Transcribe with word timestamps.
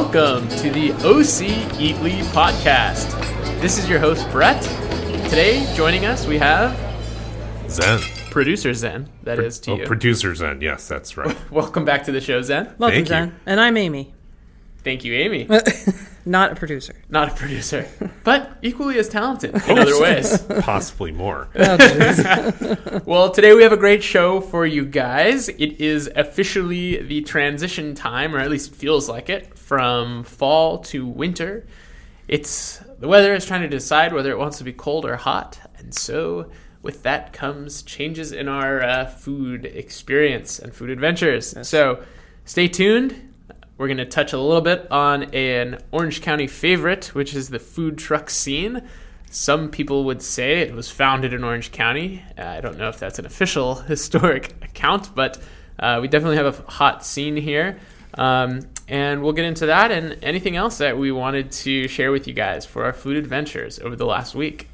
Welcome 0.00 0.46
to 0.58 0.70
the 0.70 0.92
OC 0.92 1.48
Eatly 1.80 2.20
podcast. 2.34 3.10
This 3.62 3.78
is 3.78 3.88
your 3.88 3.98
host, 3.98 4.30
Brett. 4.30 4.62
Today, 5.30 5.66
joining 5.74 6.04
us, 6.04 6.26
we 6.26 6.36
have 6.36 6.78
Zen. 7.70 8.00
producer 8.30 8.74
Zen. 8.74 9.08
That 9.22 9.38
is 9.38 9.58
to 9.60 9.70
Oh, 9.70 9.76
you. 9.78 9.86
producer 9.86 10.34
Zen. 10.34 10.60
Yes, 10.60 10.86
that's 10.86 11.16
right. 11.16 11.34
Welcome 11.50 11.86
back 11.86 12.04
to 12.04 12.12
the 12.12 12.20
show, 12.20 12.42
Zen. 12.42 12.74
Welcome, 12.76 13.06
Thank 13.06 13.30
you. 13.30 13.34
And 13.46 13.58
I'm 13.58 13.78
Amy, 13.78 14.14
Thank 14.84 15.02
you, 15.06 15.14
Amy. 15.14 15.48
not 16.26 16.52
a 16.52 16.54
producer. 16.56 16.94
Not 17.08 17.28
a 17.28 17.34
producer, 17.34 17.88
but 18.24 18.58
equally 18.60 18.98
as 18.98 19.08
talented 19.08 19.54
in 19.54 19.78
other 19.78 20.00
ways. 20.00 20.42
Possibly 20.60 21.12
more. 21.12 21.48
Well, 23.06 23.30
today 23.30 23.54
we 23.54 23.62
have 23.62 23.72
a 23.72 23.76
great 23.76 24.02
show 24.02 24.40
for 24.40 24.66
you 24.66 24.84
guys. 24.84 25.48
It 25.48 25.80
is 25.80 26.10
officially 26.16 27.00
the 27.02 27.20
transition 27.20 27.94
time, 27.94 28.34
or 28.34 28.40
at 28.40 28.50
least 28.50 28.72
it 28.72 28.76
feels 28.76 29.08
like 29.08 29.30
it, 29.30 29.56
from 29.56 30.24
fall 30.24 30.78
to 30.78 31.06
winter. 31.06 31.66
It's 32.26 32.78
the 32.98 33.06
weather 33.06 33.32
is 33.34 33.46
trying 33.46 33.62
to 33.62 33.68
decide 33.68 34.12
whether 34.12 34.32
it 34.32 34.38
wants 34.38 34.58
to 34.58 34.64
be 34.64 34.72
cold 34.72 35.04
or 35.04 35.14
hot, 35.14 35.60
and 35.78 35.94
so 35.94 36.50
with 36.82 37.04
that 37.04 37.32
comes 37.32 37.82
changes 37.82 38.32
in 38.32 38.48
our 38.48 38.82
uh, 38.82 39.06
food 39.06 39.64
experience 39.66 40.58
and 40.58 40.74
food 40.74 40.90
adventures. 40.90 41.54
So 41.62 42.02
stay 42.44 42.66
tuned. 42.66 43.25
We're 43.78 43.88
going 43.88 43.98
to 43.98 44.06
touch 44.06 44.32
a 44.32 44.38
little 44.38 44.62
bit 44.62 44.90
on 44.90 45.24
an 45.34 45.82
Orange 45.92 46.22
County 46.22 46.46
favorite, 46.46 47.06
which 47.14 47.34
is 47.34 47.50
the 47.50 47.58
food 47.58 47.98
truck 47.98 48.30
scene. 48.30 48.82
Some 49.30 49.70
people 49.70 50.04
would 50.04 50.22
say 50.22 50.60
it 50.60 50.74
was 50.74 50.90
founded 50.90 51.34
in 51.34 51.44
Orange 51.44 51.72
County. 51.72 52.22
Uh, 52.38 52.42
I 52.42 52.60
don't 52.62 52.78
know 52.78 52.88
if 52.88 52.98
that's 52.98 53.18
an 53.18 53.26
official 53.26 53.74
historic 53.82 54.54
account, 54.62 55.14
but 55.14 55.38
uh, 55.78 55.98
we 56.00 56.08
definitely 56.08 56.36
have 56.36 56.58
a 56.58 56.70
hot 56.70 57.04
scene 57.04 57.36
here. 57.36 57.78
Um, 58.14 58.62
and 58.88 59.22
we'll 59.22 59.34
get 59.34 59.44
into 59.44 59.66
that 59.66 59.90
and 59.90 60.16
anything 60.22 60.56
else 60.56 60.78
that 60.78 60.96
we 60.96 61.12
wanted 61.12 61.52
to 61.52 61.86
share 61.86 62.12
with 62.12 62.26
you 62.26 62.32
guys 62.32 62.64
for 62.64 62.84
our 62.84 62.94
food 62.94 63.16
adventures 63.16 63.78
over 63.80 63.94
the 63.94 64.06
last 64.06 64.34
week. 64.34 64.68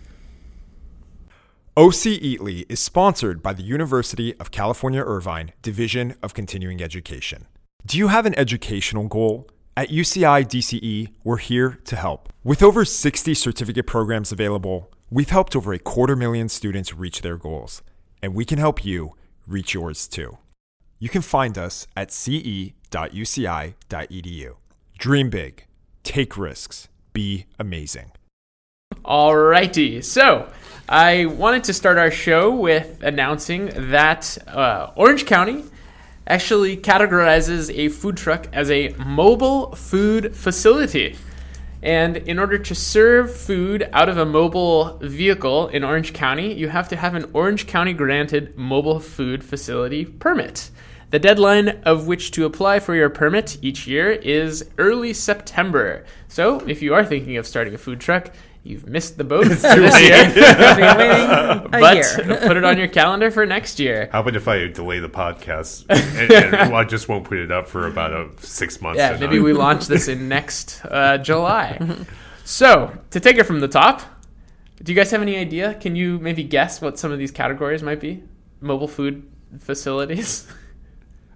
OC 1.76 2.20
Eatly 2.20 2.66
is 2.68 2.78
sponsored 2.78 3.42
by 3.42 3.54
the 3.54 3.62
University 3.62 4.38
of 4.38 4.50
California 4.50 5.02
Irvine 5.02 5.52
Division 5.62 6.14
of 6.22 6.34
Continuing 6.34 6.82
Education. 6.82 7.46
Do 7.84 7.98
you 7.98 8.08
have 8.08 8.26
an 8.26 8.38
educational 8.38 9.08
goal? 9.08 9.48
At 9.76 9.88
UCI 9.88 10.46
DCE, 10.46 11.08
we're 11.24 11.38
here 11.38 11.80
to 11.84 11.96
help. 11.96 12.32
With 12.44 12.62
over 12.62 12.84
60 12.84 13.34
certificate 13.34 13.88
programs 13.88 14.30
available, 14.30 14.92
we've 15.10 15.30
helped 15.30 15.56
over 15.56 15.72
a 15.72 15.80
quarter 15.80 16.14
million 16.14 16.48
students 16.48 16.94
reach 16.94 17.22
their 17.22 17.36
goals, 17.36 17.82
and 18.22 18.36
we 18.36 18.44
can 18.44 18.60
help 18.60 18.84
you 18.84 19.16
reach 19.48 19.74
yours 19.74 20.06
too. 20.06 20.38
You 21.00 21.08
can 21.08 21.22
find 21.22 21.58
us 21.58 21.88
at 21.96 22.12
ce.uci.edu. 22.12 22.74
Dream 24.96 25.30
big, 25.30 25.66
take 26.04 26.38
risks, 26.38 26.88
be 27.12 27.46
amazing. 27.58 28.12
Alrighty, 29.04 30.04
so 30.04 30.52
I 30.88 31.26
wanted 31.26 31.64
to 31.64 31.72
start 31.72 31.98
our 31.98 32.12
show 32.12 32.54
with 32.54 33.02
announcing 33.02 33.72
that 33.90 34.38
uh, 34.46 34.92
Orange 34.94 35.26
County 35.26 35.64
actually 36.26 36.76
categorizes 36.76 37.74
a 37.74 37.88
food 37.88 38.16
truck 38.16 38.46
as 38.52 38.70
a 38.70 38.94
mobile 38.98 39.74
food 39.74 40.34
facility. 40.34 41.16
And 41.82 42.16
in 42.16 42.38
order 42.38 42.58
to 42.58 42.74
serve 42.74 43.34
food 43.34 43.88
out 43.92 44.08
of 44.08 44.16
a 44.16 44.24
mobile 44.24 44.98
vehicle 44.98 45.68
in 45.68 45.82
Orange 45.82 46.12
County, 46.12 46.54
you 46.54 46.68
have 46.68 46.88
to 46.90 46.96
have 46.96 47.14
an 47.14 47.28
Orange 47.32 47.66
County 47.66 47.92
granted 47.92 48.56
mobile 48.56 49.00
food 49.00 49.42
facility 49.42 50.04
permit. 50.04 50.70
The 51.10 51.18
deadline 51.18 51.80
of 51.84 52.06
which 52.06 52.30
to 52.30 52.46
apply 52.46 52.78
for 52.78 52.94
your 52.94 53.10
permit 53.10 53.58
each 53.60 53.86
year 53.86 54.12
is 54.12 54.70
early 54.78 55.12
September. 55.12 56.06
So, 56.28 56.60
if 56.60 56.80
you 56.80 56.94
are 56.94 57.04
thinking 57.04 57.36
of 57.36 57.46
starting 57.46 57.74
a 57.74 57.78
food 57.78 58.00
truck, 58.00 58.30
you've 58.64 58.86
missed 58.86 59.18
the 59.18 59.24
boat 59.24 59.46
this 59.48 59.62
year. 59.64 60.14
I've 60.14 60.76
been 60.76 60.96
waiting 60.98 61.70
but 61.70 61.94
year. 61.96 62.38
put 62.46 62.56
it 62.56 62.64
on 62.64 62.78
your 62.78 62.88
calendar 62.88 63.30
for 63.30 63.44
next 63.46 63.78
year. 63.80 64.08
How 64.12 64.20
about 64.20 64.36
if 64.36 64.46
I 64.48 64.68
delay 64.68 64.98
the 65.00 65.08
podcast 65.08 65.86
and, 65.90 66.30
and 66.32 66.52
well, 66.70 66.76
I 66.76 66.84
just 66.84 67.08
won't 67.08 67.24
put 67.24 67.38
it 67.38 67.50
up 67.50 67.68
for 67.68 67.86
about 67.86 68.12
a 68.12 68.28
six 68.38 68.80
months? 68.80 68.98
Yeah, 68.98 69.16
maybe 69.18 69.38
I- 69.38 69.42
we 69.42 69.52
launch 69.52 69.86
this 69.86 70.08
in 70.08 70.28
next 70.28 70.84
uh, 70.86 71.18
July. 71.18 71.78
So, 72.44 72.96
to 73.10 73.20
take 73.20 73.36
it 73.38 73.44
from 73.44 73.60
the 73.60 73.68
top, 73.68 74.02
do 74.82 74.90
you 74.92 74.96
guys 74.96 75.10
have 75.12 75.22
any 75.22 75.36
idea? 75.36 75.74
Can 75.74 75.94
you 75.94 76.18
maybe 76.18 76.42
guess 76.42 76.80
what 76.80 76.98
some 76.98 77.12
of 77.12 77.18
these 77.18 77.30
categories 77.30 77.82
might 77.82 78.00
be? 78.00 78.22
Mobile 78.60 78.88
food 78.88 79.28
facilities? 79.58 80.46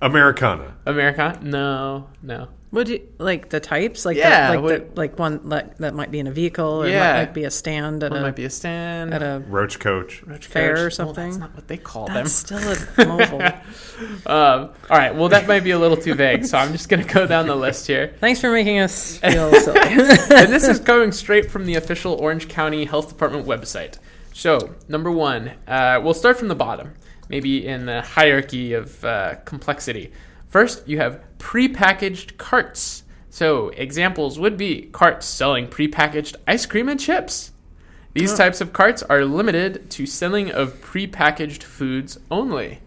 Americana. 0.02 0.76
Americana? 0.84 1.40
No, 1.42 2.08
no. 2.22 2.48
Would 2.72 2.88
you 2.88 3.00
like 3.18 3.48
the 3.48 3.60
types? 3.60 4.04
Like 4.04 4.16
Yeah, 4.16 4.48
the, 4.50 4.54
like 4.56 4.62
what- 4.64 4.94
the, 4.94 5.00
like 5.00 5.18
one 5.18 5.40
like 5.44 5.78
that 5.78 5.94
might 5.94 6.10
be 6.10 6.18
in 6.18 6.26
a 6.26 6.30
vehicle 6.32 6.82
or 6.82 6.88
Yeah. 6.88 7.12
might, 7.12 7.18
might 7.26 7.34
be 7.34 7.44
a 7.44 7.50
stand 7.50 8.02
at 8.02 8.10
One 8.10 8.20
a 8.20 8.22
might 8.24 8.36
be 8.36 8.44
a 8.44 8.50
stand, 8.50 9.14
at 9.14 9.22
a 9.22 9.42
Roach 9.48 9.78
Coach. 9.78 10.22
roach 10.24 10.46
fair 10.46 10.74
coach. 10.74 10.78
or 10.78 10.82
Well, 10.84 10.90
something. 10.90 11.24
that's 11.30 11.36
not 11.38 11.54
what 11.54 11.68
they 11.68 11.76
call 11.76 12.08
that's 12.08 12.42
them. 12.42 12.58
still 12.58 13.04
a 13.04 13.06
mobile. 13.08 13.42
Um, 14.26 14.70
all 14.90 14.98
right, 14.98 15.14
well, 15.14 15.28
that 15.28 15.46
might 15.46 15.64
be 15.64 15.70
a 15.70 15.78
little 15.78 15.96
too 15.96 16.14
vague, 16.14 16.44
so 16.44 16.58
I'm 16.58 16.72
just 16.72 16.88
going 16.88 17.06
to 17.06 17.14
go 17.14 17.26
down 17.26 17.46
the 17.46 17.54
list 17.56 17.86
here. 17.86 18.14
Thanks 18.20 18.40
for 18.40 18.50
making 18.50 18.80
us 18.80 19.16
feel 19.20 19.52
silly. 19.54 19.78
and 19.80 20.52
this 20.52 20.66
is 20.68 20.80
coming 20.80 21.12
straight 21.12 21.50
from 21.50 21.66
the 21.66 21.76
official 21.76 22.14
Orange 22.14 22.48
County 22.48 22.84
Health 22.84 23.08
Department 23.08 23.46
website. 23.46 23.98
So, 24.34 24.74
number 24.88 25.10
one, 25.10 25.52
uh, 25.66 26.00
we'll 26.02 26.12
start 26.14 26.36
from 26.38 26.48
the 26.48 26.54
bottom, 26.54 26.92
maybe 27.30 27.66
in 27.66 27.86
the 27.86 28.02
hierarchy 28.02 28.74
of 28.74 29.02
uh, 29.04 29.36
complexity. 29.46 30.12
First, 30.48 30.86
you 30.86 30.98
have 30.98 31.20
prepackaged 31.38 32.36
carts. 32.36 33.04
So, 33.30 33.68
examples 33.70 34.38
would 34.38 34.56
be 34.56 34.88
carts 34.92 35.26
selling 35.26 35.68
prepackaged 35.68 36.36
ice 36.46 36.66
cream 36.66 36.88
and 36.88 36.98
chips. 36.98 37.52
These 38.14 38.32
types 38.32 38.62
of 38.62 38.72
carts 38.72 39.02
are 39.02 39.26
limited 39.26 39.90
to 39.90 40.06
selling 40.06 40.50
of 40.50 40.80
prepackaged 40.80 41.62
foods 41.62 42.18
only. 42.30 42.80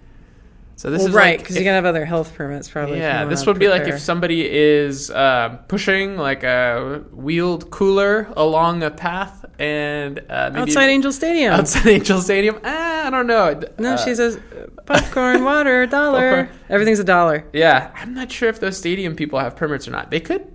So 0.76 0.90
this 0.90 1.00
well, 1.00 1.10
is 1.10 1.14
right, 1.14 1.38
because 1.38 1.56
if- 1.56 1.60
you 1.60 1.66
gotta 1.66 1.76
have 1.76 1.86
other 1.86 2.06
health 2.06 2.34
permits 2.36 2.70
probably. 2.70 3.00
yeah, 3.00 3.26
this 3.26 3.46
would 3.46 3.60
be 3.60 3.68
like 3.68 3.84
if 3.84 4.00
somebody 4.00 4.50
is 4.50 5.12
uh, 5.12 5.60
pushing 5.68 6.16
like 6.16 6.44
a 6.44 7.04
wheeled 7.12 7.70
cooler 7.70 8.32
along 8.38 8.82
a 8.82 8.90
path 8.90 9.39
and 9.60 10.20
uh, 10.30 10.50
maybe 10.54 10.62
outside 10.62 10.88
Angel 10.90 11.12
Stadium. 11.12 11.54
outside 11.54 11.88
Angel 11.98 12.22
Stadium. 12.22 12.60
Ah, 12.64 13.08
I 13.08 13.10
don't 13.10 13.28
know. 13.28 13.60
no, 13.78 13.94
Uh, 13.94 13.98
she 13.98 14.16
says 14.16 14.40
popcorn, 14.86 15.44
water, 15.44 15.86
dollar. 16.00 16.46
Popcorn. 16.46 16.60
Everything's 16.70 17.00
a 17.00 17.04
dollar. 17.04 17.46
Yeah, 17.54 17.92
I'm 17.96 18.14
not 18.14 18.32
sure 18.32 18.50
if 18.50 18.60
those 18.60 18.78
stadium 18.78 19.16
people 19.16 19.40
have 19.40 19.56
permits 19.56 19.88
or 19.88 19.92
not. 19.92 20.10
They 20.12 20.20
could. 20.20 20.46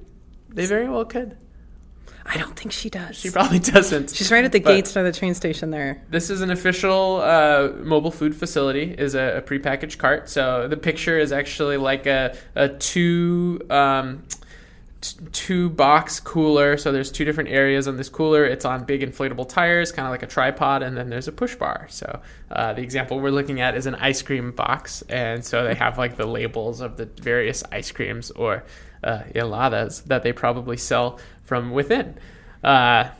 They 0.48 0.66
very 0.66 0.88
well 0.88 1.04
could. 1.04 1.37
I 2.26 2.38
don't 2.38 2.56
think 2.59 2.72
she 2.72 2.88
does. 2.88 3.16
She 3.16 3.28
probably 3.28 3.59
doesn't. 3.75 4.15
She's 4.15 4.31
right 4.32 4.44
at 4.47 4.53
the 4.53 4.60
But- 4.60 4.70
gates 4.70 4.94
by 4.94 5.03
the 5.03 5.12
train 5.12 5.34
station 5.34 5.71
there. 5.71 6.03
This 6.09 6.31
is 6.31 6.41
an 6.41 6.50
official 6.50 7.21
uh, 7.21 7.69
mobile 7.82 8.10
food 8.10 8.34
facility. 8.34 8.94
is 8.97 9.15
a, 9.15 9.36
a 9.38 9.42
prepackaged 9.42 9.98
cart. 9.98 10.31
So 10.31 10.66
the 10.66 10.76
picture 10.78 11.19
is 11.19 11.32
actually 11.32 11.76
like 11.76 12.06
a 12.06 12.34
a 12.54 12.69
two 12.71 13.60
um, 13.69 14.22
t- 15.04 15.25
two 15.32 15.70
box 15.70 16.20
cooler. 16.20 16.76
So 16.76 16.92
there's 16.92 17.12
two 17.12 17.25
different 17.25 17.50
areas 17.50 17.87
on 17.87 17.97
this 17.97 18.09
cooler. 18.09 18.44
It's 18.44 18.65
on 18.65 18.84
big 18.84 19.03
inflatable 19.03 19.48
tires, 19.48 19.92
kind 19.92 20.06
of 20.06 20.12
like 20.12 20.22
a 20.22 20.26
tripod, 20.26 20.82
and 20.82 20.97
then 20.97 21.10
there's 21.10 21.28
a 21.28 21.32
push 21.32 21.54
bar. 21.54 21.87
So 21.91 22.20
uh, 22.50 22.72
the 22.72 22.82
example 22.82 23.20
we're 23.20 23.31
looking 23.31 23.60
at 23.60 23.76
is 23.76 23.87
an 23.87 23.94
ice 23.97 24.22
cream 24.22 24.53
box, 24.53 25.03
and 25.03 25.44
so 25.44 25.65
they 25.65 25.75
have 25.75 25.98
like 25.98 26.16
the 26.16 26.26
labels 26.26 26.81
of 26.81 26.97
the 26.97 27.06
various 27.06 27.62
ice 27.70 27.91
creams 27.91 28.31
or 28.31 28.65
uh, 29.03 29.22
heladas 29.34 30.04
that 30.04 30.22
they 30.22 30.32
probably 30.32 30.76
sell 30.76 31.19
from 31.42 31.71
within. 31.71 32.16
Uh, 32.62 33.10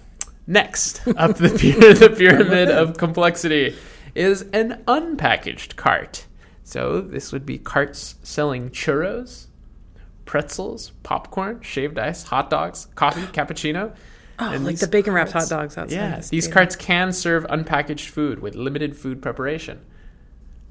next 0.47 1.07
up 1.17 1.37
the, 1.37 1.49
the 1.49 2.15
pyramid 2.17 2.71
of 2.71 2.97
complexity 2.97 3.77
is 4.15 4.43
an 4.53 4.83
unpackaged 4.87 5.77
cart. 5.77 6.27
So 6.63 7.01
this 7.03 7.31
would 7.33 7.45
be 7.45 7.59
carts 7.59 8.15
selling 8.23 8.71
churros, 8.71 9.47
pretzels, 10.25 10.93
popcorn, 11.03 11.61
shaved 11.63 11.99
ice, 11.99 12.23
hot 12.25 12.51
dogs, 12.51 12.87
coffee, 12.95 13.23
cappuccino. 13.33 13.95
Oh, 14.39 14.51
And 14.53 14.65
like 14.65 14.79
the 14.79 14.89
bacon 14.89 15.13
wrapped 15.15 15.31
hot 15.33 15.49
dogs 15.49 15.79
outside. 15.79 15.95
Yeah, 15.95 16.11
the 16.11 16.17
these 16.17 16.27
stadium. 16.45 16.53
carts 16.53 16.77
can 16.77 17.13
serve 17.13 17.45
unpackaged 17.45 18.09
food 18.09 18.41
with 18.41 18.55
limited 18.57 18.97
food 18.97 19.23
preparation. 19.23 19.81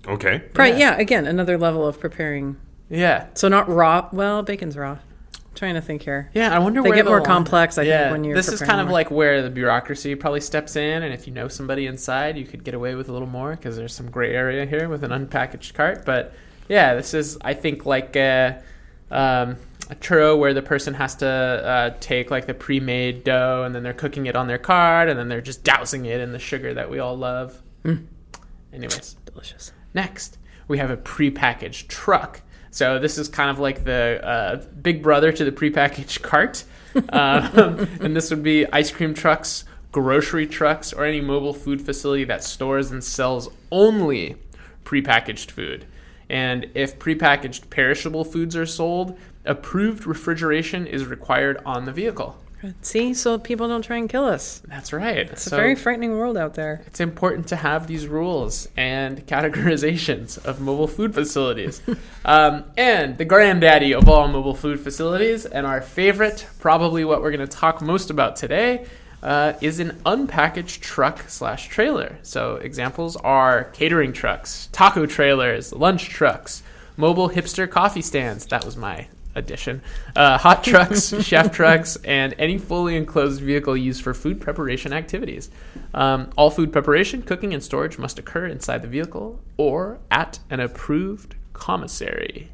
Okay. 0.08 0.44
Right, 0.56 0.78
Yeah. 0.78 0.96
yeah. 0.96 0.98
again, 1.00 1.26
another 1.26 1.58
level 1.58 1.88
of 1.88 2.00
preparing. 2.00 2.58
Yeah, 2.90 3.28
So 3.34 3.48
not 3.48 3.70
raw. 3.70 4.10
Well, 4.12 4.44
bacon's 4.44 4.76
raw. 4.78 4.92
I'm 4.92 5.56
trying 5.56 5.76
to 5.76 5.82
think 5.82 6.02
here. 6.02 6.30
yeah. 6.34 6.54
I 6.54 6.60
wonder 6.60 6.82
They 6.82 6.90
where 6.90 6.96
get 6.98 7.06
more 7.06 7.18
line- 7.20 7.26
complex, 7.26 7.78
I 7.78 7.84
think, 7.84 7.90
yeah, 7.90 8.12
when 8.12 8.24
you're 8.26 8.36
this 8.36 8.48
is 8.50 8.56
preparing 8.60 8.70
kind 8.70 8.82
of 8.82 8.88
more. 8.88 8.94
like 8.94 9.12
where 9.12 9.42
the 9.42 9.50
bureaucracy 9.50 10.16
probably 10.16 10.42
steps 10.42 10.76
in, 10.76 11.04
and 11.04 11.14
if 11.14 11.26
you 11.28 11.34
know 11.34 11.48
somebody 11.48 11.86
inside, 11.88 12.38
you 12.38 12.46
could 12.46 12.64
get 12.66 12.74
away 12.74 12.96
with 12.96 13.08
a 13.08 13.14
little 13.14 13.28
more 13.30 13.52
because 13.52 13.78
there's 13.78 13.94
some 13.96 14.10
gray 14.12 14.34
area 14.36 14.66
here 14.66 14.90
with 14.90 15.04
an 15.06 15.12
unpackaged 15.12 15.74
cart. 15.74 16.04
But 16.06 16.34
yeah, 16.68 16.96
this 16.96 17.14
is 17.14 17.38
I 17.42 17.54
think 17.54 17.86
like 17.86 18.16
a, 18.18 18.62
um, 19.14 19.58
a 19.90 19.96
churro 19.96 20.38
where 20.38 20.54
the 20.54 20.62
person 20.62 20.94
has 20.96 21.16
to 21.16 21.28
uh, 21.28 21.94
take 22.00 22.32
like 22.32 22.48
the 22.48 22.54
pre-made 22.54 23.24
dough 23.24 23.64
and 23.66 23.76
then 23.76 23.84
they're 23.84 23.94
cooking 23.94 24.26
it 24.26 24.36
on 24.36 24.48
their 24.48 24.58
cart 24.58 25.10
and 25.10 25.20
then 25.20 25.28
they're 25.28 25.42
just 25.42 25.64
dousing 25.64 26.06
it 26.06 26.20
in 26.20 26.32
the 26.32 26.40
sugar 26.40 26.74
that 26.74 26.90
we 26.90 27.00
all 27.00 27.18
love. 27.18 27.62
Mm. 27.84 28.06
Anyways, 28.72 29.16
Delicious. 29.26 29.72
Next, 29.94 30.38
we 30.68 30.78
have 30.78 30.90
a 30.90 30.98
prepackaged 30.98 31.88
truck. 31.88 32.42
So 32.72 32.98
this 32.98 33.18
is 33.18 33.28
kind 33.28 33.50
of 33.50 33.60
like 33.60 33.84
the 33.84 34.20
uh, 34.24 34.56
big 34.82 35.04
brother 35.04 35.32
to 35.32 35.46
the 35.46 35.52
prepackaged 35.52 36.22
cart. 36.22 36.64
Um, 37.10 37.88
and 38.02 38.16
this 38.16 38.30
would 38.30 38.44
be 38.44 38.72
ice 38.72 38.92
cream 38.92 39.16
trucks, 39.16 39.66
grocery 39.92 40.46
trucks, 40.46 40.94
or 40.94 41.06
any 41.06 41.22
mobile 41.22 41.56
food 41.56 41.82
facility 41.82 42.24
that 42.26 42.44
stores 42.44 42.92
and 42.92 43.04
sells 43.04 43.50
only 43.72 44.36
prepackaged 44.84 45.50
food. 45.50 45.88
And 46.34 46.72
if 46.74 46.98
prepackaged 46.98 47.70
perishable 47.70 48.26
foods 48.26 48.56
are 48.56 48.66
sold, 48.66 49.20
approved 49.46 50.08
refrigeration 50.08 50.88
is 50.88 51.06
required 51.06 51.62
on 51.64 51.86
the 51.86 51.92
vehicle. 51.92 52.36
See, 52.82 53.14
so 53.14 53.38
people 53.38 53.68
don't 53.68 53.84
try 53.84 53.98
and 53.98 54.10
kill 54.10 54.26
us. 54.26 54.64
That's 54.68 54.92
right. 54.94 55.30
It's 55.30 55.46
a 55.46 55.56
very 55.56 55.76
frightening 55.76 56.12
world 56.12 56.36
out 56.36 56.56
there. 56.56 56.82
it's 56.88 57.02
important 57.02 57.50
to 57.50 57.56
have 57.56 57.86
these 57.86 58.08
rules 58.08 58.68
and 58.76 59.28
categorizations 59.28 60.44
of 60.44 60.60
mobile 60.60 60.88
food 60.88 61.14
facilities. 61.14 61.84
um, 62.26 62.64
and 62.78 63.16
the 63.20 63.26
granddaddy 63.26 63.94
of 63.94 64.10
all 64.10 64.28
mobile 64.28 64.56
food 64.56 64.80
facilities, 64.80 65.46
and 65.46 65.68
our 65.68 65.82
favorite, 65.82 66.48
probably 66.60 67.06
what 67.06 67.22
we're 67.22 67.32
going 67.32 67.48
to 67.48 67.58
talk 67.58 67.80
most 67.80 68.10
about 68.10 68.38
today, 68.38 68.88
uh, 69.24 69.54
is 69.62 69.80
an 69.80 69.92
unpackaged 70.06 70.82
truck 70.82 71.30
slash 71.30 71.70
trailer. 71.70 72.18
So 72.22 72.58
examples 72.58 73.16
are 73.16 73.66
catering 73.66 74.14
trucks, 74.14 74.70
taco 74.72 75.06
trailers, 75.06 75.72
lunch 75.74 76.10
trucks, 76.10 76.62
mobile 76.98 77.30
hipster 77.30 77.70
coffee 77.70 78.02
stands. 78.02 78.46
That 78.48 78.66
was 78.66 78.76
my 78.76 79.08
addition. 79.34 79.82
Uh, 80.16 80.38
hot 80.38 80.64
trucks, 80.66 81.14
chef 81.24 81.52
trucks, 81.52 81.96
and 82.04 82.36
any 82.38 82.58
fully 82.58 82.96
enclosed 82.96 83.42
vehicle 83.42 83.76
used 83.78 84.04
for 84.04 84.14
food 84.14 84.42
preparation 84.42 84.94
activities. 84.94 85.50
Um, 85.94 86.32
all 86.38 86.52
food 86.52 86.72
preparation, 86.72 87.22
cooking, 87.22 87.54
and 87.54 87.64
storage 87.64 87.98
must 87.98 88.20
occur 88.20 88.46
inside 88.46 88.82
the 88.82 88.88
vehicle 88.88 89.40
or 89.58 90.00
at 90.12 90.40
an 90.50 90.60
approved 90.60 91.36
commissary. 91.54 92.52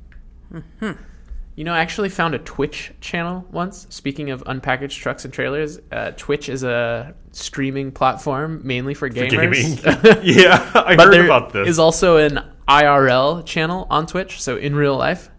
You 1.60 1.66
know, 1.66 1.74
I 1.74 1.80
actually 1.80 2.08
found 2.08 2.36
a 2.36 2.40
Twitch 2.40 2.94
channel 3.02 3.46
once. 3.52 3.86
Speaking 3.90 4.30
of 4.32 4.42
unpackaged 4.46 4.96
trucks 4.98 5.26
and 5.26 5.34
trailers, 5.34 5.78
uh, 5.92 6.12
Twitch 6.16 6.48
is 6.48 6.64
a 6.64 7.14
streaming 7.34 7.92
platform 7.92 8.62
mainly 8.64 8.94
for 8.94 9.10
For 9.10 9.16
gamers. 9.16 9.84
gaming. 9.84 10.20
yeah, 10.24 10.72
I 10.74 10.96
but 10.96 11.08
heard 11.14 11.26
about 11.26 11.52
this. 11.52 11.68
is 11.68 11.78
also 11.78 12.16
an 12.16 12.40
IRL 12.66 13.46
channel 13.46 13.88
on 13.90 14.08
Twitch, 14.08 14.42
so 14.42 14.56
in 14.56 14.74
real 14.74 14.96
life. 14.96 15.32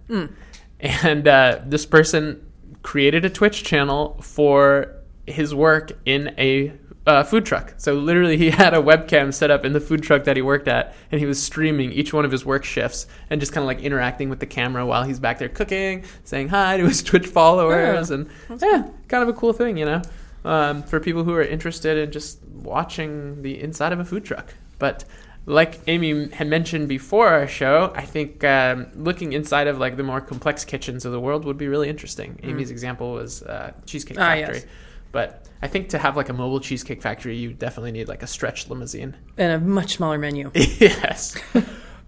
And 0.78 1.26
uh, 1.26 1.61
this 1.64 1.87
person 1.87 2.46
created 2.82 3.25
a 3.25 3.31
Twitch 3.31 3.64
channel 3.64 4.20
for 4.20 4.96
his 5.26 5.55
work 5.55 5.93
in 6.05 6.34
a 6.37 6.75
uh, 7.06 7.23
food 7.25 7.44
truck. 7.47 7.75
So 7.76 7.94
literally, 7.94 8.37
he 8.37 8.50
had 8.62 8.75
a 8.75 8.79
webcam 8.79 9.32
set 9.32 9.50
up 9.50 9.64
in 9.64 9.73
the 9.73 9.81
food 9.81 10.02
truck 10.02 10.25
that 10.25 10.37
he 10.37 10.43
worked 10.43 10.69
at, 10.69 10.94
and 11.11 11.20
he 11.20 11.26
was 11.26 11.43
streaming 11.43 11.93
each 11.93 12.12
one 12.12 12.25
of 12.25 12.31
his 12.31 12.44
work 12.44 12.64
shifts 12.64 13.06
and 13.31 13.41
just 13.41 13.52
kind 13.52 13.62
of 13.62 13.67
like 13.67 13.81
interacting 13.81 14.29
with 14.29 14.41
the 14.41 14.47
camera 14.47 14.85
while 14.87 15.02
he's 15.05 15.19
back 15.19 15.38
there 15.38 15.49
cooking, 15.49 16.05
saying 16.25 16.49
hi 16.49 16.76
to 16.76 16.87
his 16.87 17.02
Twitch 17.02 17.26
followers, 17.26 18.11
Yeah, 18.11 18.14
and 18.17 18.31
yeah, 18.62 18.88
kind 19.08 19.23
of 19.23 19.29
a 19.29 19.32
cool 19.32 19.52
thing, 19.52 19.76
you 19.76 19.85
know, 19.87 20.02
um, 20.44 20.82
for 20.82 21.00
people 21.00 21.25
who 21.25 21.35
are 21.35 21.43
interested 21.43 21.97
in 21.99 22.12
just 22.12 22.43
watching 22.44 23.43
the 23.43 23.61
inside 23.61 23.93
of 23.93 23.99
a 24.00 24.05
food 24.05 24.25
truck. 24.25 24.55
But 24.79 25.05
like 25.47 25.81
Amy 25.87 26.29
had 26.29 26.47
mentioned 26.49 26.87
before 26.88 27.29
our 27.29 27.49
show, 27.49 27.93
I 27.97 28.02
think 28.05 28.44
um, 28.44 28.87
looking 28.94 29.32
inside 29.32 29.67
of 29.67 29.79
like 29.79 29.97
the 29.97 30.02
more 30.02 30.20
complex 30.20 30.64
kitchens 30.64 31.05
of 31.06 31.12
the 31.12 31.20
world 31.20 31.44
would 31.47 31.56
be 31.58 31.67
really 31.67 31.88
interesting. 31.88 32.38
Amy's 32.43 32.70
example 32.70 33.12
was 33.14 33.43
uh, 33.43 33.73
Cheesecake 33.87 34.19
Ah, 34.19 34.35
Factory, 34.35 34.56
yes. 34.56 34.67
But 35.12 35.49
I 35.62 35.69
think 35.69 35.91
to 35.91 35.99
have 35.99 36.17
like 36.17 36.29
a 36.29 36.33
mobile 36.33 36.61
Cheesecake 36.61 37.03
Factory, 37.03 37.37
you 37.37 37.53
definitely 37.53 37.93
need 37.93 38.09
like 38.09 38.23
a 38.23 38.27
stretch 38.27 38.69
limousine. 38.69 39.17
And 39.37 39.53
a 39.53 39.59
much 39.65 39.97
smaller 39.97 40.19
menu. 40.19 40.51
yes. 40.55 41.37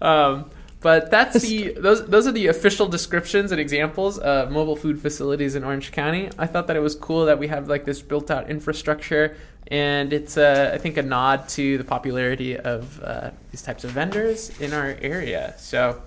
um, 0.00 0.50
but 0.80 1.10
that's 1.10 1.40
the 1.40 1.72
those 1.76 2.06
those 2.06 2.26
are 2.26 2.32
the 2.32 2.48
official 2.48 2.88
descriptions 2.88 3.52
and 3.52 3.60
examples 3.60 4.18
of 4.18 4.50
mobile 4.50 4.76
food 4.76 5.00
facilities 5.00 5.54
in 5.54 5.64
Orange 5.64 5.92
County. 5.92 6.28
I 6.38 6.46
thought 6.46 6.66
that 6.66 6.76
it 6.76 6.80
was 6.80 6.94
cool 6.94 7.26
that 7.26 7.38
we 7.38 7.48
have 7.48 7.68
like 7.68 7.84
this 7.84 8.02
built 8.02 8.30
out 8.30 8.50
infrastructure, 8.50 9.36
and 9.68 10.12
it's 10.12 10.36
uh, 10.36 10.72
I 10.74 10.78
think 10.78 10.96
a 10.96 11.02
nod 11.02 11.48
to 11.50 11.78
the 11.78 11.84
popularity 11.84 12.58
of 12.58 13.00
uh, 13.02 13.30
these 13.50 13.62
types 13.62 13.84
of 13.84 13.90
vendors 13.90 14.60
in 14.60 14.72
our 14.72 14.96
area. 15.00 15.54
So, 15.58 16.02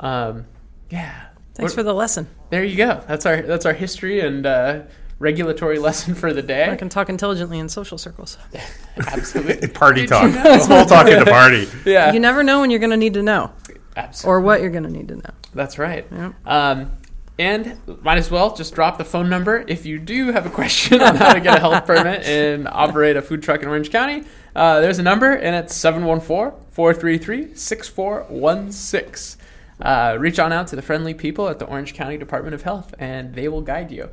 um, 0.00 0.46
yeah. 0.90 1.26
Thanks 1.54 1.72
for 1.72 1.84
the 1.84 1.94
lesson. 1.94 2.26
there 2.50 2.64
you 2.64 2.76
go. 2.76 3.00
That's 3.06 3.26
our 3.26 3.42
that's 3.42 3.64
our 3.64 3.74
history 3.74 4.20
and 4.20 4.44
uh, 4.44 4.82
regulatory 5.18 5.78
lesson 5.80 6.14
for 6.14 6.32
the 6.32 6.42
day. 6.42 6.70
I 6.70 6.76
can 6.76 6.88
talk 6.88 7.08
intelligently 7.08 7.58
in 7.58 7.68
social 7.68 7.98
circles. 7.98 8.38
Absolutely. 8.96 9.68
Party 9.74 10.02
Did 10.02 10.10
talk. 10.10 10.22
you 10.24 10.42
know? 10.42 10.58
Small 10.58 10.86
talk 10.86 11.06
at 11.06 11.24
the 11.24 11.30
party. 11.30 11.68
Yeah. 11.84 12.12
You 12.12 12.20
never 12.20 12.42
know 12.42 12.60
when 12.60 12.70
you're 12.70 12.80
going 12.80 12.90
to 12.90 12.96
need 12.96 13.14
to 13.14 13.22
know 13.22 13.52
Absolutely. 13.96 14.32
or 14.32 14.40
what 14.40 14.60
you're 14.60 14.70
going 14.70 14.84
to 14.84 14.90
need 14.90 15.08
to 15.08 15.16
know. 15.16 15.30
That's 15.54 15.78
right. 15.78 16.06
Yeah. 16.10 16.32
Um, 16.46 16.92
and 17.38 17.76
might 18.02 18.18
as 18.18 18.30
well 18.30 18.54
just 18.54 18.74
drop 18.76 18.96
the 18.96 19.04
phone 19.04 19.28
number 19.28 19.64
if 19.66 19.84
you 19.84 19.98
do 19.98 20.30
have 20.30 20.46
a 20.46 20.50
question 20.50 21.00
on 21.02 21.16
how 21.16 21.32
to 21.32 21.40
get 21.40 21.56
a 21.56 21.60
health 21.60 21.84
permit 21.84 22.22
and 22.24 22.68
operate 22.68 23.16
a 23.16 23.22
food 23.22 23.42
truck 23.42 23.60
in 23.62 23.68
Orange 23.68 23.90
County. 23.90 24.22
Uh, 24.54 24.80
there's 24.80 25.00
a 25.00 25.02
number, 25.02 25.32
and 25.32 25.56
it's 25.56 25.74
714 25.74 26.60
433 26.70 27.56
6416. 27.56 29.40
Uh, 29.80 30.16
Reach 30.20 30.38
on 30.38 30.52
out 30.52 30.68
to 30.68 30.76
the 30.76 30.82
friendly 30.82 31.12
people 31.12 31.48
at 31.48 31.58
the 31.58 31.64
Orange 31.66 31.94
County 31.94 32.16
Department 32.16 32.54
of 32.54 32.62
Health, 32.62 32.94
and 33.00 33.34
they 33.34 33.48
will 33.48 33.62
guide 33.62 33.90
you. 33.90 34.10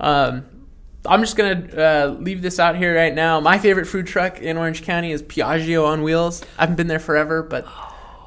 Um, 0.00 0.44
I'm 1.06 1.20
just 1.20 1.36
going 1.36 1.68
to 1.68 1.82
uh, 1.82 2.06
leave 2.18 2.42
this 2.42 2.58
out 2.58 2.76
here 2.76 2.94
right 2.94 3.14
now. 3.14 3.40
My 3.40 3.58
favorite 3.58 3.86
food 3.86 4.06
truck 4.06 4.40
in 4.40 4.56
Orange 4.58 4.82
County 4.82 5.12
is 5.12 5.22
Piaggio 5.22 5.86
on 5.86 6.02
Wheels. 6.02 6.42
I 6.58 6.62
haven't 6.62 6.76
been 6.76 6.88
there 6.88 6.98
forever, 6.98 7.42
but 7.42 7.66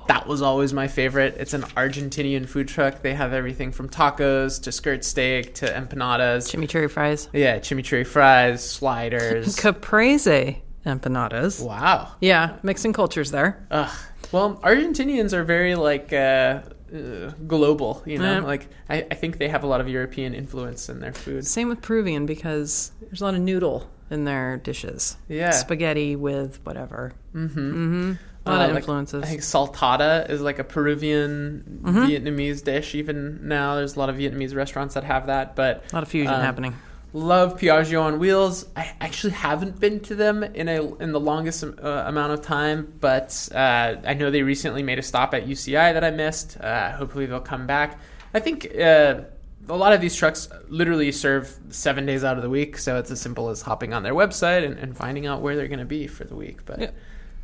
that 0.07 0.27
was 0.27 0.41
always 0.41 0.73
my 0.73 0.87
favorite. 0.87 1.35
It's 1.37 1.53
an 1.53 1.61
Argentinian 1.61 2.47
food 2.47 2.67
truck. 2.67 3.01
They 3.03 3.13
have 3.13 3.31
everything 3.31 3.71
from 3.71 3.89
tacos 3.89 4.61
to 4.63 4.71
skirt 4.71 5.05
steak 5.05 5.53
to 5.55 5.67
empanadas. 5.67 6.51
Chimichurri 6.51 6.89
fries. 6.89 7.29
yeah, 7.31 7.59
chimichurri 7.59 8.07
fries, 8.07 8.67
sliders. 8.67 9.55
Caprese 9.59 10.61
empanadas. 10.85 11.63
wow. 11.63 12.11
Yeah, 12.21 12.57
mixing 12.63 12.91
cultures 12.93 13.29
there. 13.31 13.65
Ugh. 13.71 13.95
Well, 14.31 14.55
Argentinians 14.63 15.31
are 15.33 15.43
very 15.43 15.75
like 15.75 16.11
uh, 16.11 16.61
uh, 16.93 17.31
global. 17.47 18.03
You 18.05 18.19
know, 18.19 18.33
Yeah. 18.33 18.39
like 18.41 18.67
I, 18.89 19.05
I 19.09 19.15
think 19.15 19.37
they 19.37 19.47
have 19.49 19.63
a 19.63 19.67
lot 19.67 19.81
of 19.81 19.87
European 19.89 20.33
influence 20.33 20.89
in 20.89 20.99
their 20.99 21.13
food. 21.13 21.45
Same 21.45 21.69
with 21.69 21.81
Peruvian 21.81 22.25
because 22.25 22.91
there's 23.01 23.21
a 23.21 23.25
lot 23.25 23.33
of 23.35 23.41
noodle 23.41 23.89
in 24.11 24.25
their 24.25 24.57
dishes. 24.57 25.17
Yeah. 25.27 25.51
Spaghetti 25.51 26.15
with 26.15 26.59
whatever. 26.65 27.13
Mm-hmm. 27.33 27.59
Mm-hmm. 27.59 28.11
A 28.45 28.51
lot 28.51 28.59
Uh, 28.59 28.63
of 28.65 28.69
like, 28.71 28.77
influences. 28.83 29.23
I 29.23 29.27
think 29.27 29.41
saltada 29.41 30.29
is 30.29 30.41
like 30.41 30.59
a 30.59 30.63
Peruvian 30.65 31.81
Mhm. 31.83 32.07
Vietnamese 32.09 32.63
dish. 32.63 32.93
Even 32.93 33.39
now, 33.47 33.75
there's 33.75 33.95
a 33.95 33.99
lot 33.99 34.09
of 34.09 34.17
Vietnamese 34.17 34.53
restaurants 34.53 34.93
that 34.95 35.03
have 35.05 35.27
that. 35.27 35.55
But 35.55 35.83
a 35.91 35.95
lot 35.95 36.03
of 36.03 36.09
fusion 36.09 36.33
um, 36.33 36.41
happening. 36.41 36.75
Love 37.13 37.59
Piaggio 37.59 38.01
on 38.01 38.19
wheels. 38.19 38.65
I 38.75 38.91
actually 38.99 39.33
haven't 39.33 39.79
been 39.79 39.99
to 40.01 40.15
them 40.15 40.43
in 40.43 40.67
a 40.67 40.95
in 40.95 41.11
the 41.11 41.19
longest 41.19 41.63
uh, 41.63 42.03
amount 42.07 42.33
of 42.33 42.41
time, 42.41 42.93
but 42.99 43.47
uh, 43.53 43.95
I 44.05 44.13
know 44.15 44.31
they 44.31 44.41
recently 44.43 44.83
made 44.83 44.99
a 44.99 45.03
stop 45.03 45.33
at 45.33 45.47
UCI 45.47 45.93
that 45.93 46.03
I 46.03 46.09
missed. 46.11 46.57
Uh, 46.59 46.91
hopefully, 46.91 47.25
they'll 47.25 47.39
come 47.39 47.65
back. 47.67 47.99
I 48.33 48.39
think. 48.39 48.75
Uh, 48.77 49.21
a 49.69 49.77
lot 49.77 49.93
of 49.93 50.01
these 50.01 50.13
trucks 50.13 50.49
literally 50.67 51.09
serve 51.13 51.57
seven 51.69 52.05
days 52.05 52.25
out 52.25 52.35
of 52.35 52.43
the 52.43 52.49
week, 52.49 52.77
so 52.77 52.97
it's 52.97 53.09
as 53.11 53.21
simple 53.21 53.47
as 53.47 53.61
hopping 53.61 53.93
on 53.93 54.03
their 54.03 54.13
website 54.13 54.65
and, 54.65 54.77
and 54.77 54.97
finding 54.97 55.25
out 55.25 55.39
where 55.41 55.55
they're 55.55 55.69
going 55.69 55.79
to 55.79 55.85
be 55.85 56.05
for 56.05 56.25
the 56.25 56.35
week. 56.35 56.65
But 56.65 56.81
Yeah. 56.81 56.91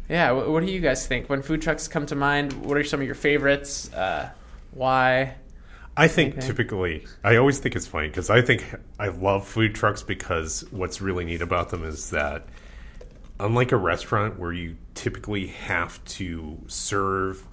yeah, 0.10 0.32
what, 0.32 0.50
what 0.50 0.66
do 0.66 0.70
you 0.70 0.82
guys 0.82 1.08
think 1.08 1.30
when 1.30 1.42
food 1.42 1.62
trucks 1.62 1.88
come 1.88 2.06
to 2.08 2.16
mind? 2.18 2.52
What 2.66 2.78
are 2.78 2.84
some 2.84 3.00
of 3.00 3.06
your 3.06 3.16
favorites? 3.16 3.90
Uh, 3.94 4.32
why? 4.72 5.36
I 6.00 6.08
think 6.08 6.38
Okay. 6.38 6.48
typically, 6.48 7.06
I 7.26 7.36
always 7.36 7.60
think 7.60 7.76
it's 7.76 7.86
funny 7.86 8.08
because 8.08 8.30
I 8.30 8.42
think 8.42 8.64
I 8.98 9.10
love 9.10 9.46
food 9.46 9.76
trucks 9.76 10.02
because 10.02 10.64
what's 10.72 11.02
really 11.02 11.26
neat 11.26 11.42
about 11.42 11.72
them 11.72 11.84
is 11.84 12.10
that 12.12 12.46
unlike 13.38 13.74
a 13.74 13.78
restaurant 13.78 14.40
where 14.40 14.54
you 14.54 14.78
typically 14.96 15.48
have 15.48 16.02
to 16.06 16.58
serve 16.68 17.44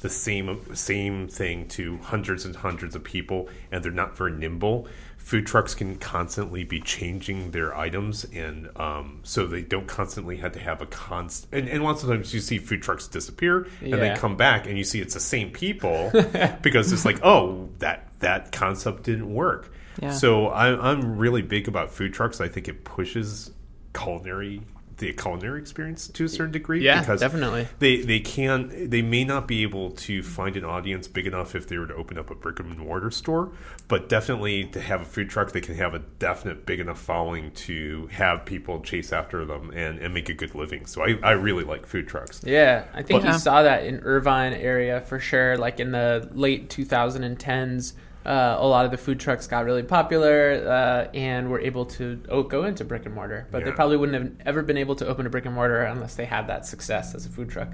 the 0.00 0.08
same 0.08 0.74
same 0.74 1.28
thing 1.28 1.68
to 1.68 1.98
hundreds 1.98 2.44
and 2.44 2.56
hundreds 2.56 2.96
of 2.96 3.04
people 3.04 3.48
and 3.70 3.84
they're 3.84 3.92
not 3.92 4.16
very 4.16 4.32
nimble 4.32 4.88
food 5.22 5.46
trucks 5.46 5.74
can 5.74 5.96
constantly 5.96 6.64
be 6.64 6.80
changing 6.80 7.52
their 7.52 7.76
items 7.76 8.24
and 8.24 8.68
um, 8.78 9.20
so 9.22 9.46
they 9.46 9.62
don't 9.62 9.86
constantly 9.86 10.36
have 10.36 10.52
to 10.52 10.58
have 10.58 10.82
a 10.82 10.86
constant 10.86 11.52
and, 11.54 11.68
and 11.68 11.84
lots 11.84 12.02
of 12.02 12.08
times 12.08 12.34
you 12.34 12.40
see 12.40 12.58
food 12.58 12.82
trucks 12.82 13.06
disappear 13.06 13.66
and 13.80 13.94
they 13.94 14.14
come 14.16 14.36
back 14.36 14.66
and 14.66 14.76
you 14.76 14.84
see 14.84 15.00
it's 15.00 15.14
the 15.14 15.20
same 15.20 15.50
people 15.50 16.10
because 16.62 16.92
it's 16.92 17.04
like 17.04 17.18
oh 17.22 17.68
that 17.78 18.08
that 18.22 18.52
concept 18.52 19.02
didn't 19.02 19.32
work. 19.32 19.70
Yeah. 20.00 20.10
so 20.10 20.50
I'm, 20.50 20.80
I'm 20.80 21.18
really 21.18 21.42
big 21.42 21.68
about 21.68 21.90
food 21.90 22.14
trucks. 22.14 22.40
I 22.40 22.48
think 22.48 22.66
it 22.66 22.84
pushes 22.84 23.50
culinary 23.92 24.62
the 24.98 25.12
culinary 25.12 25.60
experience 25.60 26.08
to 26.08 26.24
a 26.24 26.28
certain 26.28 26.52
degree. 26.52 26.82
Yeah, 26.84 27.00
because 27.00 27.20
definitely. 27.20 27.68
They 27.78 28.02
they 28.02 28.20
can 28.20 28.88
they 28.90 29.02
may 29.02 29.24
not 29.24 29.48
be 29.48 29.62
able 29.62 29.90
to 29.92 30.22
find 30.22 30.56
an 30.56 30.64
audience 30.64 31.08
big 31.08 31.26
enough 31.26 31.54
if 31.54 31.66
they 31.68 31.78
were 31.78 31.86
to 31.86 31.94
open 31.94 32.18
up 32.18 32.30
a 32.30 32.34
brick 32.34 32.60
and 32.60 32.76
mortar 32.78 33.10
store, 33.10 33.52
but 33.88 34.08
definitely 34.08 34.64
to 34.66 34.80
have 34.80 35.00
a 35.02 35.04
food 35.04 35.30
truck, 35.30 35.52
they 35.52 35.60
can 35.60 35.74
have 35.76 35.94
a 35.94 36.00
definite 36.18 36.66
big 36.66 36.80
enough 36.80 37.00
following 37.00 37.50
to 37.52 38.06
have 38.08 38.44
people 38.44 38.80
chase 38.80 39.12
after 39.12 39.44
them 39.44 39.70
and, 39.74 39.98
and 39.98 40.12
make 40.14 40.28
a 40.28 40.34
good 40.34 40.54
living. 40.54 40.86
So 40.86 41.02
I, 41.02 41.18
I 41.22 41.30
really 41.32 41.64
like 41.64 41.86
food 41.86 42.08
trucks. 42.08 42.42
Yeah, 42.44 42.84
I 42.92 43.02
think 43.02 43.22
But- 43.22 43.32
you 43.32 43.38
saw 43.38 43.62
that 43.62 43.84
in 43.84 44.00
Irvine 44.00 44.52
area 44.54 45.00
for 45.00 45.18
sure. 45.18 45.56
Like 45.56 45.80
in 45.80 45.92
the 45.92 46.28
late 46.32 46.68
2010s, 46.68 47.94
uh, 48.24 48.56
a 48.58 48.66
lot 48.66 48.84
of 48.84 48.90
the 48.90 48.98
food 48.98 49.18
trucks 49.18 49.46
got 49.46 49.64
really 49.64 49.82
popular 49.82 50.64
uh, 50.66 51.10
and 51.16 51.50
were 51.50 51.60
able 51.60 51.86
to 51.86 52.22
oh, 52.28 52.42
go 52.42 52.64
into 52.64 52.84
brick 52.84 53.06
and 53.06 53.14
mortar. 53.14 53.48
But 53.50 53.64
they 53.64 53.72
probably 53.72 53.96
wouldn't 53.96 54.22
have 54.22 54.46
ever 54.46 54.62
been 54.62 54.76
able 54.76 54.94
to 54.96 55.06
open 55.06 55.26
a 55.26 55.30
brick 55.30 55.44
and 55.46 55.54
mortar 55.54 55.82
unless 55.82 56.14
they 56.14 56.24
had 56.24 56.46
that 56.46 56.66
success 56.66 57.14
as 57.14 57.26
a 57.26 57.28
food 57.28 57.48
truck. 57.48 57.68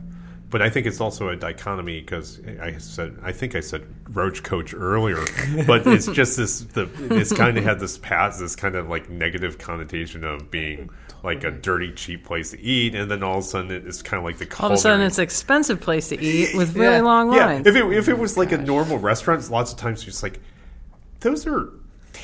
But 0.51 0.63
I 0.63 0.71
think 0.71 0.87
it's 0.87 1.01
also 1.01 1.29
a 1.29 1.37
dichotomy 1.37 2.01
because 2.01 2.41
I 2.61 2.79
said 2.79 3.19
I 3.23 3.33
think 3.33 3.55
I 3.55 3.61
said 3.61 3.87
roach 4.09 4.43
coach 4.43 4.73
earlier, 4.73 5.23
but 5.67 5.87
it's 5.87 6.07
just 6.07 6.39
this 6.39 6.61
the 6.61 6.89
it's 7.11 7.33
kind 7.33 7.59
of 7.59 7.65
had 7.65 7.79
this 7.81 7.99
past 7.99 8.41
this 8.41 8.57
kind 8.57 8.75
of 8.75 8.89
like 8.89 9.11
negative 9.11 9.59
connotation 9.59 10.25
of 10.25 10.51
being 10.51 10.89
like 11.23 11.45
a 11.45 11.51
dirty 11.51 11.93
cheap 11.93 12.25
place 12.25 12.51
to 12.53 12.61
eat, 12.61 12.95
and 12.95 13.11
then 13.11 13.23
all 13.23 13.39
of 13.39 13.45
a 13.45 13.47
sudden 13.47 13.71
it's 13.71 14.03
kind 14.03 14.19
of 14.19 14.25
like 14.25 14.39
the 14.39 14.47
All 14.61 14.67
of 14.67 14.73
a 14.73 14.79
sudden, 14.79 15.01
it's 15.01 15.19
an 15.19 15.25
expensive 15.25 15.81
place 15.81 16.09
to 16.11 16.21
eat 16.21 16.55
with 16.57 16.75
really 16.77 16.97
Yeah. 16.97 17.03
long 17.03 17.33
yeah. 17.33 17.47
lines. 17.47 17.67
If 17.67 17.75
it 17.77 17.85
if 17.93 18.09
it 18.09 18.19
was 18.19 18.37
like 18.37 18.53
a 18.53 18.59
normal 18.59 18.99
restaurant, 18.99 19.49
lots 19.51 19.73
of 19.73 19.79
times 19.79 20.05
you're 20.05 20.11
just 20.13 20.23
like 20.23 20.41
those 21.21 21.47
are 21.47 21.71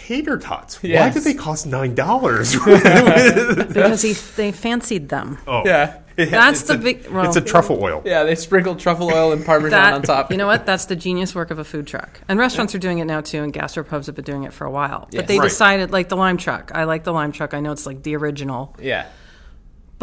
tater 0.06 0.38
tots. 0.38 0.82
Why 0.82 1.10
did 1.10 1.22
they 1.24 1.34
cost 1.34 1.66
nine 1.66 1.94
dollars? 1.94 2.54
because 2.64 4.02
he, 4.02 4.12
they 4.36 4.52
fancied 4.52 5.08
them. 5.08 5.38
oh 5.46 5.62
Yeah. 5.64 6.00
It- 6.16 6.30
That's 6.30 6.62
the 6.62 6.74
a- 6.74 6.78
big- 6.78 7.08
well- 7.10 7.26
it's 7.26 7.36
a 7.36 7.40
truffle 7.40 7.82
oil. 7.82 8.00
Yeah, 8.04 8.22
they 8.22 8.34
sprinkled 8.36 8.78
truffle 8.78 9.10
oil 9.12 9.32
and 9.32 9.44
parmesan 9.44 9.70
That 9.82 9.94
on 9.94 10.02
top. 10.02 10.30
you 10.30 10.36
know 10.36 10.46
what? 10.46 10.64
That's 10.64 10.84
the 10.84 10.94
genius 11.06 11.34
work 11.34 11.50
of 11.50 11.58
a 11.58 11.64
food 11.64 11.86
truck. 11.88 12.20
And 12.28 12.38
restaurants 12.38 12.74
are 12.74 12.78
doing 12.78 12.98
it 13.00 13.04
now 13.06 13.20
too, 13.20 13.42
and 13.42 13.52
gastropubs 13.52 14.06
have 14.06 14.14
been 14.14 14.24
doing 14.24 14.44
it 14.44 14.52
for 14.52 14.64
a 14.64 14.70
while. 14.70 15.08
Yes. 15.10 15.22
But 15.22 15.26
they 15.28 15.38
Right. 15.38 15.44
decided, 15.48 15.90
like 15.90 16.08
the 16.08 16.16
lime 16.16 16.36
truck. 16.36 16.70
I 16.74 16.84
like 16.84 17.02
the 17.04 17.12
lime 17.12 17.32
truck. 17.32 17.52
I 17.54 17.60
know 17.60 17.72
it's 17.72 17.86
like 17.86 18.02
the 18.04 18.14
original, 18.16 18.74
Yeah. 18.80 19.06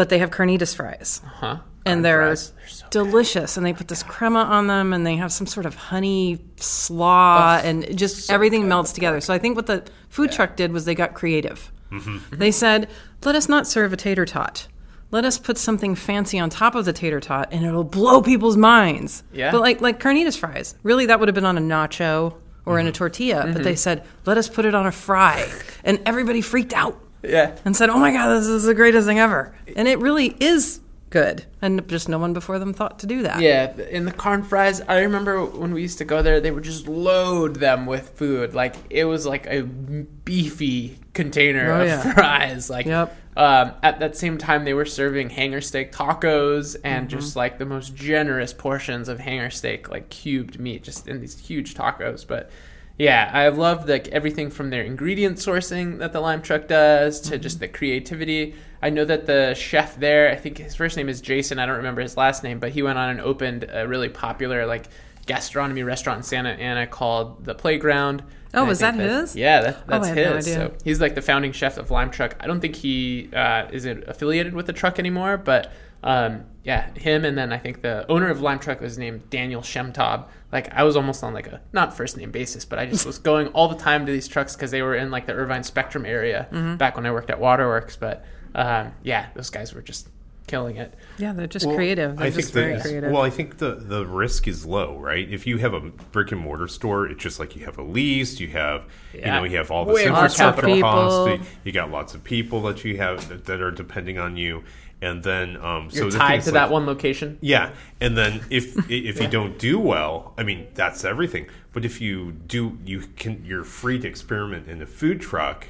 But 0.01 0.10
they 0.10 0.17
have 0.17 0.31
carnitas 0.31 0.75
fries. 0.75 1.22
Huh? 1.24 1.60
and 1.86 2.03
they're. 2.03 2.25
They're 2.25 2.36
so 2.36 2.88
delicious. 2.89 3.55
And 3.55 3.63
they 3.63 3.74
put 3.74 3.88
this 3.88 4.01
crema 4.01 4.39
on 4.39 4.65
them, 4.65 4.93
and 4.93 5.05
they 5.05 5.15
have 5.17 5.31
some 5.31 5.46
sort 5.46 5.67
of 5.67 5.75
honey 5.75 6.39
slaw, 6.58 7.62
and 7.63 7.96
just 7.96 8.31
everything 8.31 8.67
melts 8.67 8.93
together. 8.93 9.22
So 9.22 9.31
I 9.31 9.38
think 9.38 9.55
what 9.55 9.67
the 9.67 9.84
food 10.10 10.31
truck 10.31 10.55
did 10.55 10.72
was 10.72 10.86
they 10.86 10.96
got 10.96 11.13
creative. 11.13 11.72
Mm-hmm. 11.91 12.36
They 12.36 12.50
said, 12.50 12.89
"Let 13.24 13.36
us 13.36 13.48
not 13.48 13.67
serve 13.67 13.93
a 13.93 13.98
tater 13.98 14.25
tot. 14.25 14.67
Let 15.12 15.24
us 15.24 15.38
put 15.38 15.60
something 15.60 15.93
fancy 15.93 16.39
on 16.39 16.50
top 16.50 16.74
of 16.74 16.86
the 16.86 16.93
tater 16.93 17.20
tot, 17.20 17.50
and 17.51 17.63
it'll 17.63 17.84
blow 17.84 18.24
people's 18.24 18.58
minds." 18.58 19.24
Yeah. 19.31 19.51
But 19.51 19.62
like 19.62 19.81
like 19.81 20.00
carnitas 20.00 20.36
fries, 20.36 20.74
really, 20.81 21.05
that 21.08 21.20
would 21.20 21.29
have 21.29 21.36
been 21.36 21.46
on 21.46 21.60
a 21.60 21.62
nacho 21.62 22.36
or 22.65 22.79
in 22.79 22.88
a 22.88 22.91
tortilla. 22.91 23.51
But 23.53 23.63
they 23.63 23.75
said, 23.75 24.03
"Let 24.25 24.39
us 24.39 24.50
put 24.50 24.65
it 24.65 24.74
on 24.74 24.88
a 24.88 24.91
fry," 24.91 25.48
and 25.84 26.00
everybody 26.08 26.41
freaked 26.41 26.74
out 26.74 27.00
Yeah. 27.23 27.55
and 27.65 27.75
said, 27.75 27.89
"Oh 27.89 27.99
my 27.99 28.11
god, 28.11 28.35
this 28.37 28.47
is 28.47 28.63
the 28.63 28.73
greatest 28.73 29.07
thing 29.07 29.19
ever!" 29.19 29.53
And 29.75 29.87
it 29.87 29.99
really 29.99 30.35
is 30.39 30.79
good, 31.09 31.45
and 31.61 31.85
just 31.89 32.07
no 32.07 32.17
one 32.17 32.31
before 32.33 32.57
them 32.57 32.73
thought 32.73 32.99
to 32.99 33.05
do 33.07 33.21
that. 33.23 33.41
Yeah, 33.41 33.75
in 33.89 34.05
the 34.05 34.11
corn 34.13 34.43
fries, 34.43 34.79
I 34.87 34.99
remember 35.01 35.43
when 35.45 35.73
we 35.73 35.81
used 35.81 35.97
to 35.97 36.05
go 36.05 36.21
there, 36.21 36.39
they 36.39 36.51
would 36.51 36.63
just 36.63 36.87
load 36.87 37.57
them 37.57 37.85
with 37.85 38.09
food. 38.11 38.53
Like 38.53 38.75
it 38.89 39.03
was 39.05 39.25
like 39.25 39.45
a 39.47 39.63
beefy 39.63 40.97
container 41.13 41.71
Oh, 41.73 41.81
of 41.81 41.87
yeah. 41.87 42.13
fries. 42.13 42.69
Like 42.69 42.85
Yep. 42.85 43.15
um, 43.37 43.71
at 43.83 43.99
that 43.99 44.15
same 44.15 44.37
time, 44.37 44.63
they 44.65 44.73
were 44.73 44.85
serving 44.85 45.29
hanger 45.31 45.61
steak 45.61 45.91
tacos 45.91 46.75
and 46.83 47.07
Mm-hmm. 47.09 47.17
just 47.19 47.35
like 47.35 47.57
the 47.57 47.65
most 47.65 47.95
generous 47.95 48.53
portions 48.53 49.09
of 49.09 49.19
hanger 49.19 49.49
steak, 49.49 49.89
like 49.89 50.09
cubed 50.09 50.59
meat, 50.59 50.83
just 50.83 51.07
in 51.07 51.19
these 51.19 51.37
huge 51.39 51.73
tacos. 51.75 52.25
But 52.25 52.49
yeah, 52.98 53.29
I 53.33 53.48
love 53.50 53.88
like 53.89 54.07
everything 54.10 54.50
from 54.50 54.69
their 54.69 54.83
ingredient 54.83 55.38
sourcing 55.38 56.00
that 56.00 56.13
the 56.13 56.19
Lime 56.19 56.41
Truck 56.41 56.67
does 56.67 57.19
to 57.21 57.38
just 57.39 57.60
the 57.60 57.67
creativity. 57.67 58.53
I 58.81 58.89
know 58.89 59.05
that 59.05 59.25
the 59.25 59.53
chef 59.53 59.95
there, 60.00 60.29
I 60.31 60.36
think 60.36 60.57
his 60.57 60.75
first 60.75 60.98
name 60.98 61.10
is 61.10 61.21
Jason. 61.21 61.60
I 61.60 61.65
don't 61.65 61.77
remember 61.77 62.01
his 62.01 62.17
last 62.17 62.43
name, 62.43 62.60
but 62.60 62.71
he 62.71 62.81
went 62.83 62.98
on 62.98 63.10
and 63.10 63.21
opened 63.21 63.65
a 63.71 63.88
really 63.88 64.10
popular 64.10 64.65
like 64.65 64.86
gastronomy 65.25 65.83
restaurant 65.83 66.17
in 66.17 66.24
Santa 66.24 66.50
Ana 66.50 66.88
called 66.88 67.45
the 67.45 67.53
Playground. 67.55 68.24
Oh, 68.53 68.65
was 68.65 68.79
think 68.81 68.98
that 68.98 69.03
his? 69.10 69.36
Yeah, 69.36 69.62
that, 69.62 69.77
Oh, 69.88 70.00
that's 70.00 70.07
no 70.10 70.13
his. 70.36 70.48
idea. 70.48 70.55
So 70.69 70.74
he's 70.83 71.00
like 71.00 71.15
the 71.15 71.21
founding 71.21 71.53
chef 71.53 71.77
of 71.77 71.89
Lime 71.89 72.12
Truck. 72.12 72.36
I 72.39 72.48
don't 72.48 72.60
think 72.60 72.75
he 72.75 73.29
uh, 73.33 73.67
is 73.71 73.86
affiliated 73.86 74.53
with 74.53 74.65
the 74.65 74.74
truck 74.74 75.00
anymore, 75.00 75.38
but 75.38 75.71
um, 76.03 76.43
yeah, 76.63 76.91
him 76.95 77.24
and 77.24 77.38
then 77.38 77.53
I 77.53 77.57
think 77.57 77.81
the 77.81 78.05
owner 78.12 78.29
of 78.29 78.41
Lime 78.41 78.60
Truck 78.60 78.81
was 78.81 78.98
named 78.98 79.29
Daniel 79.29 79.62
Shemtob. 79.62 80.25
Like 80.51 80.74
I 80.74 80.84
was 80.84 80.96
almost 80.96 81.24
on 81.24 81.34
like 81.34 81.48
a 81.48 81.62
not 81.74 81.96
first 81.96 82.17
name 82.17 82.31
basis, 82.31 82.65
but 82.65 82.77
I 82.79 82.86
just 82.86 83.05
was 83.05 83.17
going 83.17 83.48
all 83.50 83.67
the 83.70 83.75
time 83.77 84.05
to 84.05 84.12
these 84.12 84.27
trucks 84.27 84.55
because 84.55 84.72
they 84.72 84.81
were 84.81 84.96
in 84.96 85.10
like 85.12 85.25
the 85.25 85.34
Irvine 85.34 85.63
Spectrum 85.63 86.05
area 86.05 86.48
Mm-hmm. 86.51 86.75
back 86.75 86.96
when 86.96 87.05
I 87.05 87.12
worked 87.12 87.29
at 87.29 87.39
Waterworks. 87.39 87.96
But 87.96 88.25
um, 88.53 88.91
yeah, 89.03 89.27
those 89.34 89.50
guys 89.50 89.74
were 89.74 89.81
just 89.81 90.10
killing 90.48 90.75
it. 90.75 90.93
Yeah, 91.17 91.31
they're 91.31 91.48
just 91.48 91.65
Well, 91.65 91.75
creative. 91.75 92.17
They're 92.17 92.27
I 92.27 92.29
just 92.31 92.51
think 92.51 92.65
very 92.65 92.75
the, 92.75 92.81
creative. 92.81 93.12
Well, 93.12 93.22
I 93.22 93.29
think 93.29 93.60
the 93.60 93.75
the 93.75 94.05
risk 94.05 94.46
is 94.50 94.65
low, 94.65 94.98
right? 94.98 95.29
If 95.31 95.48
you 95.48 95.58
have 95.60 95.74
a 95.74 95.79
brick 95.79 96.34
and 96.34 96.41
mortar 96.41 96.67
store, 96.67 97.08
it's 97.08 97.24
just 97.24 97.39
like 97.39 97.55
you 97.55 97.63
have 97.63 97.77
a 97.77 97.84
lease, 97.84 98.41
you 98.41 98.50
have 98.50 98.84
you 99.13 99.22
know 99.22 99.46
you 99.46 99.55
have 99.55 99.72
all 99.72 99.86
this 99.86 99.96
Way 99.96 100.05
infrastructure 100.08 100.62
capital. 100.63 100.81
costs, 100.81 101.29
you- 101.46 101.50
you 101.63 101.72
got 101.72 101.89
lots 101.91 102.13
of 102.13 102.24
people 102.25 102.62
that 102.63 102.84
you 102.84 102.98
have 102.98 103.29
that, 103.29 103.46
that 103.46 103.62
are 103.62 103.72
depending 103.72 104.17
on 104.17 104.36
you, 104.36 104.63
and 105.01 105.24
then 105.24 105.58
um, 105.58 105.89
so 105.89 106.03
You're 106.03 106.12
tied 106.12 106.41
to 106.43 106.50
like- 106.51 106.53
that 106.53 106.70
one 106.72 106.86
location. 106.86 107.38
Yeah, 107.41 107.72
and 108.00 108.17
then 108.17 108.41
if 108.50 108.77
if 108.89 109.20
you 109.22 109.27
don't 109.27 109.58
do 109.58 109.79
well, 109.79 110.34
I 110.38 110.43
mean 110.43 110.67
that's 110.74 111.03
everything. 111.03 111.48
But 111.74 111.86
if 111.86 112.01
you 112.01 112.31
do, 112.34 112.77
you 112.86 113.01
can 113.15 113.43
you're 113.46 113.63
free 113.63 114.00
to 114.00 114.08
experiment 114.08 114.67
in 114.67 114.81
a 114.81 114.86
food 114.86 115.22
truck. 115.22 115.67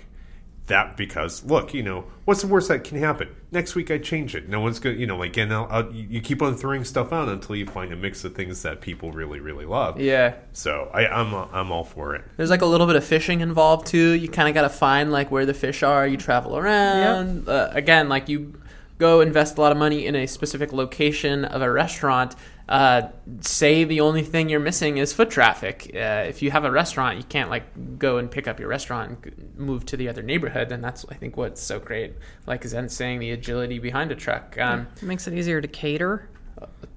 That 0.67 0.95
because 0.95 1.43
look, 1.43 1.73
you 1.73 1.83
know 1.83 2.05
what's 2.23 2.41
the 2.41 2.47
worst 2.47 2.69
that 2.69 2.83
can 2.85 2.97
happen? 2.97 3.29
Next 3.51 3.75
week 3.75 3.91
I 3.91 3.97
change 3.97 4.35
it. 4.35 4.47
No 4.47 4.61
one's 4.61 4.79
gonna, 4.79 4.95
you 4.95 5.05
know, 5.07 5.17
like 5.17 5.35
and 5.35 5.51
I'll, 5.51 5.67
I'll, 5.69 5.91
you 5.91 6.21
keep 6.21 6.41
on 6.41 6.55
throwing 6.55 6.85
stuff 6.85 7.11
out 7.11 7.27
until 7.27 7.57
you 7.57 7.65
find 7.65 7.91
a 7.91 7.95
mix 7.97 8.23
of 8.23 8.35
things 8.35 8.61
that 8.61 8.79
people 8.79 9.11
really 9.11 9.39
really 9.41 9.65
love. 9.65 9.99
Yeah. 9.99 10.35
So 10.53 10.89
I, 10.93 11.07
I'm 11.07 11.33
I'm 11.33 11.71
all 11.71 11.83
for 11.83 12.15
it. 12.15 12.23
There's 12.37 12.51
like 12.51 12.61
a 12.61 12.65
little 12.67 12.87
bit 12.87 12.95
of 12.95 13.03
fishing 13.03 13.41
involved 13.41 13.87
too. 13.87 14.11
You 14.11 14.29
kind 14.29 14.47
of 14.47 14.53
got 14.53 14.61
to 14.61 14.69
find 14.69 15.11
like 15.11 15.29
where 15.29 15.45
the 15.45 15.53
fish 15.53 15.83
are. 15.83 16.07
You 16.07 16.15
travel 16.15 16.55
around. 16.57 17.49
Uh, 17.49 17.69
again, 17.73 18.07
like 18.07 18.29
you 18.29 18.53
go 19.01 19.19
invest 19.21 19.57
a 19.57 19.61
lot 19.61 19.71
of 19.73 19.77
money 19.77 20.05
in 20.05 20.15
a 20.15 20.25
specific 20.27 20.71
location 20.71 21.43
of 21.43 21.61
a 21.61 21.69
restaurant. 21.71 22.35
Uh, 22.69 23.09
say 23.41 23.83
the 23.83 23.99
only 23.99 24.21
thing 24.21 24.47
you're 24.47 24.59
missing 24.61 24.97
is 24.97 25.11
foot 25.11 25.29
traffic. 25.29 25.91
Uh, 25.93 26.23
if 26.31 26.41
you 26.41 26.51
have 26.51 26.63
a 26.63 26.71
restaurant, 26.71 27.17
you 27.17 27.23
can't 27.23 27.49
like 27.49 27.63
go 27.99 28.17
and 28.17 28.31
pick 28.31 28.47
up 28.47 28.59
your 28.61 28.69
restaurant 28.69 29.25
and 29.25 29.53
move 29.57 29.85
to 29.87 29.97
the 29.97 30.07
other 30.07 30.21
neighborhood. 30.21 30.71
And 30.71 30.81
that's 30.81 31.03
I 31.09 31.15
think 31.15 31.35
what's 31.35 31.61
so 31.61 31.79
great. 31.79 32.13
Like 32.47 32.63
Zen 32.63 32.87
saying, 32.87 33.19
the 33.19 33.31
agility 33.31 33.79
behind 33.79 34.11
a 34.11 34.15
truck. 34.15 34.57
Um, 34.57 34.87
It 34.97 35.03
makes 35.03 35.27
it 35.27 35.33
easier 35.33 35.59
to 35.59 35.67
cater. 35.67 36.29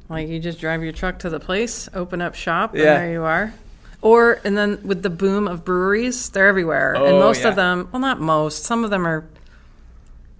Like 0.08 0.28
you 0.28 0.38
just 0.38 0.60
drive 0.60 0.82
your 0.84 0.92
truck 0.92 1.18
to 1.20 1.30
the 1.30 1.40
place, 1.40 1.88
open 1.94 2.20
up 2.22 2.34
shop, 2.34 2.76
Yeah. 2.76 2.80
and 2.82 3.02
there 3.02 3.12
you 3.12 3.22
are. 3.24 3.54
Or 4.02 4.38
and 4.44 4.56
then 4.56 4.78
with 4.84 5.02
the 5.02 5.10
boom 5.10 5.48
of 5.48 5.64
breweries, 5.64 6.28
they're 6.28 6.46
everywhere, 6.46 6.92
and 6.94 7.02
Oh, 7.04 7.18
most 7.18 7.40
yeah. 7.40 7.48
of 7.48 7.56
them, 7.56 7.88
well, 7.90 8.00
not 8.00 8.20
most, 8.20 8.64
some 8.64 8.84
of 8.84 8.90
them 8.90 9.06
are, 9.06 9.24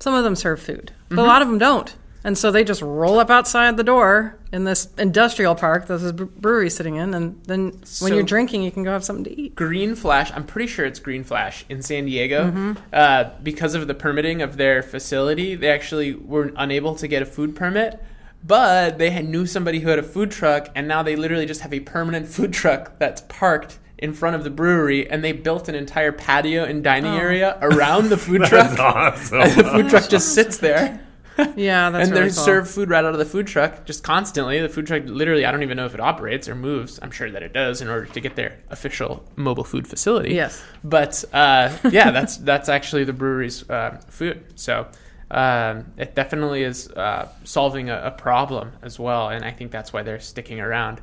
some 0.05 0.15
of 0.15 0.23
them 0.25 0.37
serve 0.37 0.61
food, 0.61 0.93
but 1.09 1.15
Mm-hmm. 1.17 1.19
a 1.19 1.23
lot 1.33 1.41
of 1.43 1.49
them 1.49 1.59
don't, 1.59 1.95
and 2.25 2.37
so 2.37 2.51
they 2.51 2.63
just 2.65 2.83
roll 2.83 3.19
up 3.19 3.31
outside 3.31 3.77
the 3.77 3.85
door 3.85 4.39
in 4.53 4.65
this 4.65 4.89
industrial 4.99 5.55
park 5.55 5.87
that 5.87 5.99
this 5.99 6.13
bre- 6.13 6.25
brewery 6.25 6.69
sitting 6.71 6.97
in, 6.97 7.15
and 7.15 7.43
then 7.45 7.81
when 8.01 8.13
you're 8.15 8.23
drinking, 8.23 8.63
you 8.63 8.71
can 8.71 8.83
go 8.85 8.91
have 8.93 9.05
something 9.05 9.25
to 9.25 9.41
eat. 9.41 9.55
Green 9.55 9.95
Flash, 9.95 10.31
I'm 10.33 10.45
pretty 10.45 10.67
sure 10.67 10.85
it's 10.85 10.99
Green 11.01 11.25
Flash 11.25 11.65
in 11.69 11.83
San 11.83 12.05
Diego. 12.05 12.49
Mm-hmm. 12.51 12.73
Uh, 12.93 13.25
because 13.43 13.75
of 13.75 13.87
the 13.89 13.95
permitting 13.95 14.43
of 14.43 14.57
their 14.59 14.83
facility, 14.83 15.55
they 15.55 15.71
actually 15.71 16.15
were 16.15 16.53
unable 16.57 16.95
to 16.97 17.09
get 17.09 17.23
a 17.23 17.27
food 17.27 17.57
permit. 17.57 18.03
But 18.47 18.99
they 18.99 19.11
had, 19.11 19.27
knew 19.27 19.47
somebody 19.47 19.81
who 19.81 19.89
had 19.89 19.99
a 19.99 20.03
food 20.03 20.31
truck, 20.31 20.69
and 20.75 20.87
now 20.87 21.03
they 21.03 21.17
literally 21.17 21.47
just 21.47 21.63
have 21.63 21.73
a 21.73 21.81
permanent 21.81 22.27
food 22.35 22.53
truck 22.53 22.99
that's 22.99 23.23
parked 23.23 23.79
in 24.05 24.13
front 24.13 24.37
of 24.37 24.45
the 24.45 24.51
brewery, 24.51 25.09
and 25.11 25.25
they 25.25 25.33
built 25.33 25.69
an 25.69 25.75
entire 25.75 26.13
patio 26.13 26.65
and 26.65 26.85
dining 26.85 27.15
Oh. 27.15 27.19
area 27.19 27.59
around 27.63 28.11
the 28.11 28.17
food 28.19 28.43
truck. 28.45 28.69
That's 28.71 28.81
awesome. 29.33 29.41
And 29.41 29.53
the 29.59 29.65
food 29.65 29.89
truck 29.91 30.09
just 30.09 30.35
sits 30.35 30.59
there, 30.59 31.01
Yeah, 31.57 31.91
that's 31.91 32.09
and 32.09 32.13
really 32.17 32.29
they 32.29 32.35
cool. 32.35 32.45
serve 32.45 32.71
food 32.71 32.89
right 32.91 33.05
out 33.05 33.13
of 33.13 33.19
the 33.19 33.25
food 33.25 33.47
truck 33.49 33.87
just 33.87 34.05
constantly. 34.05 34.61
The 34.61 34.69
food 34.69 34.87
truck 34.87 35.03
literally, 35.07 35.45
I 35.45 35.51
don't 35.51 35.65
even 35.65 35.77
know 35.77 35.87
if 35.87 35.95
it 35.95 36.01
operates 36.01 36.49
or 36.49 36.55
moves. 36.55 37.01
I'm 37.03 37.11
sure 37.11 37.29
that 37.31 37.43
it 37.43 37.53
does 37.53 37.81
in 37.81 37.89
order 37.89 38.07
to 38.07 38.21
get 38.21 38.37
their 38.37 38.59
official 38.71 39.25
mobile 39.37 39.65
food 39.65 39.89
facility. 39.89 40.33
Yes. 40.35 40.63
But 40.85 41.25
uh, 41.33 41.77
yeah, 41.91 42.13
that's 42.13 42.37
that's 42.37 42.69
actually 42.69 43.03
the 43.05 43.13
brewery's 43.15 43.69
uh, 43.69 44.01
food. 44.09 44.45
So 44.55 44.87
um, 45.31 45.87
it 45.97 46.15
definitely 46.15 46.63
is 46.63 46.89
uh, 46.91 47.29
solving 47.43 47.91
a, 47.91 47.97
a 48.05 48.11
problem 48.13 48.71
as 48.83 48.99
well, 49.01 49.31
and 49.31 49.45
I 49.45 49.51
think 49.51 49.73
that's 49.73 49.93
why 49.93 50.03
they're 50.05 50.21
sticking 50.21 50.61
around. 50.61 51.01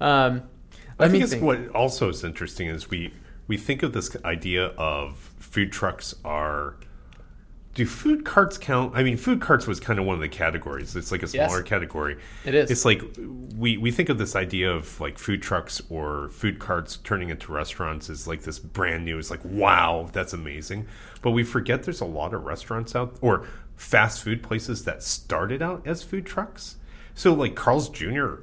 Um, 0.00 0.42
I 0.98 1.08
think, 1.08 1.22
it's 1.22 1.32
think. 1.32 1.44
what 1.44 1.68
also 1.70 2.08
is 2.08 2.22
interesting 2.24 2.68
is 2.68 2.88
we 2.90 3.12
we 3.46 3.56
think 3.56 3.82
of 3.82 3.92
this 3.92 4.16
idea 4.24 4.66
of 4.78 5.16
food 5.38 5.70
trucks 5.72 6.14
are 6.24 6.76
do 7.74 7.84
food 7.84 8.24
carts 8.24 8.56
count? 8.56 8.92
I 8.96 9.02
mean, 9.02 9.16
food 9.16 9.40
carts 9.40 9.66
was 9.66 9.80
kind 9.80 9.98
of 9.98 10.04
one 10.06 10.14
of 10.14 10.20
the 10.20 10.28
categories. 10.28 10.94
It's 10.94 11.10
like 11.10 11.24
a 11.24 11.26
Yes. 11.26 11.50
smaller 11.50 11.62
category. 11.64 12.16
It 12.44 12.54
is. 12.54 12.70
It's 12.70 12.84
like 12.84 13.02
we 13.56 13.76
we 13.76 13.90
think 13.90 14.08
of 14.08 14.16
this 14.18 14.36
idea 14.36 14.70
of 14.70 15.00
like 15.00 15.18
food 15.18 15.42
trucks 15.42 15.82
or 15.90 16.28
food 16.28 16.60
carts 16.60 16.98
turning 16.98 17.30
into 17.30 17.50
restaurants 17.52 18.08
as 18.08 18.28
like 18.28 18.42
this 18.42 18.60
brand 18.60 19.04
new. 19.04 19.18
It's 19.18 19.30
like 19.30 19.44
wow, 19.44 20.08
that's 20.12 20.32
amazing. 20.32 20.86
But 21.20 21.32
we 21.32 21.42
forget 21.42 21.82
there's 21.82 22.00
a 22.00 22.04
lot 22.06 22.32
of 22.32 22.44
restaurants 22.44 22.94
out 22.94 23.16
or 23.20 23.46
fast 23.76 24.22
food 24.22 24.40
places 24.40 24.84
that 24.84 25.02
started 25.02 25.60
out 25.60 25.84
as 25.84 26.04
food 26.04 26.24
trucks. 26.26 26.76
So 27.14 27.34
like 27.34 27.56
Carl's 27.56 27.88
Jr. 27.88 28.34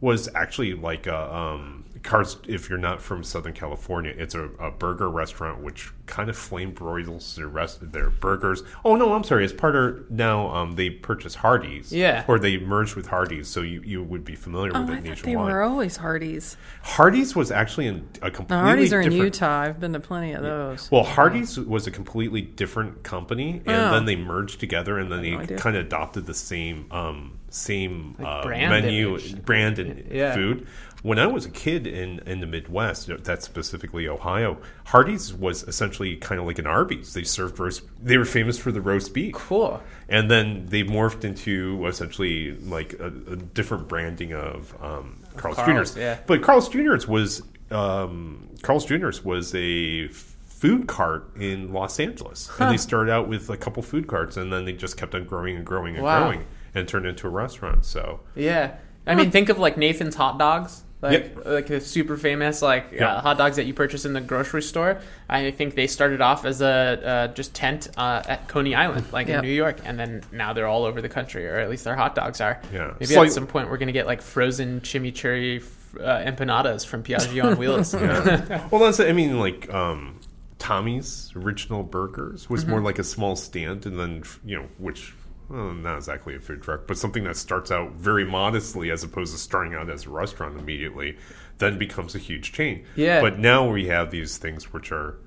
was 0.00 0.28
actually 0.34 0.74
like 0.74 1.06
a 1.06 1.34
um, 1.34 1.84
Carl's. 2.02 2.38
If 2.46 2.68
you're 2.68 2.78
not 2.78 3.00
from 3.00 3.24
Southern 3.24 3.52
California, 3.52 4.14
it's 4.16 4.34
a, 4.34 4.44
a 4.58 4.70
burger 4.70 5.10
restaurant 5.10 5.62
which 5.62 5.92
kind 6.06 6.30
of 6.30 6.36
flame 6.36 6.70
broils 6.72 7.34
their 7.36 7.48
rest 7.48 7.92
their 7.92 8.10
burgers. 8.10 8.62
Oh 8.84 8.96
no, 8.96 9.12
I'm 9.12 9.24
sorry. 9.24 9.44
It's 9.44 9.52
part 9.52 9.74
of 9.76 10.10
now. 10.10 10.48
Um, 10.54 10.72
they 10.76 10.88
purchased 10.90 11.36
Hardee's. 11.36 11.92
Yeah. 11.92 12.24
or 12.28 12.38
they 12.38 12.58
merged 12.58 12.94
with 12.94 13.06
Hardee's, 13.08 13.48
so 13.48 13.60
you, 13.62 13.82
you 13.84 14.02
would 14.02 14.24
be 14.24 14.34
familiar 14.36 14.70
Oh, 14.74 14.80
with 14.82 14.90
I 14.90 14.92
it 14.92 14.96
thought 14.96 15.02
they 15.02 15.08
nationwide. 15.10 15.52
were 15.52 15.62
always 15.62 15.96
Hardee's. 15.96 16.56
Hardee's 16.82 17.34
was 17.34 17.50
actually 17.50 17.86
in 17.88 18.08
a 18.22 18.30
completely 18.30 18.64
Hardee's 18.66 18.92
are 18.92 19.00
in. 19.00 19.12
Utah. 19.12 19.60
I've 19.62 19.80
been 19.80 19.92
to 19.94 20.00
plenty 20.00 20.32
of 20.32 20.42
those. 20.42 20.90
Well, 20.90 21.04
Hardee's 21.04 21.58
was 21.58 21.86
a 21.86 21.90
completely 21.90 22.40
different 22.42 23.02
company, 23.02 23.62
and 23.66 23.76
Oh. 23.76 23.90
then 23.92 24.04
they 24.04 24.16
merged 24.16 24.60
together, 24.60 24.98
and 24.98 25.10
then 25.10 25.22
they 25.22 25.34
idea. 25.36 25.58
kind 25.58 25.76
of 25.76 25.84
adopted 25.86 26.26
the 26.26 26.34
same 26.34 26.86
um, 26.92 27.38
same 27.50 28.14
uh, 28.22 28.42
brand 28.42 28.70
menu, 28.84 29.10
image. 29.10 29.42
brand, 29.44 29.78
and 29.78 30.10
Yeah. 30.10 30.34
food. 30.34 30.66
When 31.02 31.18
I 31.18 31.26
was 31.26 31.44
a 31.46 31.50
kid 31.50 31.86
in 31.86 32.20
in 32.26 32.40
the 32.40 32.46
Midwest, 32.46 33.08
that's 33.22 33.44
specifically 33.44 34.08
Ohio, 34.08 34.58
Hardee's 34.86 35.32
was 35.32 35.62
essentially 35.64 36.16
kind 36.16 36.40
of 36.40 36.46
like 36.46 36.58
an 36.58 36.66
Arby's. 36.66 37.14
They 37.14 37.22
served 37.22 37.58
roast. 37.60 37.82
They 38.02 38.16
were 38.18 38.24
famous 38.24 38.58
for 38.58 38.72
the 38.72 38.80
roast 38.80 39.14
beef. 39.14 39.34
Cool. 39.34 39.80
And 40.08 40.30
then 40.30 40.66
they 40.66 40.82
morphed 40.82 41.22
into 41.24 41.84
essentially 41.86 42.56
like 42.58 42.94
a, 42.94 43.06
a 43.06 43.36
different 43.36 43.88
branding 43.88 44.32
of 44.32 44.74
um, 44.82 45.22
Carl's, 45.36 45.56
Carl's, 45.56 45.90
Jr.'s. 45.92 45.96
yeah. 45.96 46.18
But 46.26 46.42
Carl's 46.42 46.68
Jr.'s 46.68 47.06
was 47.06 47.42
um, 47.70 48.48
Carl's 48.62 48.84
Jr.'s 48.86 49.24
was 49.24 49.54
a 49.54 50.08
food 50.08 50.88
cart 50.88 51.30
in 51.36 51.72
Los 51.72 52.00
Angeles, 52.00 52.50
and 52.58 52.72
they 52.72 52.78
started 52.78 53.12
out 53.12 53.28
with 53.28 53.50
a 53.50 53.56
couple 53.56 53.82
food 53.82 54.06
carts, 54.06 54.36
and 54.38 54.50
then 54.52 54.64
they 54.64 54.72
just 54.72 54.96
kept 54.96 55.14
on 55.14 55.24
growing 55.24 55.56
and 55.56 55.66
growing 55.66 55.94
and 55.96 56.04
Wow. 56.04 56.22
growing, 56.22 56.46
and 56.74 56.88
turned 56.88 57.06
into 57.06 57.26
a 57.26 57.30
restaurant. 57.30 57.84
So 57.84 58.20
Yeah. 58.34 58.76
I 59.06 59.14
mean, 59.14 59.30
think 59.30 59.50
of 59.50 59.58
like 59.58 59.76
Nathan's 59.76 60.16
hot 60.16 60.36
dogs. 60.38 60.82
Like, 61.02 61.34
Yep. 61.36 61.46
like 61.46 61.66
the 61.66 61.80
super 61.82 62.16
famous 62.16 62.62
like 62.62 62.86
Yeah. 62.92 63.16
uh, 63.16 63.20
hot 63.20 63.36
dogs 63.38 63.56
that 63.56 63.66
you 63.66 63.74
purchase 63.74 64.06
in 64.06 64.14
the 64.14 64.20
grocery 64.22 64.62
store. 64.62 64.98
I 65.28 65.50
think 65.50 65.74
they 65.74 65.86
started 65.86 66.22
off 66.22 66.46
as 66.46 66.62
a 66.62 66.68
uh, 66.68 67.26
just 67.34 67.54
tent 67.54 67.88
uh, 67.98 68.22
at 68.26 68.48
Coney 68.48 68.74
Island, 68.74 69.06
like 69.12 69.28
Yep. 69.28 69.42
in 69.44 69.48
New 69.50 69.54
York, 69.54 69.80
and 69.84 69.98
then 69.98 70.22
now 70.32 70.54
they're 70.54 70.66
all 70.66 70.84
over 70.84 71.02
the 71.02 71.08
country, 71.10 71.46
or 71.46 71.56
at 71.56 71.68
least 71.68 71.84
their 71.84 71.96
hot 71.96 72.14
dogs 72.14 72.40
are. 72.40 72.60
Yeah. 72.72 72.92
Maybe 72.94 73.06
Slight- 73.06 73.26
at 73.26 73.32
some 73.32 73.46
point 73.46 73.68
we're 73.70 73.76
gonna 73.76 73.92
get 73.92 74.06
like 74.06 74.22
frozen 74.22 74.80
chimichurri 74.80 75.58
f- 75.60 75.96
uh, 76.00 76.24
empanadas 76.24 76.86
from 76.86 77.02
Piaggio 77.02 77.44
on 77.44 77.56
wheels. 77.58 77.94
well, 78.70 78.80
that's 78.80 78.98
I 78.98 79.12
mean 79.12 79.38
like 79.38 79.72
um, 79.72 80.18
Tommy's 80.58 81.30
original 81.36 81.82
burgers 81.82 82.48
was 82.48 82.62
Mm-hmm. 82.62 82.70
more 82.70 82.80
like 82.80 82.98
a 82.98 83.04
small 83.04 83.36
stand, 83.36 83.84
and 83.84 83.98
then 83.98 84.22
you 84.46 84.56
know 84.56 84.66
which. 84.78 85.12
Well, 85.48 85.72
not 85.72 85.98
exactly 85.98 86.34
a 86.34 86.40
food 86.40 86.62
truck, 86.62 86.86
but 86.88 86.98
something 86.98 87.24
that 87.24 87.36
starts 87.36 87.70
out 87.70 87.92
very 87.92 88.24
modestly 88.24 88.90
as 88.90 89.04
opposed 89.04 89.32
to 89.32 89.38
starting 89.38 89.74
out 89.74 89.88
as 89.88 90.06
a 90.06 90.10
restaurant 90.10 90.58
immediately, 90.58 91.16
then 91.58 91.78
becomes 91.78 92.14
a 92.14 92.18
huge 92.18 92.52
chain. 92.52 92.84
Yeah. 92.96 93.20
But 93.20 93.38
now 93.38 93.68
we 93.70 93.86
have 93.86 94.10
these 94.10 94.38
things 94.38 94.72
which 94.72 94.90
are 94.90 95.18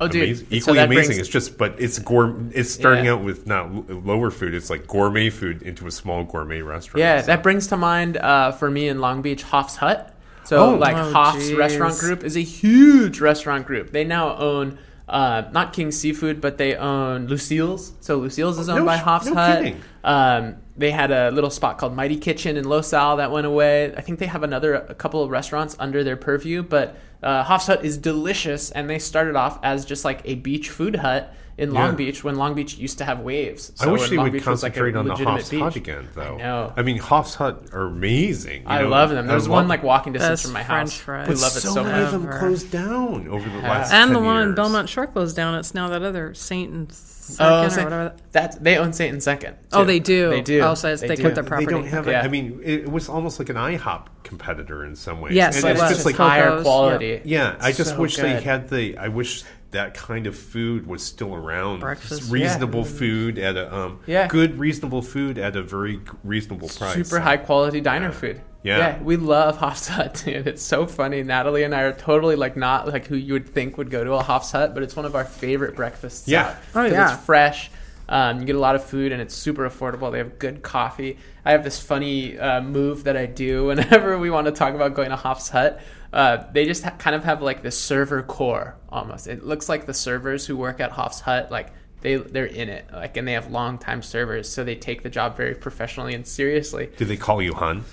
oh, 0.00 0.08
dude, 0.08 0.22
amazing, 0.24 0.46
so 0.48 0.54
equally 0.56 0.76
that 0.78 0.86
amazing. 0.86 1.04
brings- 1.06 1.18
it's 1.18 1.28
just, 1.28 1.56
but 1.56 1.76
it's 1.78 1.98
gourmet. 2.00 2.52
It's 2.54 2.70
starting 2.70 3.04
Yeah. 3.04 3.12
out 3.12 3.22
with 3.22 3.46
not 3.46 3.88
lower 4.04 4.30
food. 4.32 4.54
It's 4.54 4.70
like 4.70 4.86
gourmet 4.88 5.30
food 5.30 5.62
into 5.62 5.86
a 5.86 5.90
small 5.92 6.24
gourmet 6.24 6.60
restaurant. 6.62 6.98
Yeah, 7.00 7.20
So- 7.20 7.26
that 7.28 7.42
brings 7.44 7.68
to 7.68 7.76
mind 7.76 8.16
uh, 8.16 8.50
for 8.52 8.70
me 8.70 8.88
in 8.88 9.00
Long 9.00 9.22
Beach, 9.22 9.42
Hof's 9.44 9.76
Hut. 9.76 10.14
So, 10.44 10.56
Oh. 10.74 10.74
like, 10.78 10.96
Oh, 10.96 11.12
Hof's 11.12 11.50
jeez. 11.50 11.58
Restaurant 11.58 11.96
Group 11.98 12.24
is 12.24 12.36
a 12.36 12.40
huge 12.42 13.20
restaurant 13.20 13.66
group. 13.66 13.92
They 13.92 14.04
now 14.04 14.34
own 14.36 14.78
uh, 15.08 15.48
not 15.52 15.72
King 15.72 15.90
Seafood, 15.90 16.40
but 16.40 16.58
they 16.58 16.76
own 16.76 17.26
Lucille's. 17.26 17.92
So, 18.00 18.16
Lucille's 18.18 18.58
is 18.58 18.68
owned 18.68 18.80
No 18.80 18.86
by 18.86 18.96
Hof's 18.96 19.26
no 19.26 19.34
Hut. 19.34 19.74
Um, 20.04 20.56
they 20.76 20.90
had 20.90 21.10
a 21.10 21.30
little 21.30 21.50
spot 21.50 21.78
called 21.78 21.94
Mighty 21.94 22.16
Kitchen 22.16 22.56
in 22.56 22.64
Los 22.64 22.92
Al 22.92 23.16
that 23.16 23.30
went 23.30 23.46
away. 23.46 23.94
I 23.96 24.00
think 24.00 24.18
they 24.18 24.26
have 24.26 24.42
another 24.42 24.74
a 24.74 24.94
couple 24.94 25.22
of 25.22 25.30
restaurants 25.30 25.76
under 25.78 26.04
their 26.04 26.16
purview, 26.16 26.62
but 26.62 26.96
uh, 27.22 27.42
Hof's 27.42 27.66
Hut 27.66 27.84
is 27.84 27.98
delicious, 27.98 28.70
and 28.70 28.88
they 28.88 28.98
started 28.98 29.34
off 29.34 29.58
as 29.62 29.84
just 29.84 30.04
like 30.04 30.20
a 30.24 30.36
beach 30.36 30.70
food 30.70 30.96
hut 30.96 31.34
in 31.58 31.72
Long 31.74 31.90
Yeah. 31.90 31.94
Beach 31.96 32.22
when 32.24 32.36
Long 32.36 32.54
Beach 32.54 32.78
used 32.78 32.98
to 32.98 33.04
have 33.04 33.20
waves. 33.20 33.72
I 33.80 33.88
wish 33.88 34.08
they 34.08 34.16
Long 34.16 34.24
would 34.26 34.32
Beach 34.32 34.46
was, 34.46 34.62
like, 34.62 34.72
a 34.76 34.80
concentrate 34.80 34.96
on 34.96 35.04
the 35.06 35.10
legitimate 35.12 35.32
Hof's 35.40 35.48
beach. 35.50 35.60
Hut 35.60 35.76
again, 35.76 36.08
though. 36.14 36.36
know. 36.36 36.72
I 36.76 36.82
mean, 36.82 36.98
Hof's 36.98 37.34
Hut 37.34 37.64
are 37.72 37.86
amazing. 37.86 38.62
you 38.62 38.68
I 38.68 38.82
know. 38.82 38.88
love 38.88 39.10
them. 39.10 39.26
There's 39.26 39.48
I 39.48 39.50
one 39.50 39.58
love- 39.64 39.68
like 39.68 39.82
walking 39.82 40.12
distance 40.12 40.30
Best 40.40 40.44
from 40.44 40.52
my 40.54 40.62
French 40.64 40.90
house. 40.92 40.96
fries. 41.00 41.28
We 41.28 41.34
But 41.34 41.40
love 41.42 41.56
it 41.56 41.60
so 41.60 41.68
so 41.74 41.84
many 41.84 42.04
much. 42.04 42.14
of 42.14 42.22
them 42.22 42.38
closed 42.38 42.70
down 42.70 43.28
over 43.28 43.48
the 43.48 43.58
last 43.58 43.92
And 43.92 44.10
the 44.12 44.14
10 44.20 44.24
one 44.24 44.42
in. 44.48 44.54
Belmont 44.54 44.88
Shore 44.88 45.06
closed 45.08 45.34
down. 45.36 45.54
It's 45.56 45.74
now 45.74 45.88
that 45.88 46.02
other 46.02 46.32
Saint 46.34 46.72
and 46.72 46.92
Second 46.92 47.46
Oh, 47.46 47.62
or 47.64 47.68
whatever. 47.84 48.12
that's 48.32 48.56
they 48.56 48.78
own 48.78 48.92
Saint 48.94 49.12
and 49.12 49.22
Second. 49.22 49.56
Oh, 49.74 49.84
they 49.84 49.98
do. 49.98 50.30
They 50.30 50.40
do. 50.40 50.60
Oh, 50.60 50.72
so 50.74 50.88
it's- 50.92 51.00
they 51.06 51.14
do. 51.14 51.22
quit 51.22 51.34
their 51.34 51.44
They 51.44 51.66
don't 51.66 51.86
have 51.86 52.08
it. 52.08 52.12
Yeah. 52.12 52.22
I 52.22 52.28
mean, 52.28 52.60
it 52.64 52.90
was 52.90 53.08
almost 53.10 53.38
like 53.38 53.50
an 53.50 53.56
IHOP 53.56 54.06
competitor 54.24 54.82
in 54.84 54.96
some 54.96 55.20
ways. 55.20 55.34
Yes, 55.34 55.56
and 55.56 55.62
But 55.64 55.68
it 55.68 55.72
it's 55.72 55.82
was. 55.82 55.90
just 55.90 56.06
like 56.06 56.14
higher 56.16 56.62
quality. 56.62 57.20
Yeah, 57.24 57.56
I 57.60 57.72
just 57.72 57.90
So 57.90 57.98
wish 57.98 58.16
they 58.16 58.40
had 58.40 58.70
the. 58.70 58.96
I 58.96 59.08
wish 59.08 59.42
that 59.70 59.92
kind 59.94 60.26
of 60.26 60.36
food 60.36 60.86
was 60.86 61.02
still 61.02 61.34
around. 61.34 61.80
Breakfast. 61.80 62.20
Just 62.20 62.32
reasonable 62.32 62.84
food 62.84 63.38
at 63.38 63.56
a 63.56 63.74
um, 63.74 64.00
Yeah. 64.06 64.26
good 64.28 64.58
reasonable 64.58 65.02
food 65.02 65.36
at 65.38 65.56
a 65.56 65.62
very 65.62 66.00
reasonable 66.24 66.68
price. 66.68 66.94
Super 66.94 67.20
high 67.20 67.36
quality 67.36 67.80
diner 67.80 68.10
food. 68.12 68.40
Yeah. 68.62 68.78
yeah, 68.78 69.02
we 69.02 69.16
love 69.16 69.58
Hof's 69.58 69.86
Hut, 69.88 70.20
dude. 70.24 70.46
It's 70.48 70.62
so 70.62 70.84
funny. 70.86 71.22
Natalie 71.22 71.62
and 71.62 71.74
I 71.74 71.82
are 71.82 71.92
totally 71.92 72.34
like 72.34 72.56
not 72.56 72.88
like 72.88 73.06
who 73.06 73.14
you 73.16 73.34
would 73.34 73.48
think 73.48 73.78
would 73.78 73.88
go 73.90 74.02
to 74.02 74.14
a 74.14 74.22
Hof's 74.22 74.50
Hut, 74.52 74.74
but 74.74 74.82
it's 74.82 74.96
one 74.96 75.04
of 75.04 75.14
our 75.14 75.24
favorite 75.24 75.76
breakfasts. 75.76 76.26
Yeah. 76.26 76.48
out. 76.48 76.56
Oh, 76.74 76.82
'Cause 76.82 76.92
yeah. 76.92 77.14
it's 77.14 77.24
fresh. 77.24 77.70
Um, 78.08 78.40
you 78.40 78.46
get 78.46 78.56
a 78.56 78.60
lot 78.60 78.74
of 78.74 78.82
food 78.84 79.12
and 79.12 79.20
it's 79.20 79.34
super 79.34 79.68
affordable. 79.68 80.10
They 80.10 80.18
have 80.18 80.38
good 80.38 80.62
coffee. 80.62 81.18
I 81.44 81.52
have 81.52 81.62
this 81.64 81.78
funny 81.80 82.38
uh, 82.38 82.62
move 82.62 83.04
that 83.04 83.16
I 83.16 83.26
do 83.26 83.64
whenever 83.66 84.18
we 84.18 84.30
want 84.30 84.46
to 84.46 84.52
talk 84.52 84.74
about 84.74 84.94
going 84.94 85.10
to 85.10 85.16
Hof's 85.16 85.48
Hut. 85.50 85.80
Uh, 86.12 86.44
they 86.52 86.64
just 86.64 86.84
ha- 86.84 86.94
kind 86.98 87.14
of 87.14 87.24
have 87.24 87.42
like 87.42 87.62
the 87.62 87.70
server 87.70 88.22
core 88.22 88.76
almost. 88.88 89.26
It 89.26 89.44
looks 89.44 89.68
like 89.68 89.84
the 89.84 89.92
servers 89.92 90.46
who 90.46 90.56
work 90.56 90.80
at 90.80 90.90
Hof's 90.90 91.20
Hut 91.20 91.50
like 91.50 91.70
they 92.00 92.14
they're 92.16 92.46
in 92.46 92.68
it 92.68 92.86
like 92.92 93.16
and 93.16 93.26
they 93.28 93.32
have 93.32 93.50
long 93.50 93.76
time 93.76 94.00
servers, 94.02 94.48
so 94.48 94.64
they 94.64 94.74
take 94.76 95.02
the 95.02 95.10
job 95.10 95.36
very 95.36 95.54
professionally 95.54 96.14
and 96.14 96.26
seriously. 96.26 96.88
Do 96.96 97.04
they 97.04 97.16
call 97.18 97.42
you 97.42 97.52
hun? 97.52 97.84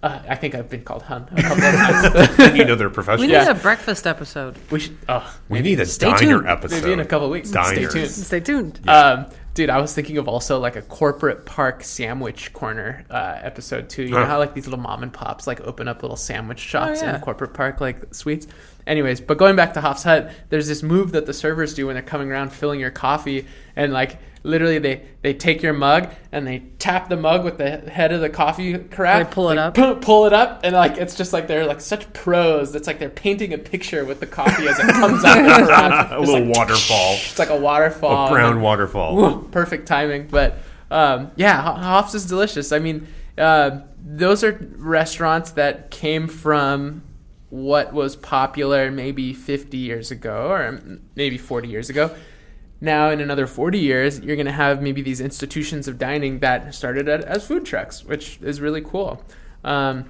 Uh, 0.00 0.20
I 0.28 0.36
think 0.36 0.54
I've 0.54 0.70
been 0.70 0.84
called 0.84 1.02
hun 1.02 1.28
a 1.36 1.42
couple 1.42 1.64
of 1.64 2.36
times. 2.36 2.56
you 2.56 2.64
know 2.64 2.76
they're 2.76 2.88
professional. 2.88 3.22
We 3.22 3.26
need 3.26 3.32
Yeah. 3.32 3.50
a 3.50 3.54
breakfast 3.54 4.06
episode. 4.06 4.56
we 4.70 4.78
should. 4.80 4.96
Oh, 5.08 5.36
We 5.50 5.60
need 5.60 5.80
a 5.80 5.86
Stay 5.86 6.06
diner 6.06 6.36
tuned. 6.38 6.46
episode. 6.46 6.76
maybe 6.82 6.92
in 6.92 7.00
a 7.00 7.04
couple 7.04 7.26
of 7.26 7.32
weeks. 7.32 7.50
Diners. 7.50 7.90
Stay 7.90 8.00
tuned. 8.00 8.10
Stay 8.12 8.40
tuned. 8.40 8.80
Um, 8.88 9.26
dude, 9.58 9.70
I 9.70 9.80
was 9.80 9.92
thinking 9.92 10.18
of 10.18 10.28
also 10.28 10.60
like 10.60 10.76
a 10.76 10.82
corporate 10.82 11.44
park 11.44 11.82
sandwich 11.82 12.52
corner 12.52 13.04
uh, 13.10 13.40
episode 13.42 13.88
too. 13.90 14.04
You 14.04 14.10
know 14.10 14.24
how 14.24 14.38
like 14.38 14.54
these 14.54 14.66
little 14.68 14.78
mom 14.78 15.02
and 15.02 15.12
pops 15.12 15.48
like 15.48 15.60
open 15.62 15.88
up 15.88 16.00
little 16.00 16.16
sandwich 16.16 16.60
shops 16.60 17.02
Oh, 17.02 17.06
yeah. 17.06 17.16
in 17.16 17.20
corporate 17.20 17.54
park 17.54 17.80
like 17.80 18.14
sweets. 18.14 18.46
Anyways, 18.86 19.20
but 19.20 19.36
going 19.36 19.56
back 19.56 19.74
to 19.74 19.80
Hof's 19.80 20.04
Hut, 20.04 20.30
there's 20.48 20.68
this 20.68 20.84
move 20.84 21.10
that 21.10 21.26
the 21.26 21.34
servers 21.34 21.74
do 21.74 21.86
when 21.88 21.94
they're 21.94 22.02
coming 22.04 22.30
around 22.30 22.52
filling 22.52 22.78
your 22.78 22.92
coffee, 22.92 23.46
and 23.74 23.92
like 23.92 24.18
literally 24.48 24.78
they 24.78 25.02
they 25.22 25.34
take 25.34 25.62
your 25.62 25.72
mug 25.72 26.08
and 26.32 26.46
they 26.46 26.60
tap 26.78 27.08
the 27.08 27.16
mug 27.16 27.44
with 27.44 27.58
the 27.58 27.78
head 27.90 28.10
of 28.12 28.20
the 28.20 28.28
coffee 28.30 28.76
carafe. 28.78 29.28
They 29.28 29.32
pull 29.34 29.50
it 29.50 29.56
like, 29.56 29.66
up. 29.66 29.74
Pull, 29.74 29.94
pull 29.96 30.26
it 30.26 30.32
up, 30.32 30.60
and 30.64 30.74
like 30.74 30.96
it's 30.96 31.14
just 31.14 31.32
like 31.32 31.46
they're 31.46 31.66
like 31.66 31.80
such 31.80 32.12
pros. 32.12 32.74
It's 32.74 32.86
like 32.86 32.98
they're 32.98 33.08
painting 33.10 33.52
a 33.52 33.58
picture 33.58 34.04
with 34.04 34.20
the 34.20 34.26
coffee 34.26 34.66
as 34.66 34.78
it 34.78 34.86
comes 34.88 35.24
out. 35.24 35.34
the 35.36 35.66
carafe. 35.66 36.10
a 36.12 36.18
It's 36.20 36.30
little 36.30 36.46
like, 36.48 36.56
waterfall, 36.56 37.12
It's 37.20 37.38
like 37.38 37.50
a 37.50 37.56
waterfall. 37.56 38.26
a 38.26 38.30
brown 38.30 38.52
and- 38.54 38.62
waterfall. 38.62 39.16
Woo, 39.16 39.48
perfect 39.50 39.86
timing. 39.86 40.26
But 40.28 40.58
um, 40.90 41.30
yeah, 41.36 41.62
Ho- 41.62 41.74
Hof's 41.80 42.14
is 42.14 42.26
delicious. 42.26 42.72
I 42.72 42.78
mean, 42.78 43.06
uh, 43.36 43.80
those 44.04 44.42
are 44.42 44.52
restaurants 44.76 45.52
that 45.52 45.90
came 45.90 46.26
from 46.28 47.02
what 47.50 47.92
was 47.94 48.14
popular 48.16 48.90
maybe 48.90 49.32
50 49.32 49.76
years 49.78 50.10
ago 50.10 50.48
or 50.50 50.80
maybe 51.16 51.38
40 51.38 51.68
years 51.68 51.88
ago. 51.90 52.14
Now, 52.80 53.10
in 53.10 53.20
another 53.20 53.46
40 53.46 53.78
years, 53.78 54.20
you're 54.20 54.36
going 54.36 54.46
to 54.46 54.52
have 54.52 54.80
maybe 54.82 55.02
these 55.02 55.20
institutions 55.20 55.88
of 55.88 55.98
dining 55.98 56.38
that 56.40 56.74
started 56.74 57.08
at, 57.08 57.24
as 57.24 57.46
food 57.46 57.64
trucks, 57.66 58.04
which 58.04 58.38
is 58.40 58.60
really 58.60 58.82
cool. 58.82 59.22
Um, 59.64 60.04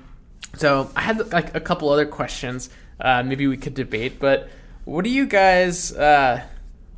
so, 0.57 0.90
I 0.94 1.00
had 1.00 1.33
like 1.33 1.54
a 1.54 1.61
couple 1.61 1.88
other 1.88 2.07
questions. 2.07 2.68
Uh, 3.00 3.22
maybe 3.22 3.46
we 3.46 3.57
could 3.57 3.74
debate, 3.74 4.18
but 4.18 4.48
what 4.85 5.04
do 5.04 5.11
you 5.11 5.24
guys? 5.26 5.92
Uh, 5.96 6.42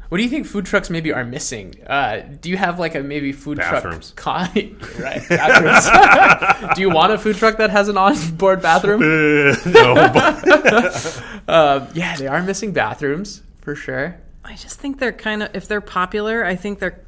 what 0.09 0.19
do 0.19 0.25
you 0.25 0.31
think 0.31 0.47
food 0.47 0.67
trucks 0.67 0.91
maybe 0.91 1.13
are 1.13 1.25
missing? 1.25 1.75
Uh, 1.87 2.23
do 2.41 2.51
you 2.51 2.57
have 2.57 2.81
like 2.81 2.97
a 2.97 3.01
maybe 3.01 3.31
food 3.33 3.59
Bathrooms. 3.59 4.11
truck? 4.17 4.53
Con- 4.53 4.79
right, 4.99 5.23
bathrooms. 5.29 6.75
do 6.75 6.81
you 6.81 6.91
want 6.91 7.13
a 7.13 7.19
food 7.19 7.37
truck 7.37 7.59
that 7.59 7.71
has 7.71 7.89
an 7.89 7.97
onboard 7.97 8.61
bathroom? 8.61 9.03
Uh, 9.71 9.71
no, 9.71 11.01
Um, 11.49 11.89
yeah, 11.95 12.17
they 12.17 12.27
are 12.27 12.43
missing 12.43 12.73
bathrooms 12.73 13.43
for 13.61 13.75
sure. 13.77 14.17
I 14.51 14.57
just 14.57 14.81
think 14.81 14.99
they're 14.99 15.13
kind 15.13 15.45
of 15.45 15.55
if 15.55 15.69
they're 15.69 15.81
popular, 15.81 16.45
I 16.45 16.57
think 16.57 16.81
they're 16.81 17.01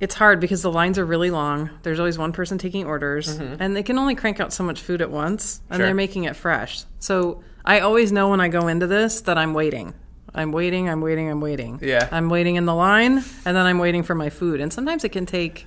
it's 0.00 0.14
hard 0.16 0.40
because 0.40 0.62
the 0.62 0.70
lines 0.72 0.98
are 0.98 1.04
really 1.04 1.30
long. 1.30 1.70
There's 1.84 2.00
always 2.00 2.18
one 2.18 2.32
person 2.32 2.58
taking 2.58 2.84
orders, 2.86 3.38
mm-hmm. 3.38 3.62
and 3.62 3.76
they 3.76 3.84
can 3.84 3.96
only 3.96 4.16
crank 4.16 4.40
out 4.40 4.52
so 4.52 4.64
much 4.64 4.80
food 4.82 5.00
at 5.00 5.10
once, 5.10 5.62
and 5.70 5.78
Sure. 5.78 5.86
they're 5.86 5.94
making 5.94 6.24
it 6.24 6.34
fresh. 6.34 6.84
So 6.98 7.42
I 7.64 7.80
always 7.80 8.10
know 8.10 8.28
when 8.30 8.40
I 8.40 8.48
go 8.48 8.66
into 8.66 8.88
this 8.88 9.22
that 9.22 9.38
I'm 9.38 9.54
waiting. 9.54 9.94
I'm 10.34 10.50
waiting, 10.50 10.88
I'm 10.88 11.00
waiting, 11.00 11.30
I'm 11.30 11.40
waiting. 11.40 11.78
Yeah. 11.80 12.08
I'm 12.10 12.28
waiting 12.28 12.56
in 12.56 12.64
the 12.64 12.74
line, 12.74 13.18
and 13.18 13.56
then 13.56 13.64
I'm 13.64 13.78
waiting 13.78 14.02
for 14.02 14.16
my 14.16 14.30
food. 14.30 14.60
And 14.60 14.72
sometimes 14.72 15.04
it 15.04 15.10
can 15.10 15.24
take 15.26 15.66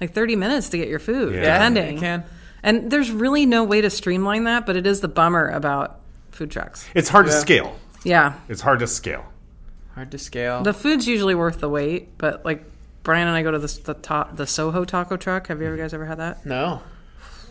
like 0.00 0.12
30 0.12 0.36
minutes 0.36 0.68
to 0.68 0.78
get 0.78 0.86
your 0.86 1.00
food, 1.00 1.34
Yeah. 1.34 1.40
depending. 1.54 1.96
it 1.96 2.00
can. 2.00 2.24
And 2.62 2.90
there's 2.92 3.10
really 3.10 3.44
no 3.44 3.64
way 3.64 3.80
to 3.80 3.90
streamline 3.90 4.44
that, 4.44 4.64
but 4.66 4.76
it 4.76 4.86
is 4.86 5.00
the 5.00 5.08
bummer 5.08 5.48
about 5.48 5.98
food 6.30 6.52
trucks. 6.52 6.86
It's 6.94 7.08
hard 7.08 7.26
to 7.26 7.32
scale. 7.32 7.76
Yeah. 8.04 8.34
It's 8.48 8.60
hard 8.60 8.78
to 8.80 8.86
scale. 8.86 9.24
Hard 9.94 10.10
to 10.10 10.18
scale. 10.18 10.62
The 10.62 10.74
food's 10.74 11.06
usually 11.06 11.34
worth 11.34 11.60
the 11.60 11.68
wait, 11.68 12.16
but 12.18 12.44
like 12.44 12.64
Brian 13.02 13.26
and 13.28 13.36
I 13.36 13.42
go 13.42 13.50
to 13.50 13.58
the 13.58 13.80
the, 13.84 13.94
top, 13.94 14.36
the 14.36 14.46
Soho 14.46 14.84
taco 14.84 15.16
truck. 15.16 15.46
Have 15.48 15.60
you 15.60 15.66
ever 15.66 15.76
guys 15.76 15.94
ever 15.94 16.06
had 16.06 16.18
that? 16.18 16.44
no, 16.46 16.82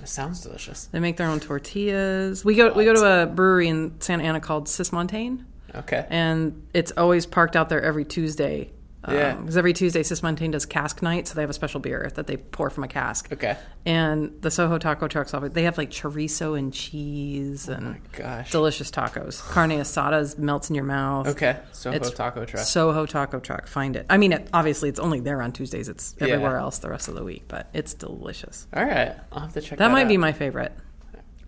it 0.01 0.09
sounds 0.09 0.41
delicious. 0.41 0.85
They 0.91 0.99
make 0.99 1.17
their 1.17 1.27
own 1.27 1.39
tortillas. 1.39 2.43
We 2.43 2.55
go 2.55 2.73
we 2.73 2.85
go 2.85 2.93
to 2.93 3.23
a 3.23 3.25
brewery 3.27 3.67
in 3.69 3.99
Santa 4.01 4.23
Ana 4.25 4.39
called 4.41 4.65
Cismontane, 4.67 5.45
Okay. 5.75 6.05
and 6.09 6.67
it's 6.73 6.91
always 6.97 7.25
parked 7.25 7.55
out 7.55 7.69
there 7.69 7.81
every 7.81 8.03
Tuesday. 8.05 8.71
Yeah. 9.09 9.33
Um, 9.33 9.41
because 9.41 9.57
every 9.57 9.73
Tuesday 9.73 10.01
Cismontane 10.03 10.51
does 10.51 10.65
cask 10.65 11.01
night, 11.01 11.27
so 11.27 11.35
they 11.35 11.41
have 11.41 11.49
a 11.49 11.53
special 11.53 11.79
beer 11.79 12.09
that 12.15 12.27
they 12.27 12.37
pour 12.37 12.69
from 12.69 12.83
a 12.83 12.87
cask. 12.87 13.31
okay. 13.33 13.57
And 13.85 14.41
the 14.41 14.49
Soho 14.49 14.77
taco 14.77 15.07
Trucks, 15.07 15.33
they 15.51 15.63
have 15.63 15.77
like 15.77 15.89
chorizo 15.91 16.57
and 16.57 16.73
cheese 16.73 17.67
oh 17.69 17.73
and 17.73 18.11
Gosh. 18.13 18.51
delicious 18.51 18.89
tacos. 18.91 19.41
Carne 19.49 19.71
asada 19.71 20.37
melts 20.37 20.69
in 20.69 20.75
your 20.75 20.85
mouth. 20.85 21.27
Okay. 21.27 21.57
Soho 21.73 21.95
It's 21.97 22.11
taco 22.11 22.45
truck. 22.45 22.63
Soho 22.63 23.05
Taco 23.05 23.39
Truck. 23.39 23.67
Find 23.67 23.95
it. 23.95 24.05
I 24.09 24.17
mean, 24.17 24.31
it, 24.33 24.47
obviously, 24.53 24.87
it's 24.89 24.99
only 24.99 25.19
there 25.19 25.41
on 25.41 25.51
Tuesdays. 25.51 25.89
It's 25.89 26.15
Yeah. 26.19 26.27
everywhere 26.27 26.57
else 26.57 26.77
the 26.79 26.89
rest 26.89 27.07
of 27.09 27.15
the 27.15 27.23
week, 27.23 27.43
but 27.47 27.67
it's 27.73 27.93
delicious. 27.93 28.67
All 28.73 28.85
right. 28.85 29.15
I'll 29.31 29.41
have 29.41 29.53
to 29.53 29.61
check 29.61 29.71
that. 29.71 29.79
That 29.79 29.91
might 29.91 30.07
be 30.07 30.17
my 30.17 30.31
favorite. 30.31 30.71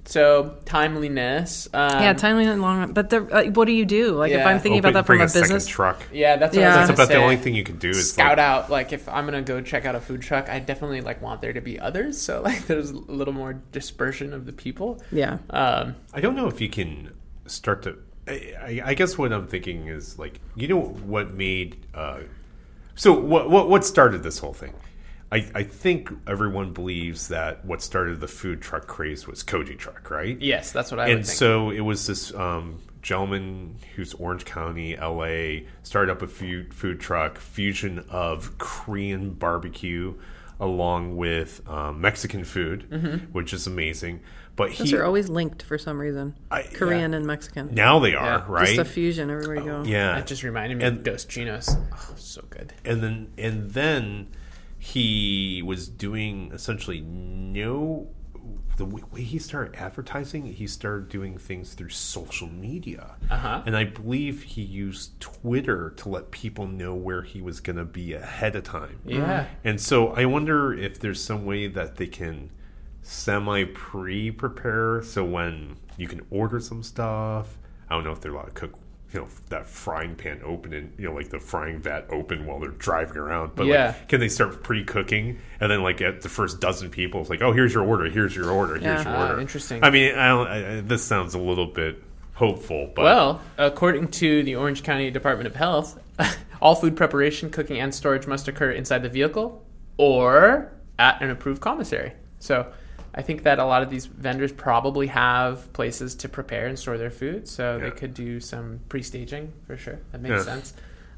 So 0.08 0.56
timeliness. 0.66 1.68
Um, 1.74 2.02
yeah, 2.02 2.14
timely 2.14 2.46
and 2.46 2.62
long. 2.62 2.94
But 2.94 3.10
the, 3.10 3.24
uh, 3.26 3.46
what 3.52 3.66
do 3.66 3.72
you 3.72 3.86
do? 3.86 4.12
Like, 4.12 4.32
if 4.32 4.46
I'm 4.46 4.60
thinking 4.60 4.80
Open- 4.80 4.92
about 4.92 5.00
that 5.00 5.06
bring 5.08 5.20
from 5.20 5.28
a 5.28 5.32
a 5.32 5.42
business, 5.42 5.66
truck. 5.68 6.04
Yeah, 6.14 6.36
that's 6.38 6.56
what 6.56 6.62
Yeah. 6.62 6.76
I 6.76 6.80
was 6.82 6.88
That's 6.90 6.98
gonna 7.00 7.06
about 7.08 7.14
the 7.14 7.24
only 7.24 7.38
thing 7.38 7.56
you 7.56 7.64
can 7.64 7.78
do 7.78 7.90
is 7.90 8.12
scout 8.14 8.38
like, 8.38 8.40
out 8.40 8.70
like 8.70 8.94
if 8.94 9.10
i'm 9.10 9.26
gonna 9.26 9.42
go 9.42 9.62
check 9.62 9.86
out 9.86 9.96
a 9.96 10.00
food 10.00 10.22
truck 10.22 10.48
i 10.50 10.60
definitely 10.60 11.02
like 11.02 11.22
want 11.22 11.42
there 11.42 11.54
to 11.54 11.62
be 11.62 11.80
others 11.80 12.22
so 12.22 12.42
like 12.44 12.66
there's 12.68 12.92
a 12.92 12.96
little 12.96 13.34
more 13.34 13.54
dispersion 13.72 14.32
of 14.34 14.46
the 14.46 14.54
people 14.54 15.02
yeah, 15.12 15.40
um 15.50 15.96
I 16.14 16.22
don't 16.22 16.36
know 16.36 16.48
if 16.48 16.62
you 16.62 16.70
can 16.70 17.12
start 17.48 17.84
to. 17.84 17.98
I, 18.28 18.54
I, 18.60 18.82
I 18.86 18.94
guess 18.94 19.18
what 19.18 19.32
I'm 19.32 19.48
thinking 19.48 19.88
is 19.88 20.18
like 20.18 20.40
you 20.56 20.68
know 20.68 20.82
what 20.82 21.34
made. 21.34 21.86
Uh, 21.94 22.22
so 22.96 23.14
what 23.14 23.50
what 23.50 23.70
what 23.70 23.86
started 23.86 24.24
this 24.24 24.40
whole 24.40 24.54
thing? 24.54 24.74
I, 25.32 25.48
I 25.56 25.64
think 25.64 26.10
everyone 26.28 26.72
believes 26.74 27.30
that 27.30 27.66
what 27.66 27.82
started 27.82 28.20
the 28.20 28.28
food 28.28 28.62
truck 28.62 28.88
craze 28.88 29.26
was 29.28 29.44
Kogi 29.44 29.78
Truck, 29.78 30.10
right? 30.12 30.40
yes 30.42 30.72
that's 30.72 30.92
what 30.92 31.00
i 31.00 31.06
and 31.08 31.16
would 31.20 31.26
think 31.26 31.38
so 31.38 31.72
it 31.72 31.82
was 31.82 32.06
this 32.08 32.34
um, 32.36 32.80
gentleman 33.02 33.76
who's 33.96 34.14
Orange 34.16 34.46
County, 34.46 34.96
LA, 34.98 35.68
started 35.84 36.12
up 36.12 36.22
a 36.22 36.28
food, 36.28 36.74
food 36.74 37.00
truck 37.00 37.38
fusion 37.40 38.04
of 38.10 38.58
Korean 38.58 39.32
barbecue 39.34 40.14
along 40.60 41.18
with 41.18 41.62
um, 41.70 42.00
Mexican 42.02 42.44
food, 42.46 42.88
Mm-hmm. 42.90 43.26
which 43.34 43.54
is 43.54 43.68
amazing. 43.68 44.22
But 44.56 44.70
those 44.78 44.90
he 44.92 44.96
are 44.96 45.04
always 45.04 45.28
linked 45.28 45.64
for 45.64 45.78
some 45.78 46.00
reason. 46.00 46.34
I- 46.50 46.64
Korean 46.64 47.14
and 47.14 47.26
Mexican. 47.26 47.76
now 47.76 48.00
they 48.00 48.16
are 48.16 48.26
Yeah. 48.40 48.46
right. 48.48 48.68
Just 48.68 48.80
a 48.80 48.86
fusion 48.86 49.30
everywhere 49.30 49.58
you 49.58 49.64
go. 49.66 49.84
yeah, 49.84 50.16
that 50.16 50.28
just 50.28 50.44
reminded 50.44 50.78
me 50.78 50.86
And- 50.86 50.98
of 51.00 51.04
dos 51.04 51.26
chinos 51.26 51.70
oh 51.94 52.14
so 52.16 52.42
good 52.50 52.74
and 52.86 53.04
then 53.04 53.28
and 53.38 53.72
then 53.72 54.30
he 54.86 55.64
was 55.66 55.88
doing 55.88 56.52
essentially 56.54 57.02
no 57.02 58.08
the 58.78 58.86
way 58.86 59.24
he 59.24 59.40
started 59.40 59.74
advertising 59.76 60.46
he 60.46 60.68
started 60.68 61.10
doing 61.10 61.40
things 61.40 61.74
through 61.74 61.90
social 61.90 62.48
media. 62.48 63.16
Uh-huh. 63.32 63.64
and 63.66 63.76
i 63.76 63.84
believe 63.84 64.44
he 64.44 64.62
used 64.62 65.20
twitter 65.20 65.90
to 65.98 66.08
let 66.08 66.30
people 66.30 66.68
know 66.68 66.94
where 66.94 67.24
he 67.24 67.42
was 67.42 67.60
going 67.60 67.78
to 67.78 67.86
be 67.86 68.14
ahead 68.14 68.56
of 68.56 68.64
time. 68.64 69.00
Yeah. 69.04 69.48
And 69.64 69.82
so 69.82 70.10
i 70.10 70.26
wonder 70.26 70.72
if 70.72 71.00
there's 71.00 71.24
some 71.24 71.46
way 71.46 71.66
that 71.68 71.96
they 71.96 72.08
can 72.08 72.52
semi 73.02 73.64
pre 73.64 74.30
prepare 74.30 75.02
so 75.02 75.24
when 75.26 75.78
you 75.98 76.08
can 76.08 76.22
order 76.30 76.60
some 76.60 76.84
stuff 76.84 77.58
i 77.90 77.96
don't 77.96 78.04
know 78.04 78.12
if 78.12 78.22
they're 78.22 78.34
allowed 78.34 78.46
to 78.46 78.52
cook 78.52 78.78
you 79.16 79.22
know 79.22 79.28
that 79.50 79.66
frying 79.66 80.14
pan 80.16 80.42
open 80.44 80.74
and 80.74 80.94
you 80.98 81.06
know 81.08 81.14
like 81.16 81.30
the 81.30 81.40
frying 81.40 81.80
vat 81.80 82.06
open 82.10 82.46
while 82.46 82.60
they're 82.60 82.70
driving 82.72 83.16
around 83.18 83.56
but 83.56 83.66
Yeah. 83.66 83.88
like 83.88 84.10
can 84.10 84.20
they 84.20 84.28
start 84.28 84.62
pre-cooking 84.62 85.40
and 85.62 85.72
then 85.72 85.82
like 85.82 86.02
at 86.02 86.22
the 86.22 86.28
first 86.30 86.60
dozen 86.60 86.90
people 86.90 87.22
it's 87.22 87.30
like 87.30 87.42
oh 87.42 87.54
here's 87.54 87.74
your 87.74 87.84
order 87.86 88.10
here's 88.10 88.36
your 88.36 88.52
order 88.52 88.74
here's 88.74 89.04
Yeah. 89.06 89.18
your 89.20 89.28
order 89.30 89.40
interesting. 89.42 89.84
i 89.84 89.90
mean 89.90 90.16
I 90.16 90.28
don't, 90.28 90.48
I, 90.48 90.78
I- 90.78 90.82
this 90.82 91.04
sounds 91.04 91.34
a 91.34 91.40
little 91.40 91.68
bit 91.68 92.04
hopeful 92.34 92.92
but 92.94 93.04
well 93.04 93.42
according 93.58 94.10
to 94.10 94.44
the 94.44 94.56
orange 94.56 94.84
county 94.84 95.10
department 95.10 95.48
of 95.48 95.56
health 95.56 95.98
all 96.62 96.76
food 96.76 96.98
preparation 96.98 97.50
cooking 97.50 97.80
and 97.80 97.96
storage 97.96 98.28
must 98.28 98.50
occur 98.50 98.72
inside 98.72 99.02
the 99.04 99.10
vehicle 99.10 99.66
or 99.98 100.74
at 101.00 101.22
an 101.22 101.30
approved 101.30 101.62
commissary 101.62 102.12
so 102.40 102.68
I 103.18 103.22
think 103.22 103.44
that 103.44 103.60
a 103.60 103.66
lot 103.66 103.82
of 103.82 103.90
these 103.90 104.06
vendors 104.08 104.52
probably 104.52 105.08
have 105.08 105.72
places 105.72 106.16
to 106.16 106.28
prepare 106.30 106.68
and 106.68 106.78
store 106.78 106.98
their 106.98 107.10
food, 107.12 107.48
so 107.48 107.78
Yeah. 107.78 107.86
they 107.86 107.92
could 107.92 108.14
do 108.14 108.40
some 108.42 108.82
pre-staging 108.90 109.54
for 109.68 109.78
sure. 109.78 110.00
That 110.12 110.22
makes 110.22 110.36
Yeah. 110.36 110.42
sense. 110.44 110.74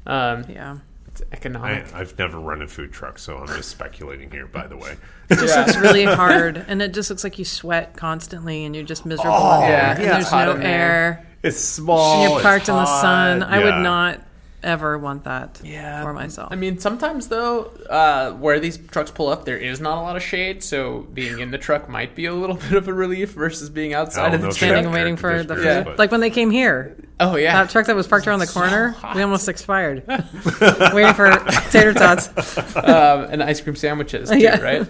Um, 0.06 0.44
Yeah. 0.48 0.76
It's 1.08 1.22
I, 1.22 1.24
economic. 1.34 1.92
I've 1.94 2.16
never 2.18 2.38
run 2.38 2.62
a 2.62 2.68
food 2.68 2.92
truck, 2.92 3.18
so 3.18 3.38
I'm 3.38 3.48
just 3.48 3.70
speculating 3.70 4.30
here. 4.30 4.46
By 4.46 4.66
the 4.68 4.76
way, 4.76 4.96
It 5.28 5.38
just 5.40 5.56
looks 5.56 5.76
really 5.76 6.04
hard, 6.22 6.64
and 6.68 6.80
it 6.80 6.94
just 6.94 7.10
looks 7.10 7.24
like 7.24 7.38
you 7.38 7.44
sweat 7.44 7.96
constantly, 7.96 8.64
and 8.64 8.76
you're 8.76 8.84
just 8.84 9.04
miserable. 9.04 9.32
Oh, 9.36 9.60
yeah, 9.62 9.94
and 9.94 10.02
yeah, 10.02 10.12
there's 10.12 10.30
no 10.30 10.52
in 10.52 10.60
there. 10.60 10.68
air. 10.68 11.26
it's 11.42 11.58
small. 11.60 12.22
And 12.24 12.32
you're 12.32 12.42
parked 12.42 12.68
in 12.68 12.74
the 12.76 12.84
sun. 12.86 13.40
hot. 13.40 13.50
I 13.52 13.64
would 13.64 13.82
not 13.82 14.20
ever 14.62 14.98
want 14.98 15.24
that 15.24 15.60
yeah, 15.62 16.02
for 16.02 16.12
myself. 16.12 16.52
I 16.52 16.56
mean, 16.56 16.78
sometimes 16.78 17.28
though, 17.28 17.64
uh, 17.88 18.32
where 18.32 18.60
these 18.60 18.76
trucks 18.76 19.10
pull 19.10 19.28
up, 19.28 19.44
there 19.44 19.56
is 19.56 19.80
not 19.80 19.98
a 19.98 20.00
lot 20.00 20.16
of 20.16 20.22
shade, 20.22 20.62
so 20.62 21.06
being 21.12 21.38
in 21.40 21.50
the 21.50 21.58
truck 21.58 21.88
might 21.88 22.14
be 22.14 22.26
a 22.26 22.34
little 22.34 22.56
bit 22.68 22.72
of 22.72 22.88
a 22.88 22.92
relief 22.92 23.30
versus 23.32 23.70
being 23.70 23.94
outside 23.94 24.26
don't 24.30 24.36
of 24.36 24.40
the 24.42 24.48
if 24.48 24.58
truck. 24.58 24.68
standing 24.68 24.86
and 24.86 24.94
waiting 24.94 25.16
for 25.16 25.42
the 25.42 25.56
food. 25.56 25.64
Yeah. 25.64 25.94
Like 25.96 26.10
when 26.10 26.20
they 26.20 26.30
came 26.30 26.50
here, 26.50 26.96
Oh 27.20 27.34
yeah, 27.36 27.52
that 27.64 27.70
truck 27.70 27.86
that 27.86 27.96
was 27.96 28.06
parked 28.06 28.26
around 28.28 28.38
the 28.38 28.46
corner, 28.46 28.90
hot. 28.90 29.16
we 29.16 29.22
almost 29.22 29.48
expired. 29.48 30.04
waiting 30.92 31.14
for 31.14 31.30
tater 31.70 31.92
tots. 31.92 32.28
um, 32.76 33.24
and 33.30 33.42
ice 33.42 33.60
cream 33.60 33.74
sandwiches 33.74 34.30
too, 34.30 34.38
Yeah. 34.38 34.60
right? 34.60 34.86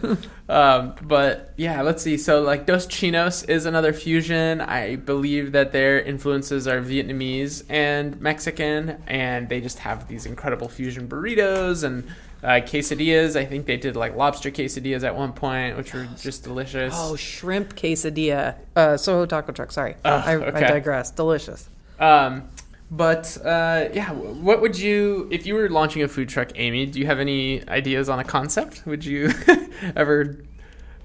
Um, 0.48 0.94
but 1.02 1.54
yeah, 1.56 1.80
let's 1.82 2.02
see. 2.02 2.18
So 2.18 2.42
like 2.42 2.66
Dos 2.66 2.86
Chinos 2.86 3.44
is 3.44 3.64
another 3.66 3.92
fusion. 3.92 4.60
I 4.60 4.96
believe 4.96 5.52
that 5.52 5.72
their 5.72 6.00
influences 6.00 6.68
are 6.68 6.80
Vietnamese 6.82 7.64
and 7.70 8.20
Mexican, 8.20 9.02
and 9.06 9.48
they 9.48 9.60
just 9.62 9.78
have 9.78 10.06
these 10.08 10.26
incredible 10.26 10.68
fusion 10.68 11.08
burritos 11.08 11.82
and 11.82 12.06
uh, 12.42 12.60
quesadillas. 12.64 13.36
I 13.36 13.44
think 13.46 13.64
they 13.66 13.76
did 13.78 13.96
like 13.96 14.16
lobster 14.16 14.50
quesadillas 14.50 15.02
at 15.02 15.16
one 15.16 15.32
point, 15.32 15.76
which 15.78 15.94
were 15.94 16.06
just 16.20 16.44
delicious. 16.44 16.92
Oh, 16.96 17.16
shrimp 17.16 17.74
quesadilla. 17.74 18.54
Uh, 18.76 18.96
Soho 18.98 19.24
taco 19.26 19.52
truck. 19.52 19.72
Sorry, 19.72 19.96
Ugh, 20.04 20.22
I, 20.26 20.34
okay. 20.34 20.64
I 20.64 20.68
digress. 20.68 21.10
Delicious. 21.10 21.68
Um, 21.98 22.48
but 22.90 23.36
uh, 23.44 23.88
yeah, 23.92 24.12
what 24.12 24.60
would 24.62 24.78
you 24.78 25.28
if 25.30 25.46
you 25.46 25.54
were 25.54 25.68
launching 25.68 26.02
a 26.02 26.08
food 26.08 26.28
truck, 26.28 26.52
Amy? 26.54 26.86
Do 26.86 26.98
you 26.98 27.06
have 27.06 27.18
any 27.18 27.66
ideas 27.68 28.08
on 28.08 28.18
a 28.18 28.24
concept? 28.24 28.86
Would 28.86 29.04
you 29.04 29.30
ever 29.96 30.38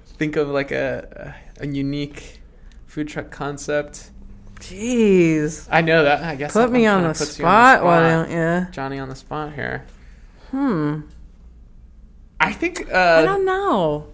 think 0.05 0.35
of 0.35 0.47
like 0.49 0.71
a 0.71 1.35
a 1.59 1.67
unique 1.67 2.41
food 2.87 3.07
truck 3.09 3.31
concept? 3.31 4.11
Jeez. 4.59 5.67
I 5.69 5.81
know 5.81 6.03
that. 6.05 6.23
I 6.23 6.35
guess 6.35 6.53
Put 6.53 6.71
me 6.71 6.85
on 6.85 7.03
the 7.03 7.13
spot. 7.13 7.79
you 7.79 7.85
Why 7.85 8.09
don't 8.09 8.31
you? 8.31 8.71
Johnny 8.71 8.97
on 8.97 9.09
the 9.09 9.15
spot 9.15 9.53
here. 9.53 9.85
Hmm. 10.51 11.01
I 12.39 12.53
think 12.53 12.89
uh, 12.89 13.19
I 13.21 13.25
don't 13.25 13.45
know. 13.45 14.07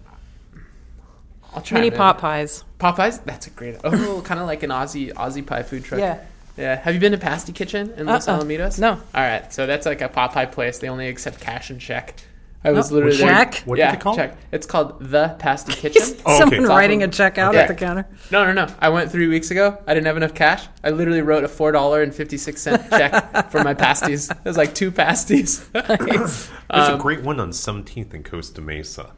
I'll 1.54 1.62
try 1.62 1.78
Mini 1.80 1.90
pot 1.90 2.18
pies. 2.18 2.64
Popeyes. 2.78 3.24
That's 3.24 3.46
a 3.46 3.50
great. 3.50 3.76
Oh, 3.84 4.22
kind 4.24 4.40
of 4.40 4.46
like 4.46 4.62
an 4.62 4.70
Aussie 4.70 5.12
Aussie 5.12 5.44
pie 5.44 5.62
food 5.62 5.84
truck. 5.84 6.00
Yeah. 6.00 6.20
Yeah. 6.60 6.76
Have 6.76 6.94
you 6.94 7.00
been 7.00 7.12
to 7.12 7.18
Pasty 7.18 7.52
Kitchen 7.52 7.92
in 7.96 8.06
Los 8.06 8.28
Uh-uh. 8.28 8.40
Alamitos? 8.42 8.78
No. 8.78 8.90
All 8.92 9.00
right. 9.14 9.52
So 9.52 9.66
that's 9.66 9.86
like 9.86 10.00
a 10.02 10.08
Popeye 10.08 10.50
place. 10.52 10.78
They 10.78 10.88
only 10.88 11.08
accept 11.08 11.40
cash 11.40 11.70
and 11.70 11.80
check. 11.80 12.14
I 12.62 12.72
was 12.72 12.92
literally 12.92 13.16
there- 13.16 13.26
check? 13.26 13.62
What 13.64 13.78
yeah, 13.78 13.90
did 13.90 14.00
they 14.00 14.02
call? 14.02 14.12
it? 14.12 14.16
check. 14.16 14.36
It's 14.52 14.66
called 14.66 15.00
the 15.00 15.34
Pasty 15.38 15.72
Kitchen. 15.82 16.02
Oh, 16.26 16.32
okay. 16.34 16.38
Someone 16.40 16.60
It's 16.60 16.68
writing 16.68 17.02
of- 17.02 17.08
a 17.08 17.12
check 17.14 17.38
out 17.38 17.54
Okay. 17.54 17.62
at 17.62 17.68
the 17.68 17.74
counter. 17.74 18.06
No, 18.30 18.44
no, 18.44 18.52
no. 18.52 18.74
I 18.78 18.90
went 18.90 19.10
three 19.10 19.28
weeks 19.28 19.50
ago. 19.50 19.78
I 19.86 19.94
didn't 19.94 20.06
have 20.08 20.18
enough 20.18 20.34
cash. 20.34 20.66
I 20.84 20.90
literally 20.90 21.22
wrote 21.22 21.42
a 21.42 21.48
four 21.48 21.72
dollar 21.72 22.02
and 22.02 22.14
fifty 22.14 22.36
six 22.36 22.60
cent 22.60 22.82
check 22.90 23.50
for 23.50 23.64
my 23.64 23.72
pasties. 23.72 24.30
It 24.30 24.36
was 24.44 24.58
like 24.58 24.74
two 24.74 24.92
pasties. 24.92 25.66
Nice. 25.74 26.50
There's 26.70 26.88
Um, 26.88 26.94
a 26.94 26.98
great 26.98 27.22
one 27.22 27.40
on 27.40 27.50
17th 27.50 28.12
in 28.12 28.22
Costa 28.24 28.60
Mesa. 28.60 29.10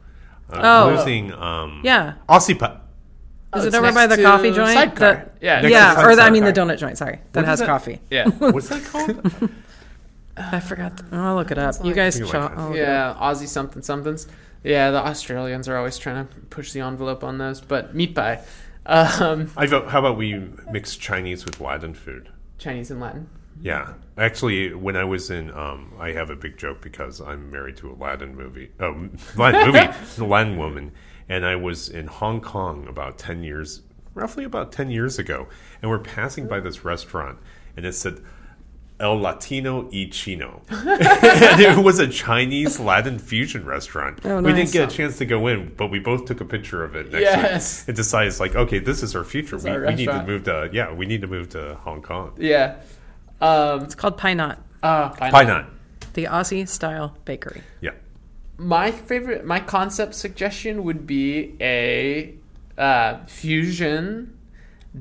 I'm 0.48 0.64
Oh. 0.64 0.94
losing 0.96 1.32
um, 1.32 1.80
Yeah. 1.82 2.14
Aussie 2.28 2.56
pie. 2.58 2.78
Is 3.56 3.64
it 3.66 3.74
over 3.74 3.92
by 3.92 4.06
the 4.06 4.22
coffee 4.22 4.50
joint? 4.50 4.70
Sidecar. 4.72 5.14
The- 5.40 5.46
Yeah, 5.46 5.60
next 5.60 5.72
yeah, 5.72 6.04
or 6.06 6.16
the, 6.16 6.22
I 6.22 6.30
mean 6.30 6.44
the 6.44 6.52
donut 6.52 6.78
joint. 6.78 6.96
Sorry, 6.98 7.18
that 7.32 7.40
What 7.40 7.44
has 7.46 7.60
is 7.60 7.66
coffee. 7.66 8.00
Yeah. 8.10 8.28
What's 8.38 8.68
that 8.68 8.84
called? 8.84 9.50
I 10.36 10.60
forgot. 10.60 10.96
The, 10.96 11.04
I'll 11.16 11.34
look 11.34 11.50
it 11.50 11.58
up. 11.58 11.74
You 11.84 11.92
guys 11.92 12.18
You 12.18 12.24
like 12.24 12.32
chop. 12.32 12.50
that. 12.52 12.58
I'll 12.58 12.68
look 12.68 12.76
it 12.78 12.88
up. 12.88 13.16
Yeah, 13.18 13.22
Aussie 13.22 13.46
something 13.48 13.82
somethings. 13.82 14.26
Yeah, 14.64 14.90
the 14.90 14.98
Australians 15.04 15.68
are 15.68 15.76
always 15.76 15.98
trying 15.98 16.26
to 16.26 16.34
push 16.50 16.72
the 16.72 16.80
envelope 16.80 17.22
on 17.24 17.36
those. 17.38 17.60
But 17.60 17.94
meat 17.94 18.14
pie, 18.14 18.40
um, 18.86 19.50
I 19.56 19.66
vote, 19.66 19.88
how 19.88 19.98
about 19.98 20.16
we 20.16 20.38
mix 20.70 20.96
Chinese 20.96 21.44
with 21.44 21.60
Latin 21.60 21.94
food? 21.94 22.30
Chinese 22.58 22.90
and 22.90 23.00
Latin. 23.00 23.28
Yeah, 23.60 23.94
actually, 24.16 24.72
when 24.72 24.96
I 24.96 25.04
was 25.04 25.30
in, 25.30 25.50
um, 25.50 25.92
I 25.98 26.12
have 26.12 26.30
a 26.30 26.36
big 26.36 26.56
joke 26.56 26.80
because 26.80 27.20
I'm 27.20 27.50
married 27.50 27.76
to 27.78 27.90
a 27.90 27.94
Latin 27.94 28.34
movie, 28.34 28.70
oh, 28.80 29.08
Latin 29.36 29.66
movie, 29.66 29.78
a 30.18 30.24
Latin 30.24 30.56
woman, 30.56 30.92
and 31.32 31.46
I 31.46 31.56
was 31.56 31.88
in 31.88 32.06
Hong 32.08 32.40
Kong 32.42 32.86
about 32.86 33.16
ten 33.16 33.42
years, 33.42 33.80
roughly 34.14 34.44
about 34.44 34.70
ten 34.70 34.90
years 34.90 35.18
ago, 35.18 35.48
and 35.80 35.90
we're 35.90 35.98
passing 36.16 36.46
by 36.46 36.60
this 36.60 36.84
restaurant, 36.84 37.38
and 37.76 37.86
it 37.86 37.94
said. 37.94 38.20
El 39.00 39.18
Latino 39.18 39.88
y 39.92 40.06
Chino. 40.12 40.62
and 40.68 41.60
it 41.60 41.76
was 41.82 41.98
a 41.98 42.06
Chinese 42.06 42.78
Latin 42.78 43.18
fusion 43.18 43.64
restaurant. 43.64 44.20
Oh, 44.24 44.40
We 44.40 44.52
didn't 44.52 44.70
get 44.70 44.92
a 44.92 44.96
chance 44.96 45.18
to 45.18 45.24
go 45.26 45.48
in, 45.48 45.74
but 45.76 45.88
we 45.88 45.98
both 45.98 46.24
took 46.26 46.40
a 46.40 46.44
picture 46.44 46.84
of 46.84 46.94
it 46.94 47.10
next 47.10 47.22
Yes. 47.24 47.88
and 47.88 47.96
decided, 47.96 48.38
like, 48.38 48.54
okay, 48.54 48.78
this 48.78 49.02
is 49.02 49.16
our 49.16 49.24
future. 49.24 49.58
We, 49.58 49.70
our 49.70 49.86
we 49.86 49.94
need 49.96 50.04
to 50.06 50.22
move 50.24 50.44
to, 50.44 50.70
yeah, 50.72 50.92
we 50.92 51.06
need 51.06 51.22
to 51.22 51.26
move 51.26 51.48
to 51.48 51.74
Hong 51.82 52.00
Kong. 52.00 52.30
Yeah. 52.38 52.76
Um, 53.40 53.82
It's 53.82 53.96
called 53.96 54.18
Pie 54.18 54.34
Knot, 54.34 54.60
uh, 54.84 55.08
fine. 55.10 55.32
Pie 55.32 55.44
Nut. 55.44 55.66
the 56.14 56.24
Aussie 56.26 56.68
style 56.68 57.16
bakery. 57.24 57.62
Yeah. 57.80 57.92
My 58.56 58.90
favorite, 58.90 59.44
my 59.44 59.60
concept 59.60 60.14
suggestion 60.14 60.84
would 60.84 61.06
be 61.06 61.56
a 61.60 62.34
uh, 62.78 63.24
fusion 63.26 64.38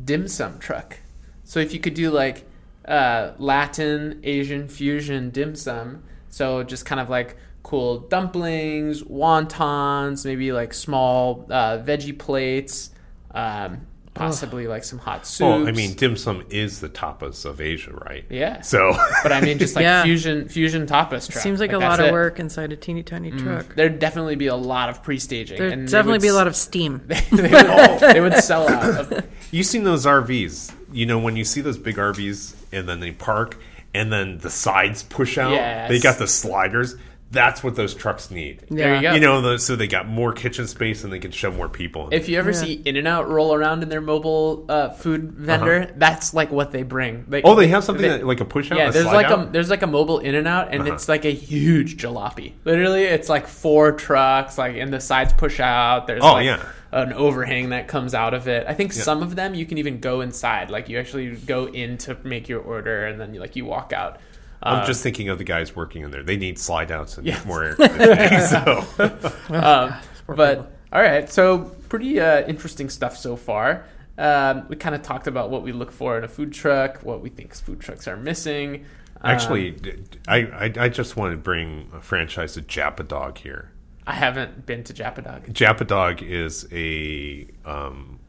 dim 0.06 0.28
sum 0.28 0.60
truck. 0.60 0.98
So 1.44 1.60
if 1.60 1.74
you 1.74 1.80
could 1.80 1.94
do 1.94 2.12
like 2.12 2.46
uh, 2.86 3.32
Latin 3.38 4.20
Asian 4.24 4.68
fusion 4.68 5.30
dim 5.30 5.56
sum, 5.56 6.04
so 6.30 6.64
just 6.64 6.86
kind 6.86 7.02
of 7.02 7.10
like 7.10 7.38
cool 7.64 8.00
dumplings, 8.00 9.04
wontons, 9.04 10.26
maybe 10.26 10.52
like 10.52 10.74
small 10.74 11.46
uh, 11.50 11.78
veggie 11.78 12.18
plates, 12.18 12.92
um, 13.36 13.86
possibly 14.14 14.68
like 14.68 14.84
some 14.84 15.00
hot 15.00 15.26
soups. 15.26 15.42
Well, 15.42 15.68
I 15.68 15.72
mean, 15.72 15.94
dim 15.94 16.18
sum 16.18 16.44
is 16.50 16.82
the 16.82 16.90
tapas 16.90 17.46
of 17.46 17.62
Asia, 17.62 17.94
right? 17.94 18.26
yeah. 18.30 18.62
So, 18.62 18.94
but 19.24 19.32
I 19.32 19.42
mean, 19.42 19.58
just 19.58 19.76
like 19.76 19.84
Yeah. 19.84 20.04
fusion 20.04 20.48
fusion 20.50 20.86
tapas 20.86 21.30
truck. 21.30 21.44
Seems 21.44 21.60
like, 21.60 21.72
a 21.72 21.78
lot 21.78 22.00
of 22.00 22.08
it. 22.08 22.12
work 22.12 22.40
inside 22.40 22.72
a 22.72 22.76
teeny 22.76 23.04
tiny 23.04 23.32
mm. 23.32 23.40
truck. 23.42 23.76
There'd 23.76 24.00
definitely 24.00 24.36
be 24.36 24.48
a 24.48 24.56
lot 24.56 24.90
of 24.90 25.02
pre-staging. 25.04 25.58
There'd 25.58 25.74
and 25.74 25.88
definitely 25.88 26.14
would 26.14 26.22
be 26.22 26.28
a 26.28 26.34
lot 26.34 26.48
of 26.48 26.56
steam. 26.56 27.02
they, 27.08 27.22
would, 27.32 28.00
they 28.00 28.22
would 28.22 28.36
sell 28.36 28.68
out. 28.68 29.12
Of, 29.12 29.28
you 29.52 29.64
seen 29.64 29.84
those 29.84 30.06
RVs? 30.06 30.74
You 30.92 31.06
know, 31.06 31.20
when 31.20 31.36
you 31.36 31.46
see 31.46 31.62
those 31.62 31.78
big 31.78 31.96
RVs 31.96 32.56
and 32.72 32.88
then 32.88 33.00
they 33.00 33.12
park 33.12 33.58
and 33.94 34.12
then 34.12 34.38
the 34.40 34.50
sides 34.50 35.04
push 35.04 35.38
out, 35.38 35.52
Yes. 35.52 35.90
they 35.90 36.00
got 36.00 36.18
the 36.18 36.28
sliders. 36.28 36.96
That's 37.32 37.64
what 37.64 37.76
those 37.76 37.94
trucks 37.94 38.30
need. 38.30 38.64
There 38.70 38.96
you 38.96 39.02
go. 39.02 39.14
You 39.14 39.20
know, 39.22 39.42
the, 39.42 39.58
so 39.58 39.76
they 39.78 39.88
got 39.88 40.08
more 40.08 40.34
kitchen 40.34 40.68
space 40.68 41.04
and 41.06 41.14
they 41.14 41.20
can 41.20 41.32
shove 41.32 41.56
more 41.56 41.70
people 41.70 42.10
if 42.12 42.28
you 42.28 42.38
ever 42.38 42.52
see 42.52 42.74
In 42.74 42.98
and 42.98 43.08
Out 43.08 43.30
roll 43.30 43.54
around 43.54 43.84
in 43.84 43.90
their 43.90 44.02
mobile 44.02 44.66
uh, 44.68 44.90
food 44.90 45.32
vendor, 45.32 45.94
that's 45.96 46.34
like 46.34 46.52
what 46.52 46.72
they 46.72 46.84
bring. 46.84 47.26
They, 47.30 47.42
oh, 47.44 47.56
they 47.56 47.68
have 47.70 47.84
something 47.86 48.02
they- 48.04 48.18
that, 48.18 48.28
like 48.28 48.42
a 48.42 48.46
push 48.46 48.70
out? 48.72 48.78
yeah, 48.78 48.90
a 48.90 48.92
there's 48.92 49.06
slide 49.06 49.16
like 49.16 49.26
out? 49.28 49.48
a 49.48 49.52
there's 49.52 49.70
like 49.70 49.82
a 49.82 49.88
mobile 49.88 50.20
In 50.20 50.36
and 50.36 50.48
Out, 50.48 50.74
and 50.74 50.82
Uh-huh. 50.82 50.94
it's 50.94 51.08
like 51.08 51.24
a 51.26 51.32
huge 51.32 51.98
jalopy. 51.98 52.54
Literally, 52.66 53.04
it's 53.04 53.30
like 53.30 53.48
four 53.48 53.94
trucks, 53.94 54.58
like 54.58 54.76
and 54.76 54.94
the 54.94 55.00
sides 55.00 55.32
push 55.34 55.60
out. 55.62 56.08
There's 56.08 56.22
Oh, 56.24 56.34
like 56.34 56.46
yeah. 56.46 56.66
an 56.92 57.14
overhang 57.14 57.70
that 57.70 57.88
comes 57.88 58.14
out 58.14 58.34
of 58.34 58.50
it. 58.50 58.66
I 58.68 58.74
think 58.74 58.92
some 58.92 59.24
of 59.24 59.36
them 59.38 59.54
you 59.56 59.66
can 59.66 59.78
even 59.78 60.02
go 60.02 60.20
inside. 60.20 60.70
Like 60.70 60.90
you 60.90 61.00
actually 61.00 61.34
go 61.38 61.68
in 61.70 61.98
to 62.00 62.18
make 62.26 62.50
your 62.50 62.60
order, 62.60 63.06
and 63.06 63.22
then 63.22 63.34
you 63.34 63.40
like 63.40 63.56
you 63.56 63.64
walk 63.64 63.94
out. 63.94 64.20
I'm 64.64 64.86
just 64.86 65.02
thinking 65.02 65.30
of 65.30 65.38
the 65.38 65.44
guys 65.44 65.76
working 65.76 66.04
in 66.04 66.12
there. 66.12 66.24
They 66.24 66.38
need 66.38 66.60
slide 66.60 66.92
outs 66.92 67.18
and 67.18 67.26
Yes. 67.26 67.44
more 67.46 67.64
air 67.64 67.76
conditioning. 67.76 68.42
so. 68.48 69.32
Um, 69.56 69.94
but 70.28 70.72
all 70.94 71.02
right, 71.02 71.30
so 71.30 71.60
pretty 71.90 72.20
uh, 72.20 72.46
interesting 72.48 72.90
stuff 72.90 73.18
so 73.18 73.36
far. 73.36 73.86
Um, 74.18 74.66
we 74.70 74.76
kind 74.76 74.94
of 74.94 75.02
talked 75.02 75.28
about 75.28 75.50
what 75.50 75.64
we 75.64 75.72
look 75.72 75.92
for 75.92 76.18
in 76.18 76.24
a 76.24 76.28
food 76.28 76.54
truck, 76.54 77.00
what 77.00 77.22
we 77.22 77.30
think 77.30 77.56
food 77.56 77.80
trucks 77.80 78.08
are 78.08 78.16
missing. 78.18 78.86
Um, 79.22 79.32
Actually, 79.32 79.78
I 80.28 80.90
just 80.90 81.16
want 81.18 81.32
to 81.34 81.38
bring 81.38 81.90
a 81.94 82.02
franchise 82.02 82.54
to 82.54 82.62
Japadog 82.62 83.38
here. 83.40 83.72
I 84.08 84.14
haven't 84.14 84.66
been 84.66 84.84
to 84.86 84.94
Japa 84.94 85.24
Dog. 85.24 85.46
Japa 85.54 85.86
Dog 85.86 86.24
is 86.24 86.68
a 86.72 87.48
um, 87.66 88.20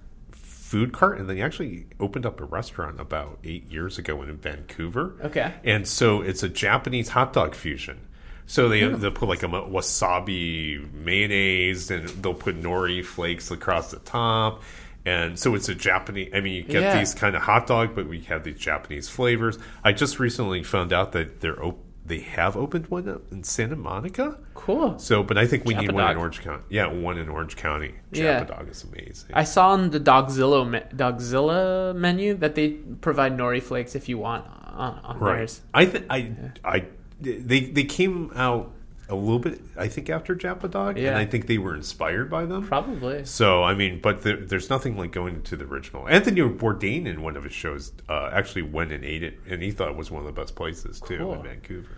food 0.73 0.91
cart, 0.91 1.19
and 1.19 1.29
they 1.29 1.43
actually 1.43 1.85
opened 2.01 2.25
up 2.25 2.41
a 2.41 2.45
restaurant 2.47 2.99
about 2.99 3.39
eight 3.45 3.71
years 3.71 3.99
ago 3.99 4.23
in 4.23 4.39
Vancouver. 4.39 5.15
Okay. 5.23 5.53
and 5.65 5.87
so 5.87 6.23
it's 6.23 6.43
a 6.43 6.49
Japanese 6.49 7.11
hot 7.11 7.35
dog 7.35 7.55
fusion. 7.55 8.01
So 8.47 8.71
they 8.71 8.81
hmm. 8.81 8.99
they'll 8.99 9.11
put 9.11 9.29
like 9.29 9.43
a 9.43 9.49
wasabi 9.49 10.91
mayonnaise, 10.95 11.91
and 11.91 12.09
they'll 12.09 12.33
put 12.33 12.59
nori 12.59 13.05
flakes 13.05 13.51
across 13.51 13.91
the 13.91 13.99
top. 13.99 14.63
And 15.05 15.39
so 15.39 15.55
it's 15.55 15.69
a 15.69 15.75
Japanese. 15.75 16.31
I 16.33 16.41
mean, 16.41 16.55
you 16.55 16.63
get 16.63 16.83
Yeah. 16.83 16.99
these 16.99 17.13
kind 17.13 17.37
of 17.37 17.43
hot 17.43 17.67
dog, 17.67 17.95
but 17.95 18.09
we 18.09 18.21
have 18.23 18.43
these 18.45 18.59
Japanese 18.59 19.11
flavors. 19.11 19.59
I 19.85 19.93
just 19.93 20.19
recently 20.19 20.63
found 20.63 20.95
out 20.95 21.13
that 21.13 21.41
they're 21.41 21.63
op- 21.63 21.82
they 22.05 22.19
have 22.21 22.57
opened 22.57 22.89
one 22.89 23.09
up 23.09 23.23
in 23.31 23.45
Santa 23.45 23.77
Monica. 23.77 24.39
Cool. 24.55 24.99
So, 24.99 25.23
but 25.23 25.39
I 25.39 25.47
think 25.47 25.65
we 25.65 25.75
need 25.75 25.93
one 25.93 26.11
in 26.11 26.17
Orange 26.17 26.41
County. 26.41 26.65
Yeah, 26.69 26.87
one 26.87 27.17
in 27.17 27.29
Orange 27.29 27.57
County. 27.57 27.95
Yeah. 28.11 28.45
Dog 28.45 28.69
is 28.69 28.85
amazing. 28.85 29.31
I 29.33 29.45
saw 29.45 29.71
on 29.71 29.91
the 29.91 30.01
Dogzilla 30.01 30.69
me- 30.69 30.83
Dogzilla 30.95 31.95
menu 31.95 32.35
that 32.35 32.55
they 32.55 32.71
provide 33.01 33.37
nori 33.37 33.63
flakes 33.63 33.95
if 33.95 34.09
you 34.09 34.19
want 34.19 34.47
on, 34.67 34.99
on 35.05 35.19
right. 35.19 35.37
theirs. 35.37 35.61
I 35.73 35.87
think 35.87 36.07
I 36.11 36.33
I 36.65 36.87
they 37.21 37.61
they 37.61 37.85
came 37.85 38.33
out 38.35 38.73
a 39.13 39.15
little 39.15 39.39
bit. 39.39 39.61
I 39.77 39.89
think 39.89 40.11
after 40.11 40.35
Japadog, 40.35 40.97
Yeah. 40.97 41.11
and 41.11 41.19
I 41.19 41.25
think 41.27 41.47
they 41.47 41.59
were 41.59 41.75
inspired 41.77 42.31
by 42.31 42.45
them. 42.47 42.67
Probably. 42.67 43.25
So 43.25 43.63
I 43.63 43.75
mean, 43.75 44.01
but 44.01 44.23
there, 44.23 44.37
there's 44.37 44.71
nothing 44.71 44.97
like 44.97 45.13
going 45.13 45.43
to 45.43 45.57
the 45.57 45.65
original. 45.65 46.09
Anthony 46.09 46.41
Bourdain 46.41 47.07
in 47.07 47.23
one 47.23 47.37
of 47.37 47.45
his 47.45 47.53
shows 47.53 47.93
uh, 48.09 48.31
actually 48.33 48.63
went 48.63 48.91
and 48.93 49.05
ate 49.05 49.23
it, 49.23 49.39
and 49.49 49.63
he 49.63 49.71
thought 49.71 49.89
it 49.91 49.97
was 49.97 50.11
one 50.11 50.21
of 50.21 50.27
the 50.27 50.41
best 50.41 50.57
places 50.57 51.01
too 51.01 51.19
Cool. 51.19 51.35
in 51.35 51.43
Vancouver. 51.43 51.89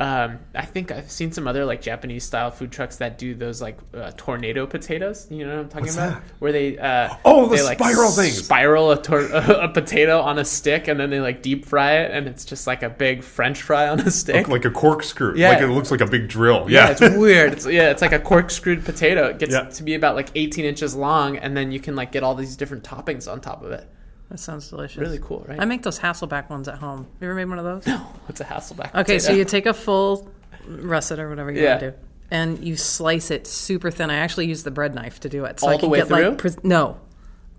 Um, 0.00 0.38
I 0.54 0.64
think 0.64 0.90
I've 0.90 1.10
seen 1.10 1.30
some 1.30 1.46
other 1.46 1.66
like 1.66 1.82
Japanese 1.82 2.24
style 2.24 2.50
food 2.50 2.72
trucks 2.72 2.96
that 2.96 3.18
do 3.18 3.34
those 3.34 3.60
like 3.60 3.78
uh, 3.92 4.12
tornado 4.16 4.66
potatoes. 4.66 5.26
You 5.30 5.46
know 5.46 5.56
what 5.56 5.60
I'm 5.60 5.68
talking 5.68 5.82
What's 5.84 5.96
about? 5.96 6.22
that? 6.22 6.22
Where 6.38 6.52
they 6.52 6.78
uh, 6.78 7.14
Oh, 7.22 7.50
the 7.50 7.56
they, 7.56 7.62
like, 7.62 7.76
spiral 7.78 8.10
things. 8.10 8.42
Spiral 8.42 8.92
a, 8.92 9.02
tor- 9.02 9.26
a 9.32 9.68
potato 9.68 10.18
on 10.22 10.38
a 10.38 10.44
stick, 10.46 10.88
and 10.88 10.98
then 10.98 11.10
they 11.10 11.20
like 11.20 11.42
deep 11.42 11.66
fry 11.66 11.96
it, 11.98 12.12
and 12.12 12.26
it's 12.26 12.46
just 12.46 12.66
like 12.66 12.82
a 12.82 12.88
big 12.88 13.22
French 13.22 13.60
fry 13.60 13.88
on 13.88 14.00
a 14.00 14.10
stick. 14.10 14.48
Like 14.48 14.64
a 14.64 14.70
corkscrew. 14.70 15.34
Yeah. 15.36 15.50
Like 15.50 15.60
it 15.60 15.66
looks 15.68 15.90
like 15.90 16.00
a 16.00 16.06
big 16.06 16.28
drill. 16.28 16.70
yeah, 16.70 16.86
Yeah. 16.86 16.90
it's 17.06 17.16
weird. 17.18 17.52
It's 17.52 17.66
yeah, 17.66 17.90
it's 17.90 18.00
like 18.00 18.12
a 18.12 18.18
corkscrewed 18.20 18.86
potato. 18.86 19.26
It 19.26 19.38
gets 19.38 19.52
Yeah. 19.52 19.64
to 19.64 19.82
be 19.82 19.94
about 19.94 20.16
like 20.16 20.30
18 20.34 20.64
inches 20.64 20.94
long, 20.94 21.36
and 21.36 21.54
then 21.54 21.70
you 21.72 21.78
can 21.78 21.94
like 21.94 22.10
get 22.10 22.22
all 22.22 22.34
these 22.34 22.56
different 22.56 22.84
toppings 22.84 23.30
on 23.30 23.42
top 23.42 23.62
of 23.62 23.70
it. 23.72 23.86
That 24.30 24.38
sounds 24.38 24.70
delicious. 24.70 24.96
Really 24.98 25.18
cool, 25.20 25.44
right? 25.48 25.60
I 25.60 25.64
make 25.64 25.82
those 25.82 25.98
Hasselback 25.98 26.48
ones 26.50 26.68
at 26.68 26.76
home. 26.78 27.06
You 27.20 27.26
ever 27.26 27.34
made 27.34 27.46
one 27.48 27.58
of 27.58 27.64
those? 27.64 27.86
No. 27.86 27.98
What's 28.26 28.40
a 28.40 28.44
Hasselback? 28.44 28.94
Okay, 28.94 29.18
so 29.18 29.32
you 29.32 29.44
take 29.44 29.66
a 29.66 29.74
full 29.74 30.30
russet 30.68 31.18
or 31.18 31.28
whatever 31.28 31.50
you 31.50 31.62
Yeah. 31.62 31.68
want 31.70 31.80
to 31.80 31.90
do, 31.90 31.96
and 32.30 32.64
you 32.64 32.76
slice 32.76 33.30
it 33.32 33.46
super 33.46 33.90
thin. 33.90 34.08
I 34.10 34.16
actually 34.16 34.46
use 34.46 34.62
the 34.62 34.70
bread 34.70 34.94
knife 34.94 35.18
to 35.20 35.28
do 35.28 35.44
it. 35.46 35.58
So 35.60 35.66
All 35.66 35.72
I 35.72 35.76
the 35.76 35.80
can 35.80 35.90
way 35.90 35.98
get 35.98 36.08
through? 36.08 36.28
like 36.28 36.38
pres- 36.38 36.62
no, 36.64 36.98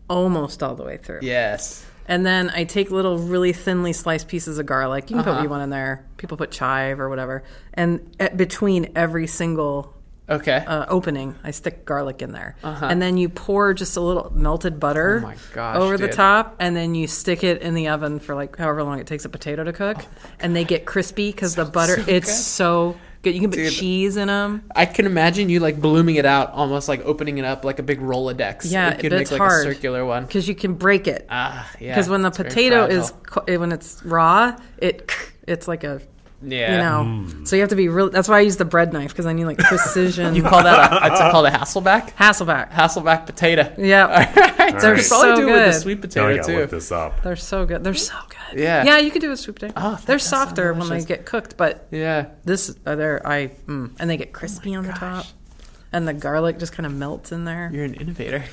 almost 0.10 0.64
all 0.64 0.76
the 0.76 0.84
way 0.84 0.98
through. 0.98 1.20
yes. 1.24 1.86
And 2.08 2.26
then 2.26 2.50
I 2.54 2.64
take 2.64 2.90
little, 2.92 3.18
really 3.20 3.54
thinly 3.54 3.94
sliced 3.94 4.28
pieces 4.28 4.58
of 4.58 4.66
garlic. 4.66 5.10
You 5.10 5.16
can 5.16 5.24
put 5.24 5.30
Uh-huh. 5.30 5.38
what 5.40 5.44
you 5.44 5.50
want 5.50 5.64
in 5.64 5.70
there. 5.70 6.06
People 6.18 6.36
put 6.36 6.52
chive 6.52 7.00
or 7.00 7.08
whatever. 7.10 7.44
And 7.74 8.02
between 8.36 8.92
every 8.96 9.28
single 9.28 9.94
Okay. 10.30 10.64
uh, 10.66 10.86
opening, 10.88 11.36
I 11.44 11.52
stick 11.52 11.84
garlic 11.84 12.22
in 12.22 12.32
there. 12.32 12.56
And 12.64 13.02
then 13.02 13.18
you 13.18 13.28
pour 13.28 13.74
just 13.74 13.98
a 13.98 14.02
little 14.02 14.32
melted 14.34 14.80
butter 14.80 15.24
Uh-huh. 15.26 15.34
Oh 15.36 15.56
gosh, 15.56 15.76
over 15.78 15.98
the 15.98 16.08
top, 16.08 16.56
and 16.60 16.76
then 16.76 16.96
you 16.96 17.08
stick 17.08 17.44
it 17.44 17.62
in 17.62 17.74
the 17.74 17.90
oven 17.90 18.20
for 18.20 18.34
like 18.36 18.56
however 18.56 18.84
long 18.84 19.00
it 19.00 19.08
takes 19.08 19.26
a 19.26 19.30
potato 19.30 19.64
to 19.64 19.74
cook. 19.74 19.98
and 20.40 20.56
they 20.56 20.64
get 20.64 20.86
crispy 20.86 21.32
because 21.32 21.56
the 21.56 21.66
butter, 21.66 21.96
so 21.98 22.06
it's 22.08 22.28
good. 22.30 22.36
so 22.36 22.98
good. 23.24 23.34
You 23.36 23.42
can 23.42 23.50
put 23.52 23.58
Dude. 23.58 23.74
cheese 23.74 24.16
in 24.16 24.28
them. 24.30 24.64
I 24.74 24.86
can 24.86 25.06
imagine 25.06 25.50
you 25.50 25.60
like 25.60 25.82
blooming 25.82 26.16
it 26.16 26.26
out, 26.26 26.52
almost 26.54 26.88
like 26.88 27.02
opening 27.04 27.38
it 27.38 27.44
up 27.46 27.66
like 27.66 27.80
a 27.80 27.84
big 27.84 28.00
Rolodex. 28.00 28.72
Yeah, 28.72 28.94
you 28.94 29.00
could 29.02 29.12
make 29.12 29.22
it's 29.24 29.32
like 29.32 29.40
hard. 29.40 29.68
a 29.68 29.74
circular 29.74 30.06
one. 30.06 30.26
Because 30.26 30.48
you 30.48 30.56
can 30.56 30.76
break 30.76 31.08
it. 31.08 31.26
Ah, 31.30 31.70
yeah. 31.80 31.94
Because 31.94 32.08
when 32.10 32.22
the 32.22 32.32
potato 32.32 32.86
is 32.86 33.12
when 33.48 33.72
it's 33.74 34.02
raw, 34.06 34.56
it 34.78 35.12
it's 35.48 35.68
like 35.68 35.84
a 35.84 36.02
yeah, 36.44 36.72
you 36.74 36.78
know. 36.78 37.46
So 37.46 37.56
you 37.56 37.62
have 37.62 37.70
to 37.70 37.76
be 37.76 37.88
real. 37.90 38.10
That's 38.10 38.28
why 38.28 38.38
I 38.38 38.42
use 38.42 38.58
the 38.58 38.66
bread 38.66 38.94
knife 38.94 39.10
because 39.12 39.26
I 39.26 39.34
need 39.34 39.46
like 39.46 39.58
precision. 39.58 40.36
you 40.36 40.44
call 40.44 40.64
that 40.64 40.92
a, 40.92 41.06
it's 41.12 41.20
called 41.20 41.46
a 41.48 41.52
Hasselback. 41.52 42.14
Hasselback. 42.16 42.72
Hasselback 42.72 43.26
potato. 43.26 43.74
Yeah, 43.78 44.32
They're 44.34 44.72
They're 44.72 44.80
probably 44.80 45.02
so 45.04 45.36
do 45.36 45.42
it 45.50 45.52
with 45.52 45.56
the 45.66 45.72
good. 45.72 45.82
sweet 45.82 45.96
Now 45.98 46.02
potato 46.02 46.28
I 46.28 46.36
gotta 46.38 46.48
too. 46.54 46.60
look 46.60 46.70
this 46.70 46.92
up. 46.92 47.22
they're 47.24 47.36
so 47.36 47.66
good. 47.66 47.84
They're 47.84 47.94
so 47.94 48.16
good. 48.30 48.60
Yeah. 48.60 48.84
yeah. 48.84 48.98
You 48.98 49.12
could 49.12 49.22
do 49.22 49.32
a 49.32 49.38
sweet 49.38 49.56
potato. 49.56 49.74
Oh, 49.78 50.00
they're 50.06 50.18
does 50.18 50.24
sound 50.28 50.50
softer 50.50 50.74
when 50.74 50.90
they 50.90 51.04
get 51.04 51.26
cooked, 51.26 51.58
but 51.58 51.88
Yeah. 51.92 52.28
this 52.46 52.76
uh, 52.86 52.96
they're 52.96 53.26
I 53.28 53.48
mm, 53.68 53.92
and 54.00 54.10
they 54.10 54.18
get 54.18 54.34
crispy 54.34 54.76
on 54.76 54.86
the 54.86 54.94
top, 54.94 55.26
and 55.94 56.08
the 56.08 56.14
garlic 56.14 56.58
just 56.60 56.74
kind 56.74 56.86
of 56.86 56.94
melts 56.94 57.32
in 57.32 57.46
there. 57.46 57.70
You're 57.74 57.86
an 57.86 57.94
innovator. 57.96 58.44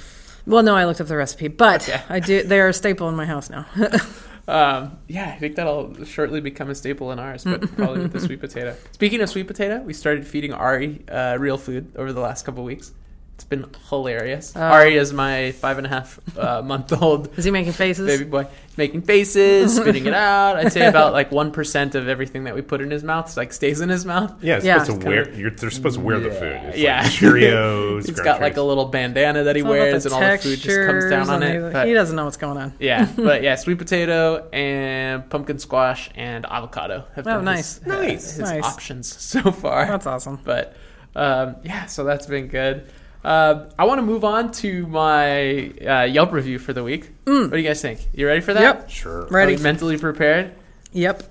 Well, 0.47 0.63
no, 0.63 0.75
I 0.75 0.87
looked 0.87 1.01
up 1.01 1.09
the 1.09 1.17
recipe, 1.17 1.49
but 1.49 1.89
Okay. 1.89 2.01
I 2.09 2.21
do. 2.21 2.43
They 2.43 2.59
are 2.61 2.69
a 2.69 2.73
staple 2.73 3.09
in 3.09 3.17
my 3.17 3.27
house 3.27 3.51
now. 3.51 3.67
Um, 4.49 4.99
yeah, 5.09 5.27
I 5.29 5.39
think 5.39 5.57
that'll 5.57 6.05
shortly 6.05 6.41
become 6.41 6.71
a 6.71 6.75
staple 6.75 7.13
in 7.13 7.19
ours, 7.19 7.45
but 7.45 7.61
probably 7.77 8.01
with 8.01 8.13
the 8.13 8.21
sweet 8.27 8.41
potato. 8.41 8.75
Speaking 8.93 9.21
of 9.21 9.29
sweet 9.29 9.47
potato, 9.47 9.81
we 9.81 9.93
started 9.93 10.27
feeding 10.27 10.55
Ari 10.55 11.05
uh, 11.09 11.37
real 11.39 11.59
food 11.59 11.93
over 11.97 12.15
the 12.15 12.21
last 12.21 12.47
couple 12.47 12.65
weeks. 12.65 12.93
It's 13.39 13.45
been 13.45 13.67
hilarious. 13.89 14.53
Oh. 14.57 14.61
Ari 14.61 14.97
is 14.97 15.13
my 15.13 15.53
five 15.53 15.79
and 15.79 15.87
a 15.87 15.91
half 15.91 16.19
uh, 16.37 16.61
month 16.65 16.93
old 17.01 17.39
Is 17.39 17.45
he 17.45 17.53
making 17.53 17.73
faces? 17.73 18.05
baby 18.09 18.29
boy 18.29 18.49
making 18.77 19.03
faces, 19.03 19.77
spitting 19.77 20.07
it 20.07 20.13
out. 20.33 20.57
I'd 20.57 20.73
say 20.73 20.85
about 20.89 21.13
like 21.13 21.31
one 21.31 21.53
percent 21.53 21.95
of 21.95 22.09
everything 22.09 22.45
that 22.45 22.57
we 22.57 22.63
put 22.63 22.81
in 22.81 22.91
his 22.91 23.05
mouth 23.05 23.37
like 23.37 23.53
stays 23.53 23.81
in 23.81 23.91
his 23.91 24.05
mouth. 24.05 24.35
Yeah, 24.43 24.57
it's 24.57 24.65
Yeah. 24.65 24.83
supposed 24.83 25.03
to 25.03 25.07
wear. 25.07 25.31
You're, 25.35 25.51
they're 25.53 25.71
supposed 25.71 25.99
to 25.99 26.05
wear 26.05 26.19
the 26.19 26.33
food. 26.33 26.61
It's 26.65 26.79
Yeah. 26.79 27.03
like 27.03 27.11
Cheerios. 27.13 28.07
He's 28.07 28.17
Crunch 28.17 28.25
got 28.25 28.41
like 28.41 28.57
a 28.57 28.63
little 28.63 28.87
bandana 28.87 29.45
that 29.45 29.55
he 29.55 29.61
It's 29.61 29.69
wears, 29.69 30.05
and 30.05 30.15
all 30.15 30.21
the 30.21 30.39
food 30.39 30.59
just 30.59 30.87
comes 30.89 31.09
down 31.09 31.31
on 31.31 31.43
and 31.45 31.45
it. 31.45 31.67
he- 31.69 31.73
But- 31.73 31.87
he 31.87 31.95
doesn't 31.95 32.17
know 32.17 32.25
what's 32.25 32.37
going 32.39 32.59
on. 32.59 32.73
yeah, 32.81 33.07
but 33.17 33.45
yeah, 33.45 33.55
sweet 33.55 33.79
potato 33.79 34.49
and 34.53 35.31
pumpkin 35.31 35.61
squash 35.61 36.11
and 36.17 36.45
avocado 36.45 37.05
have 37.15 37.25
Oh, 37.29 37.37
been 37.37 37.45
nice. 37.45 37.79
his, 37.79 37.87
Nice. 37.87 38.31
his 38.33 38.39
Nice. 38.41 38.65
options 38.65 39.07
so 39.17 39.53
far. 39.53 39.87
That's 39.87 40.07
awesome. 40.09 40.41
But 40.45 40.75
um, 41.15 41.55
yeah, 41.63 41.87
so 41.87 42.03
that's 42.03 42.27
been 42.27 42.49
good. 42.49 42.89
Uh, 43.25 43.67
I 43.79 43.85
want 43.85 43.99
to 43.99 44.03
move 44.03 44.25
on 44.25 44.53
to 44.53 44.87
my 44.87 45.71
uh, 45.87 46.05
Yelp 46.05 46.33
review 46.33 46.59
for 46.59 46.73
the 46.73 46.83
week. 46.85 47.11
What 47.25 47.51
do 47.51 47.57
you 47.59 47.67
guys 47.67 47.83
think? 47.83 48.07
You 48.15 48.27
ready 48.27 48.41
for 48.41 48.55
that? 48.55 48.63
Yep. 48.63 48.91
Sure. 48.91 49.27
Ready. 49.27 49.55
Are 49.55 49.57
we 49.57 49.63
mentally 49.63 49.99
prepared? 49.99 50.55
Yep. 50.93 51.23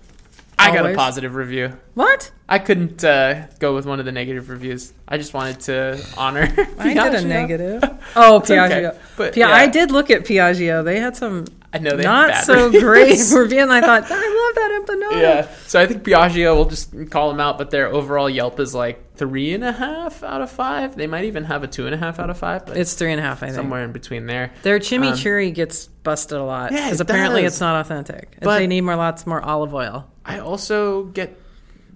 I 0.60 0.74
got 0.76 0.90
a 0.90 0.96
positive 0.96 1.36
review. 1.36 1.78
What? 1.94 2.32
I 2.50 2.60
couldn't 2.60 3.04
uh, 3.04 3.46
go 3.60 3.76
with 3.76 3.86
one 3.86 4.00
of 4.00 4.06
the 4.06 4.12
negative 4.12 4.50
reviews. 4.50 4.92
I 5.08 5.18
just 5.18 5.34
wanted 5.34 5.60
to 5.62 6.04
honor. 6.18 6.54
I 6.80 6.94
did 6.94 7.16
a 7.16 7.26
negative. 7.28 7.84
Oh, 8.16 8.38
okay, 8.38 8.56
Piaggio. 8.56 8.98
but, 9.16 9.34
Pia- 9.34 9.48
yeah. 9.48 9.54
I 9.54 9.68
did 9.68 9.92
look 9.92 10.10
at 10.10 10.24
Piaggio. 10.24 10.84
They 10.84 11.00
had 11.00 11.16
some 11.16 11.46
I 11.74 11.80
know 11.80 11.98
they 11.98 12.04
not 12.04 12.46
so 12.46 12.72
great 12.72 13.20
review, 13.34 13.60
and 13.62 13.72
I 13.74 13.82
thought, 13.82 14.04
I 14.10 14.16
love 14.16 14.56
that 14.56 14.82
empanada. 14.86 15.22
Yeah. 15.22 15.48
So 15.68 15.82
I 15.82 15.86
think 15.86 16.04
Piaggio, 16.04 16.56
we'll 16.56 16.66
just 16.70 17.10
call 17.12 17.30
them 17.30 17.40
out, 17.42 17.58
but 17.58 17.72
their 17.72 17.88
overall 17.88 18.30
Yelp 18.30 18.60
is 18.62 18.74
like 18.74 19.16
three 19.16 19.54
and 19.54 19.64
a 19.66 19.74
half 19.74 20.24
out 20.24 20.42
of 20.42 20.50
five. 20.50 20.96
They 20.96 21.08
might 21.08 21.26
even 21.26 21.44
have 21.44 21.64
a 21.64 21.68
two 21.68 21.86
and 21.86 21.94
a 21.94 21.98
half 21.98 22.20
out 22.20 22.30
of 22.30 22.38
five, 22.38 22.66
but 22.66 22.78
It's 22.78 22.94
three 22.94 23.12
and 23.12 23.20
a 23.20 23.24
half, 23.24 23.44
I 23.44 23.48
think. 23.48 23.56
somewhere 23.56 23.84
in 23.84 23.92
between 23.92 24.28
there. 24.28 24.54
Their 24.64 24.80
chimichurri 24.80 25.54
gets 25.54 25.88
busted 25.88 26.38
a 26.38 26.44
lot 26.44 26.70
because 26.72 27.02
it 27.02 27.02
apparently 27.02 27.42
does. 27.42 27.54
it's 27.54 27.60
not 27.62 27.82
authentic. 27.82 28.38
But- 28.42 28.60
they 28.60 28.68
need 28.68 28.82
more, 28.82 28.96
lots 28.96 29.28
more 29.28 29.42
olive 29.42 29.74
oil. 29.74 30.10
I 30.26 30.40
also 30.40 31.04
get 31.06 31.38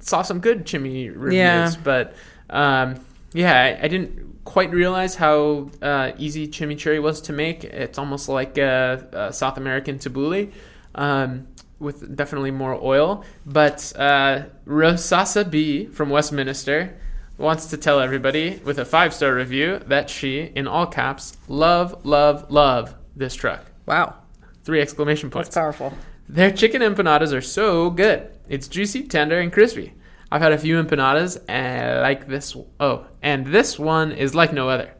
saw 0.01 0.21
some 0.21 0.39
good 0.41 0.65
chimney 0.65 1.09
reviews, 1.09 1.33
Yeah. 1.37 1.71
but 1.83 2.13
um, 2.49 2.99
yeah, 3.33 3.77
I, 3.81 3.85
I 3.85 3.87
didn't 3.87 4.30
quite 4.43 4.71
realize 4.71 5.15
how 5.15 5.69
uh, 5.81 6.11
easy 6.17 6.47
chimichurri 6.47 7.01
was 7.01 7.21
to 7.21 7.33
make. 7.33 7.63
It's 7.63 7.97
almost 7.97 8.29
like 8.29 8.57
a, 8.57 9.07
a 9.11 9.33
South 9.33 9.57
American 9.57 9.99
tabbouleh. 9.99 10.51
Um, 10.95 11.47
with 11.79 12.15
definitely 12.15 12.51
more 12.51 12.75
oil, 12.75 13.25
but 13.43 13.91
uh, 13.97 14.43
Rosasa 14.67 15.49
B 15.49 15.87
from 15.87 16.11
Westminster 16.11 16.95
wants 17.39 17.65
to 17.67 17.77
tell 17.77 17.99
everybody 17.99 18.61
with 18.63 18.77
a 18.77 18.85
five 18.85 19.15
star 19.15 19.33
review 19.33 19.79
that 19.87 20.07
she, 20.07 20.51
in 20.53 20.67
all 20.67 20.85
caps, 20.85 21.37
love, 21.47 22.05
love, 22.05 22.51
love 22.51 22.93
this 23.15 23.33
truck. 23.33 23.65
Wow, 23.87 24.15
Three 24.63 24.79
exclamation 24.79 25.31
points. 25.31 25.49
that's 25.49 25.55
powerful. 25.55 25.91
Their 26.29 26.51
chicken 26.51 26.83
empanadas 26.83 27.33
are 27.33 27.41
so 27.41 27.89
good. 27.89 28.29
It's 28.47 28.67
juicy, 28.67 29.03
tender, 29.07 29.39
and 29.39 29.51
crispy. 29.51 29.93
I've 30.31 30.41
had 30.41 30.53
a 30.53 30.57
few 30.57 30.81
empanadas 30.81 31.43
and 31.47 32.01
like 32.01 32.27
this. 32.27 32.55
Oh, 32.79 33.05
and 33.21 33.45
this 33.47 33.77
one 33.77 34.13
is 34.13 34.33
like 34.33 34.53
no 34.53 34.69
other. 34.69 34.93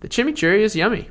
The 0.00 0.08
chimichurri 0.08 0.60
is 0.60 0.76
yummy, 0.76 1.08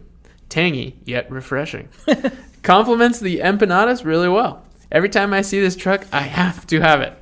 tangy 0.50 1.00
yet 1.04 1.32
refreshing. 1.32 1.90
Complements 2.62 3.20
the 3.20 3.40
empanadas 3.40 4.06
really 4.06 4.30
well. 4.30 4.64
Every 4.92 5.10
time 5.10 5.34
I 5.34 5.42
see 5.42 5.60
this 5.60 5.76
truck, 5.76 6.06
I 6.12 6.22
have 6.22 6.68
to 6.68 6.80
have 6.80 7.02
it. 7.02 7.18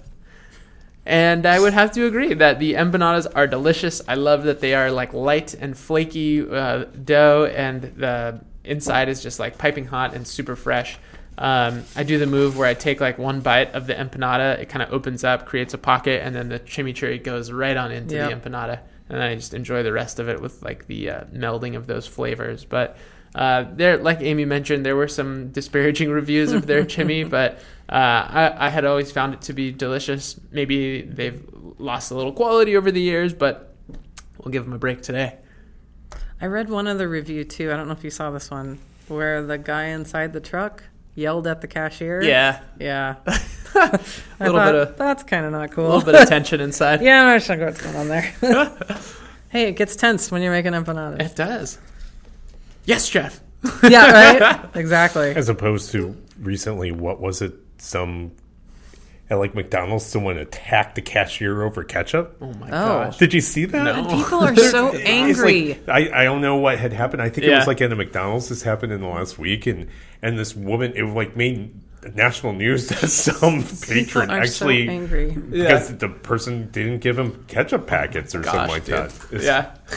And 1.06 1.46
I 1.46 1.60
would 1.60 1.74
have 1.74 1.92
to 1.94 2.06
agree 2.06 2.34
that 2.34 2.60
the 2.60 2.74
empanadas 2.74 3.28
are 3.34 3.48
delicious. 3.48 4.02
I 4.08 4.16
love 4.16 4.44
that 4.44 4.60
they 4.60 4.74
are 4.74 4.92
like 4.92 5.14
light 5.14 5.54
and 5.54 5.78
flaky 5.78 6.48
uh, 6.48 6.86
dough, 6.86 7.46
and 7.54 7.82
the 7.82 8.42
inside 8.64 9.10
is 9.10 9.22
just 9.22 9.40
like 9.40 9.58
piping 9.58 9.86
hot 9.86 10.14
and 10.14 10.28
super 10.28 10.56
fresh. 10.56 10.98
Um, 11.38 11.84
I 11.96 12.04
do 12.04 12.18
the 12.20 12.28
move 12.28 12.58
where 12.58 12.68
I 12.68 12.74
take 12.76 13.02
like 13.02 13.18
one 13.18 13.42
bite 13.42 13.74
of 13.74 13.88
the 13.88 13.94
empanada, 13.96 14.60
it 14.60 14.70
kind 14.70 14.84
of 14.84 14.94
opens 14.94 15.24
up, 15.24 15.46
creates 15.46 15.74
a 15.74 15.78
pocket, 15.78 16.22
and 16.24 16.36
then 16.36 16.50
the 16.50 16.60
chimichurri 16.60 17.24
goes 17.24 17.52
right 17.52 17.76
on 17.76 17.92
into 17.92 18.16
Yep. 18.16 18.30
the 18.44 18.50
empanada, 18.50 18.80
and 19.10 19.18
then 19.20 19.22
I 19.22 19.36
just 19.36 19.54
enjoy 19.54 19.82
the 19.84 19.92
rest 19.94 20.20
of 20.20 20.30
it 20.30 20.42
with 20.42 20.62
like 20.62 20.86
the 20.88 21.10
uh, 21.10 21.24
melding 21.34 21.76
of 21.76 21.88
those 21.88 22.06
flavors. 22.06 22.66
But 22.66 22.98
uh, 23.34 23.66
there, 23.74 23.98
like 23.98 24.22
Amy 24.22 24.46
mentioned, 24.46 24.86
there 24.86 24.96
were 24.96 25.08
some 25.08 25.50
disparaging 25.50 26.12
reviews 26.22 26.52
of 26.52 26.68
their 26.68 26.86
chimney, 26.94 27.24
but 27.24 27.54
uh, 27.90 27.94
I, 27.96 28.68
I 28.68 28.70
had 28.70 28.86
always 28.86 29.12
found 29.12 29.34
it 29.34 29.42
to 29.44 29.54
be 29.54 29.72
delicious. 29.72 30.40
Maybe 30.52 31.02
they've 31.02 31.44
lost 31.80 32.12
a 32.12 32.16
little 32.16 32.32
quality 32.34 32.78
over 32.78 32.92
the 32.92 33.02
years, 33.02 33.34
but 33.34 33.74
we'll 34.38 34.52
give 34.52 34.66
them 34.66 34.74
a 34.74 34.78
break 34.78 35.02
today. 35.02 35.38
I 36.40 36.46
read 36.46 36.70
one 36.70 36.88
other 36.88 37.10
review 37.10 37.44
too. 37.44 37.72
I 37.72 37.76
don't 37.76 37.88
know 37.88 37.94
if 37.94 38.04
you 38.04 38.10
saw 38.12 38.30
this 38.30 38.52
one, 38.52 38.78
where 39.08 39.42
the 39.44 39.58
guy 39.58 39.86
inside 39.86 40.34
the 40.34 40.40
truck 40.42 40.84
yelled 41.16 41.48
at 41.48 41.62
the 41.62 41.68
cashier. 41.68 42.22
Yeah, 42.22 42.62
yeah. 42.80 43.16
a 43.26 43.30
little 44.40 44.60
thought, 44.60 44.72
bit 44.72 44.76
of 44.76 44.98
that's 44.98 45.24
kind 45.24 45.46
of 45.46 45.52
not 45.52 45.72
cool. 45.72 45.86
a 45.86 45.90
little 45.96 46.12
bit 46.12 46.16
of 46.22 46.28
tension 46.28 46.60
inside. 46.68 47.02
yeah, 47.02 47.24
I'm 47.26 47.40
just 47.40 47.50
not 47.50 47.58
sure 47.58 47.66
what's 47.66 47.82
going 47.82 47.96
on 47.96 48.08
there. 48.08 48.34
hey, 49.50 49.70
it 49.70 49.74
gets 49.74 49.96
tense 49.96 50.32
when 50.32 50.42
you're 50.42 50.52
making 50.52 50.74
empanadas. 50.74 51.22
It 51.22 51.36
does. 51.36 51.78
Yes, 52.86 53.10
Jeff. 53.10 53.40
yeah, 53.88 54.12
right. 54.12 54.70
Exactly. 54.76 55.32
As 55.32 55.48
opposed 55.50 55.92
to 55.92 56.16
recently, 56.40 56.92
what 56.92 57.22
was 57.22 57.42
it? 57.42 57.54
Some 57.78 58.32
at 59.30 59.36
like 59.36 59.56
McDonald's, 59.56 60.06
someone 60.06 60.38
attacked 60.38 60.96
the 60.96 61.02
cashier 61.02 61.64
over 61.64 61.84
ketchup. 61.84 62.38
Oh 62.42 62.54
my 62.54 62.68
Oh. 62.68 62.70
gosh. 62.70 63.18
Did 63.18 63.34
you 63.34 63.42
see 63.42 63.66
that? 63.66 63.84
No. 63.84 64.04
People 64.16 64.40
are 64.44 64.56
so 64.56 64.92
angry. 64.94 65.80
like- 65.88 65.90
I, 66.14 66.22
I 66.22 66.24
don't 66.26 66.42
know 66.42 66.58
what 66.58 66.78
had 66.78 66.94
happened. 66.94 67.22
I 67.22 67.30
think 67.30 67.48
it 67.48 67.56
was 67.56 67.68
like 67.68 67.82
at 67.82 67.92
a 67.92 67.96
McDonald's. 67.96 68.50
This 68.50 68.64
happened 68.64 68.92
in 68.92 69.02
the 69.02 69.08
last 69.08 69.40
week, 69.40 69.66
and 69.68 69.88
and 70.22 70.38
this 70.38 70.56
woman 70.56 70.94
it 70.96 71.04
like 71.04 71.36
made 71.36 71.74
national 72.16 72.52
news 72.54 72.88
that 72.90 73.08
some 73.08 73.64
patron 73.88 74.30
are 74.30 74.42
actually 74.42 74.86
so 74.88 74.92
angry. 74.92 75.32
because 75.32 75.96
the 75.98 76.10
person 76.10 76.70
didn't 76.72 77.00
give 77.00 77.18
him 77.18 77.46
ketchup 77.48 77.88
packets 77.88 78.36
or 78.36 78.42
Gosh, 78.42 78.54
something 78.54 78.70
like 78.74 78.86
dude. 78.86 78.96
that. 78.96 79.34
It's- 79.34 79.44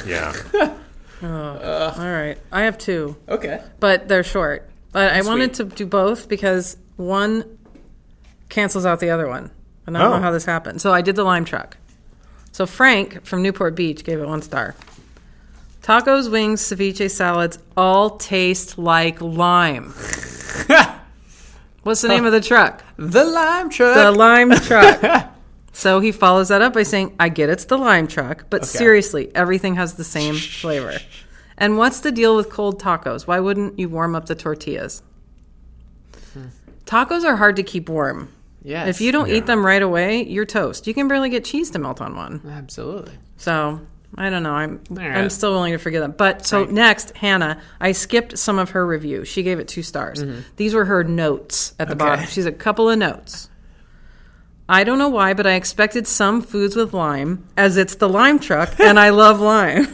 Yeah. 0.06 0.32
yeah. 0.54 0.74
Oh, 1.22 1.94
all 1.96 2.04
right, 2.12 2.36
I 2.52 2.64
have 2.64 2.76
two, 2.76 3.16
Okay. 3.26 3.62
but 3.80 4.06
they're 4.06 4.22
short. 4.22 4.68
But 4.92 5.12
I 5.12 5.20
Sweet. 5.22 5.28
wanted 5.30 5.54
to 5.54 5.64
do 5.64 5.86
both 5.86 6.28
because 6.28 6.76
one 6.96 7.58
cancels 8.48 8.86
out 8.86 9.00
the 9.00 9.10
other 9.10 9.28
one, 9.28 9.50
and 9.86 9.96
I 9.96 10.02
don't 10.02 10.12
Oh. 10.12 10.16
know 10.16 10.22
how 10.22 10.30
this 10.30 10.44
happened. 10.44 10.80
So 10.80 10.92
I 10.92 11.00
did 11.02 11.16
the 11.16 11.24
lime 11.24 11.44
truck. 11.44 11.76
So 12.52 12.66
Frank 12.66 13.24
from 13.24 13.42
Newport 13.42 13.74
Beach 13.74 14.04
gave 14.04 14.18
it 14.18 14.26
one 14.26 14.42
star. 14.42 14.74
Tacos, 15.82 16.30
wings, 16.30 16.60
ceviche, 16.62 17.10
salads 17.10 17.58
all 17.76 18.16
taste 18.16 18.76
like 18.78 19.20
lime. 19.20 19.92
What's 21.82 22.00
the 22.02 22.08
name 22.08 22.24
of 22.24 22.32
the 22.32 22.40
truck? 22.40 22.82
The 22.96 23.24
lime 23.24 23.70
truck. 23.70 23.94
The 23.96 24.10
lime 24.10 24.50
truck. 24.62 25.30
So 25.72 26.00
he 26.00 26.10
follows 26.10 26.48
that 26.48 26.62
up 26.62 26.72
by 26.72 26.82
saying, 26.82 27.14
I 27.20 27.28
get 27.28 27.48
it's 27.50 27.66
the 27.66 27.78
lime 27.78 28.08
truck, 28.08 28.46
but 28.50 28.64
seriously, 28.64 29.30
everything 29.34 29.76
has 29.76 29.94
the 29.94 30.02
same 30.04 30.34
flavor. 30.34 30.94
And 31.58 31.78
what's 31.78 32.00
the 32.00 32.10
deal 32.10 32.34
with 32.34 32.50
cold 32.50 32.80
tacos? 32.82 33.26
Why 33.26 33.38
wouldn't 33.38 33.78
you 33.78 33.88
warm 33.88 34.14
up 34.16 34.26
the 34.26 34.34
tortillas? 34.34 35.02
Hmm. 36.32 36.46
Tacos 36.86 37.24
are 37.24 37.36
hard 37.36 37.56
to 37.56 37.62
keep 37.62 37.88
warm. 37.88 38.30
Yes. 38.66 38.88
If 38.88 39.00
you 39.00 39.12
don't 39.12 39.28
eat 39.30 39.46
them 39.46 39.64
right 39.64 39.82
away, 39.82 40.24
you're 40.24 40.44
toast. 40.44 40.86
You 40.86 40.94
can 40.94 41.08
barely 41.08 41.30
get 41.30 41.44
cheese 41.44 41.70
to 41.70 41.78
melt 41.78 42.00
on 42.00 42.16
one. 42.16 42.42
Absolutely. 42.46 43.12
So 43.36 43.80
I 44.16 44.30
don't 44.30 44.42
know. 44.42 44.52
I'm 44.52 44.80
All 44.90 44.98
I'm 44.98 45.30
still 45.30 45.52
willing 45.52 45.72
to 45.72 45.78
forgive 45.78 46.00
them. 46.02 46.14
But 46.16 46.46
so 46.46 46.64
next, 46.64 47.16
Hannah, 47.16 47.60
I 47.80 47.92
skipped 47.92 48.38
some 48.38 48.58
of 48.58 48.70
her 48.70 48.86
review. 48.86 49.24
She 49.24 49.42
gave 49.42 49.58
it 49.58 49.68
two 49.68 49.82
stars. 49.82 50.22
These 50.56 50.74
were 50.74 50.84
her 50.86 51.04
notes 51.04 51.74
at 51.78 51.88
the 51.88 51.94
Mm-hmm. 51.94 52.02
Okay. 52.02 52.10
bottom. 52.16 52.26
She's 52.30 52.46
a 52.46 52.52
couple 52.52 52.88
of 52.90 52.98
notes. 52.98 53.48
I 54.68 54.82
don't 54.82 54.98
know 54.98 55.10
why, 55.10 55.32
but 55.34 55.46
I 55.46 55.52
expected 55.52 56.08
some 56.08 56.42
foods 56.42 56.74
with 56.74 56.92
lime, 56.92 57.46
as 57.56 57.76
it's 57.76 57.94
the 57.96 58.08
lime 58.08 58.40
truck, 58.40 58.74
and 58.80 58.98
I 58.98 59.10
love 59.10 59.38
lime. 59.40 59.86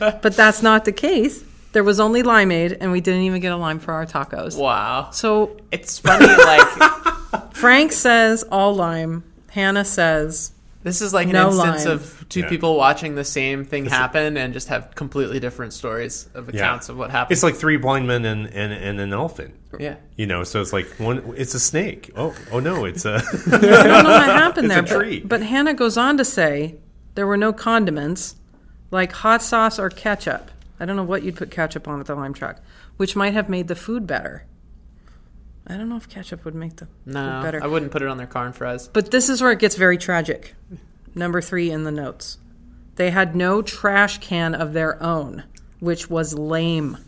but 0.00 0.34
that's 0.34 0.62
not 0.62 0.86
the 0.86 0.92
case. 0.92 1.44
There 1.72 1.84
was 1.84 2.00
only 2.00 2.22
limeade, 2.22 2.78
and 2.80 2.90
we 2.92 3.02
didn't 3.02 3.22
even 3.22 3.42
get 3.42 3.52
a 3.52 3.56
lime 3.58 3.78
for 3.78 3.92
our 3.92 4.06
tacos. 4.06 4.56
Wow. 4.56 5.10
So 5.10 5.58
It's 5.70 5.98
funny, 5.98 6.26
like 6.26 6.66
Frank 7.52 7.92
says 7.92 8.44
all 8.50 8.74
lime. 8.74 9.24
Hannah 9.50 9.84
says 9.84 10.52
this 10.82 11.00
is 11.00 11.12
like 11.14 11.26
an 11.26 11.32
No 11.32 11.48
instance 11.48 11.84
lime. 11.84 11.94
of 11.94 12.26
two 12.28 12.40
Yeah. 12.40 12.48
people 12.48 12.76
watching 12.76 13.14
the 13.14 13.24
same 13.24 13.64
thing 13.64 13.86
happen 13.86 14.36
and 14.36 14.52
just 14.52 14.68
have 14.68 14.94
completely 14.94 15.40
different 15.40 15.72
stories 15.72 16.28
of 16.34 16.48
accounts 16.48 16.88
of 16.88 16.96
what 16.96 17.10
happened. 17.10 17.32
It's 17.32 17.42
like 17.42 17.56
three 17.56 17.76
blind 17.76 18.06
men 18.06 18.24
and, 18.24 18.46
and, 18.46 18.72
and 18.72 19.00
an 19.00 19.12
elephant. 19.12 19.54
yeah. 19.80 19.96
You 20.16 20.26
know, 20.26 20.44
so 20.44 20.60
it's 20.60 20.72
like 20.72 20.86
one. 20.98 21.34
It's 21.36 21.54
a 21.54 21.60
snake. 21.60 22.10
Oh, 22.16 22.34
oh 22.52 22.60
no, 22.60 22.84
it's 22.84 23.04
a. 23.04 23.14
I 23.46 23.50
don't 23.50 23.60
know 24.04 24.10
what 24.10 24.26
happened 24.26 24.66
It's 24.72 24.88
there. 24.90 24.98
a 25.00 25.04
tree. 25.04 25.20
But, 25.20 25.28
but 25.28 25.42
Hannah 25.42 25.74
goes 25.74 25.96
on 25.96 26.16
to 26.18 26.24
say 26.24 26.76
there 27.14 27.26
were 27.26 27.36
no 27.36 27.52
condiments 27.52 28.36
like 28.90 29.10
hot 29.12 29.42
sauce 29.42 29.78
or 29.78 29.90
ketchup. 29.90 30.50
I 30.78 30.84
don't 30.84 30.96
know 30.96 31.02
what 31.04 31.22
you'd 31.22 31.36
put 31.36 31.50
ketchup 31.50 31.88
on 31.88 31.98
at 32.00 32.06
the 32.06 32.14
lime 32.14 32.34
truck, 32.34 32.60
which 32.98 33.16
might 33.16 33.32
have 33.32 33.48
made 33.48 33.68
the 33.68 33.74
food 33.74 34.06
better. 34.06 34.44
I 35.66 35.76
don't 35.76 35.88
know 35.88 35.96
if 35.96 36.08
ketchup 36.08 36.44
would 36.44 36.54
make 36.54 36.76
the 36.76 36.86
No, 37.04 37.40
better. 37.42 37.62
I 37.62 37.66
wouldn't 37.66 37.90
put 37.90 38.02
it 38.02 38.08
on 38.08 38.18
their 38.18 38.26
car 38.26 38.46
and 38.46 38.54
fries. 38.54 38.88
But 38.88 39.10
this 39.10 39.28
is 39.28 39.42
where 39.42 39.50
it 39.50 39.58
gets 39.58 39.74
very 39.74 39.98
tragic. 39.98 40.54
Number 41.14 41.40
three 41.40 41.70
in 41.70 41.84
the 41.84 41.90
notes. 41.90 42.38
They 42.96 43.10
had 43.10 43.34
no 43.34 43.62
trash 43.62 44.18
can 44.18 44.54
of 44.54 44.72
their 44.72 45.02
own, 45.02 45.44
which 45.80 46.08
was 46.08 46.38
lame. 46.38 46.98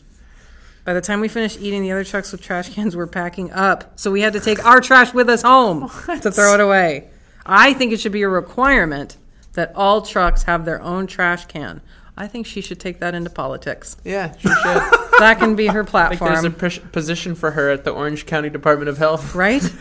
By 0.84 0.94
the 0.94 1.00
time 1.00 1.20
we 1.20 1.28
finished 1.28 1.60
eating, 1.60 1.82
the 1.82 1.92
other 1.92 2.04
trucks 2.04 2.32
with 2.32 2.40
trash 2.42 2.70
cans 2.74 2.96
were 2.96 3.06
packing 3.06 3.52
up, 3.52 3.98
so 3.98 4.10
we 4.10 4.22
had 4.22 4.32
to 4.32 4.40
take 4.40 4.64
our 4.64 4.80
trash 4.80 5.12
with 5.12 5.28
us 5.28 5.42
home 5.42 5.90
to 6.22 6.30
throw 6.30 6.54
it 6.54 6.60
away. 6.60 7.10
I 7.46 7.74
think 7.74 7.92
it 7.92 8.00
should 8.00 8.12
be 8.12 8.22
a 8.22 8.28
requirement 8.28 9.16
that 9.52 9.72
all 9.74 10.02
trucks 10.02 10.44
have 10.44 10.64
their 10.64 10.80
own 10.80 11.06
trash 11.06 11.46
can. 11.46 11.80
I 12.18 12.26
think 12.26 12.46
she 12.46 12.60
should 12.60 12.80
take 12.80 12.98
that 13.00 13.14
into 13.14 13.30
politics. 13.30 13.96
Yeah, 14.04 14.34
she 14.36 14.48
should. 14.48 14.82
That 15.18 15.38
can 15.40 15.56
be 15.56 15.66
her 15.66 15.80
I 15.94 16.08
think 16.10 16.20
there's 16.20 16.44
a 16.44 16.50
platform, 16.50 16.90
position 16.92 17.34
for 17.34 17.50
her 17.50 17.70
at 17.70 17.82
the 17.84 17.90
Orange 17.90 18.24
County 18.26 18.50
Department 18.50 18.88
of 18.88 18.98
Health. 18.98 19.34
right? 19.34 19.60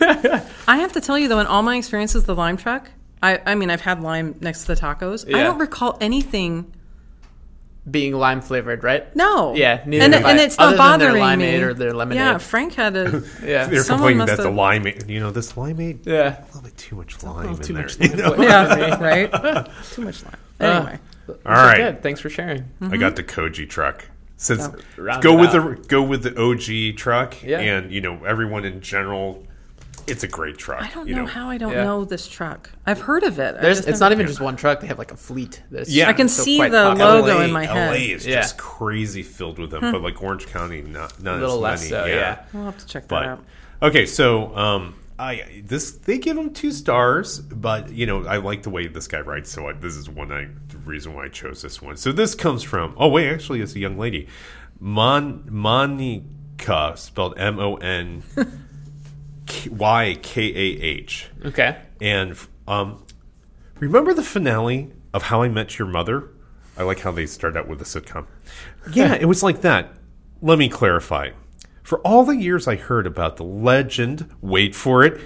I 0.66 0.78
have 0.78 0.92
to 0.94 1.00
tell 1.00 1.16
you 1.16 1.28
though, 1.28 1.38
in 1.38 1.46
all 1.46 1.62
my 1.62 1.76
experiences, 1.76 2.24
the 2.24 2.34
lime 2.34 2.56
truck. 2.56 2.90
I, 3.22 3.40
I 3.46 3.54
mean, 3.54 3.70
I've 3.70 3.80
had 3.80 4.00
lime 4.02 4.34
next 4.40 4.62
to 4.62 4.74
the 4.74 4.80
tacos. 4.80 5.32
I 5.32 5.42
don't 5.44 5.58
recall 5.58 5.96
anything 6.00 6.72
Being 7.88 8.14
lime 8.14 8.40
flavored, 8.40 8.82
right? 8.84 9.14
No. 9.16 9.54
Yeah, 9.54 9.82
neither 9.86 10.04
and, 10.04 10.14
and 10.14 10.38
it's 10.40 10.58
Other 10.58 10.76
not 10.76 10.98
than 10.98 11.12
their 11.12 11.18
bothering 11.20 11.38
me. 11.38 11.52
limeade 11.52 11.62
or 11.62 11.74
their 11.74 11.92
lemonade. 11.94 12.16
Yeah, 12.20 12.38
Frank 12.38 12.74
had 12.74 12.96
a. 12.96 13.22
Yeah. 13.42 13.66
They're 13.66 13.82
Someone 13.84 14.12
complaining 14.12 14.18
must 14.18 14.36
that 14.36 14.42
the 14.42 14.50
have- 14.50 14.54
limeade, 14.58 15.08
you 15.08 15.20
know, 15.20 15.30
this 15.30 15.52
limeade, 15.52 16.04
Yeah. 16.04 16.42
a 16.42 16.44
little 16.46 16.62
bit 16.62 16.76
too 16.76 16.96
much 16.96 17.22
A 17.22 17.26
lime 17.26 17.36
little 17.36 17.56
in 17.56 17.62
too 17.62 17.72
there. 17.74 17.82
much 17.84 18.00
you 18.00 18.16
know? 18.16 18.34
yeah, 18.42 19.02
right. 19.02 19.30
Too 19.92 20.02
much 20.02 20.22
lime. 20.24 20.34
Uh. 20.60 20.64
Anyway, 20.64 20.98
All 21.28 21.36
So 21.56 21.62
right, 21.62 21.76
Good. 21.76 22.02
Thanks 22.02 22.20
for 22.20 22.28
sharing. 22.30 22.64
I 22.80 22.96
got 22.96 23.16
the 23.16 23.22
Kogi 23.24 23.68
truck. 23.68 24.06
Since 24.40 24.68
Round 24.96 25.20
go 25.22 25.36
with 25.36 25.50
out. 25.50 25.82
the 25.82 25.88
go 25.88 26.00
with 26.02 26.22
the 26.22 26.40
OG 26.40 26.96
truck, 26.96 27.42
Yeah. 27.42 27.58
and 27.58 27.90
you 27.90 28.00
know 28.00 28.22
everyone 28.24 28.64
in 28.64 28.80
general, 28.80 29.44
it's 30.06 30.22
a 30.22 30.28
great 30.28 30.56
truck. 30.56 30.80
I 30.80 30.88
don't 30.94 31.08
you 31.08 31.16
know, 31.16 31.26
how 31.26 31.50
I 31.50 31.58
don't 31.58 31.72
Yeah. 31.72 31.82
know 31.82 32.04
this 32.04 32.28
truck. 32.28 32.70
I've 32.86 33.00
heard 33.00 33.24
of 33.24 33.40
it. 33.40 33.60
There's, 33.60 33.80
it's 33.80 33.88
never- 33.88 33.98
not 34.00 34.12
even 34.12 34.26
just 34.28 34.40
one 34.40 34.54
truck. 34.54 34.78
They 34.80 34.86
have 34.86 34.96
like 34.98 35.10
a 35.10 35.16
fleet. 35.16 35.62
That's 35.72 35.90
Yeah. 35.90 36.08
I 36.08 36.12
can 36.12 36.28
still 36.28 36.44
see 36.44 36.62
the 36.62 36.68
popular. 36.70 37.14
logo 37.20 37.34
LA, 37.38 37.44
in 37.46 37.52
my 37.52 37.66
head. 37.66 37.90
LA 37.90 38.14
is 38.14 38.24
Yeah. 38.24 38.36
just 38.42 38.58
crazy 38.58 39.24
filled 39.24 39.58
with 39.58 39.70
them, 39.72 39.80
but 39.90 40.02
like 40.02 40.22
Orange 40.22 40.46
County, 40.46 40.82
not 40.82 41.20
not 41.20 41.38
A 41.38 41.40
little 41.40 41.56
as 41.66 41.82
less 41.82 41.90
many. 41.90 42.10
so, 42.12 42.16
yeah. 42.16 42.38
We'll 42.52 42.64
have 42.66 42.78
to 42.78 42.86
check 42.86 43.02
that 43.02 43.08
But 43.08 43.26
out. 43.26 43.44
okay, 43.82 44.06
so 44.06 44.56
um, 44.56 44.94
I 45.18 45.62
this 45.64 45.92
they 45.92 46.18
give 46.18 46.36
him 46.38 46.52
two 46.52 46.70
stars, 46.70 47.40
but 47.40 47.90
you 47.90 48.06
know 48.06 48.24
I 48.26 48.36
like 48.36 48.62
the 48.62 48.70
way 48.70 48.86
this 48.86 49.08
guy 49.08 49.20
writes, 49.20 49.50
so 49.50 49.68
I, 49.68 49.72
this 49.72 49.96
is 49.96 50.08
one 50.08 50.30
I 50.30 50.48
the 50.68 50.78
reason 50.78 51.14
why 51.14 51.24
I 51.24 51.28
chose 51.28 51.62
this 51.62 51.82
one. 51.82 51.96
So 51.96 52.12
this 52.12 52.34
comes 52.34 52.62
from 52.62 52.94
oh 52.96 53.08
wait, 53.08 53.28
actually 53.28 53.60
it's 53.60 53.74
a 53.74 53.78
young 53.80 53.98
lady, 53.98 54.28
Mon 54.78 55.44
Monica 55.50 56.92
spelled 56.96 57.34
M 57.38 57.58
O 57.58 57.76
N 57.76 58.22
Y 59.70 60.16
K 60.22 60.42
A 60.46 60.80
H, 60.82 61.30
Okay. 61.46 61.78
and 62.00 62.36
um, 62.66 63.04
remember 63.80 64.12
the 64.14 64.22
finale 64.22 64.90
of 65.14 65.22
How 65.24 65.42
I 65.42 65.48
Met 65.48 65.78
Your 65.78 65.88
Mother? 65.88 66.28
I 66.76 66.82
like 66.84 67.00
how 67.00 67.10
they 67.10 67.26
start 67.26 67.56
out 67.56 67.66
with 67.66 67.80
a 67.80 67.84
sitcom. 67.84 68.26
Yeah, 68.92 69.14
it 69.14 69.24
was 69.26 69.42
like 69.42 69.62
that. 69.62 69.92
Let 70.40 70.58
me 70.58 70.68
clarify. 70.68 71.30
For 71.88 72.00
all 72.00 72.22
the 72.22 72.36
years 72.36 72.68
I 72.68 72.76
heard 72.76 73.06
about 73.06 73.38
the 73.38 73.44
legend, 73.44 74.28
wait 74.42 74.74
for 74.74 75.02
it, 75.04 75.22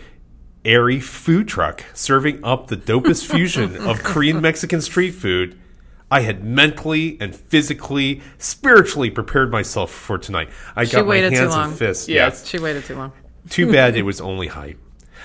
airy 0.64 1.00
food 1.00 1.48
truck 1.48 1.84
serving 1.92 2.44
up 2.44 2.68
the 2.68 2.76
dopest 2.76 3.28
fusion 3.28 3.76
of 3.88 4.04
Korean 4.04 4.40
Mexican 4.40 4.80
street 4.80 5.10
food, 5.10 5.58
I 6.08 6.20
had 6.20 6.44
mentally 6.44 7.16
and 7.20 7.34
physically, 7.34 8.22
spiritually 8.38 9.10
prepared 9.10 9.50
myself 9.50 9.90
for 9.90 10.18
tonight. 10.18 10.50
I 10.76 10.84
She 10.84 10.92
got 10.92 11.08
my 11.08 11.16
hands 11.16 11.50
long. 11.50 11.70
and 11.70 11.76
fists. 11.76 12.08
Yeah. 12.08 12.26
Yes. 12.26 12.46
She 12.46 12.60
waited 12.60 12.84
too 12.84 12.94
long. 12.94 13.10
Too 13.50 13.72
bad 13.72 13.96
it 13.96 14.02
was 14.04 14.20
only 14.20 14.46
hype. 14.46 14.78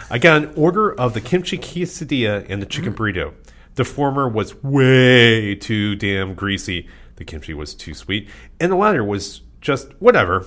I 0.09 0.17
got 0.17 0.41
an 0.41 0.53
order 0.55 0.91
of 0.91 1.13
the 1.13 1.21
kimchi 1.21 1.59
quesadilla 1.59 2.47
and 2.49 2.63
the 2.63 2.65
chicken 2.65 2.93
mm-hmm. 2.93 3.03
burrito. 3.03 3.33
The 3.75 3.85
former 3.85 4.27
was 4.27 4.63
way 4.63 5.53
too 5.53 5.95
damn 5.97 6.33
greasy. 6.33 6.88
The 7.17 7.25
kimchi 7.25 7.53
was 7.53 7.75
too 7.75 7.93
sweet. 7.93 8.27
And 8.59 8.71
the 8.71 8.75
latter 8.75 9.03
was 9.03 9.41
just 9.61 9.91
whatever. 10.01 10.43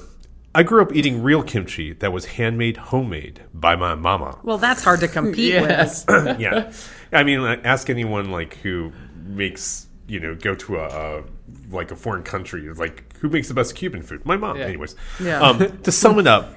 I 0.54 0.62
grew 0.64 0.82
up 0.82 0.92
eating 0.94 1.22
real 1.22 1.42
kimchi 1.44 1.92
that 1.94 2.12
was 2.12 2.24
handmade, 2.24 2.76
homemade 2.76 3.42
by 3.54 3.76
my 3.76 3.94
mama. 3.94 4.38
Well, 4.42 4.58
that's 4.58 4.82
hard 4.82 5.00
to 5.00 5.08
compete 5.08 5.52
Yes. 5.54 6.04
with. 6.08 6.40
yeah. 6.40 6.72
I 7.12 7.22
mean, 7.22 7.42
like, 7.42 7.64
ask 7.64 7.88
anyone 7.88 8.30
like 8.30 8.54
who 8.58 8.92
makes 9.26 9.86
you 10.08 10.18
know 10.18 10.34
go 10.34 10.56
to 10.56 10.76
a, 10.78 10.86
a 11.20 11.24
like 11.70 11.92
a 11.92 11.96
foreign 11.96 12.24
country 12.24 12.68
like 12.74 13.16
who 13.18 13.28
makes 13.28 13.46
the 13.48 13.54
best 13.54 13.76
Cuban 13.76 14.02
food? 14.02 14.24
My 14.26 14.36
mom, 14.36 14.56
Yeah. 14.58 14.64
anyways. 14.66 14.96
Yeah. 15.22 15.40
Um, 15.40 15.78
to 15.82 15.92
sum 15.92 16.18
it 16.18 16.26
up, 16.26 16.52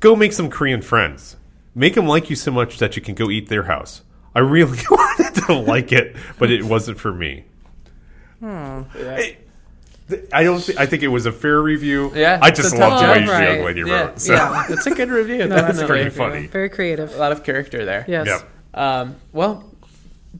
go 0.00 0.16
make 0.16 0.32
some 0.32 0.48
Korean 0.48 0.80
friends. 0.80 1.36
Make 1.74 1.94
them 1.94 2.06
like 2.06 2.30
you 2.30 2.36
so 2.36 2.50
much 2.50 2.78
that 2.78 2.96
you 2.96 3.02
can 3.02 3.14
go 3.14 3.30
eat 3.30 3.48
their 3.50 3.64
house. 3.64 4.02
I 4.34 4.40
really 4.40 4.78
wanted 4.90 5.34
to 5.46 5.52
like 5.54 5.92
it, 5.92 6.16
but 6.38 6.50
it 6.50 6.62
wasn't 6.64 6.98
for 6.98 7.12
me. 7.12 7.44
It- 8.42 8.86
th- 8.94 9.38
I 10.32 10.42
don't. 10.42 10.60
Th- 10.60 10.78
I 10.78 10.86
think 10.86 11.02
it 11.02 11.08
was 11.08 11.26
a 11.26 11.32
fair 11.32 11.60
review. 11.60 12.12
Yeah, 12.14 12.38
I 12.40 12.50
just 12.50 12.72
it's 12.72 12.78
loved 12.80 13.04
the 13.04 13.08
way 13.12 13.18
job. 13.20 13.26
the 13.26 13.32
young 13.44 13.58
Right. 13.58 13.64
lady 13.64 13.80
yeah. 13.88 14.00
wrote. 14.06 14.20
So. 14.20 14.32
yeah. 14.34 14.64
It's 14.70 14.86
a 14.86 14.90
good 14.90 15.10
review. 15.10 15.38
that's 15.48 15.78
definitely. 15.78 15.86
pretty 15.86 16.10
funny. 16.10 16.46
Very 16.46 16.68
creative. 16.70 17.14
A 17.14 17.18
lot 17.18 17.32
of 17.32 17.44
character 17.44 17.84
there. 17.84 18.04
Yes. 18.08 18.26
Yep. 18.26 18.48
Um, 18.74 19.16
well, 19.32 19.64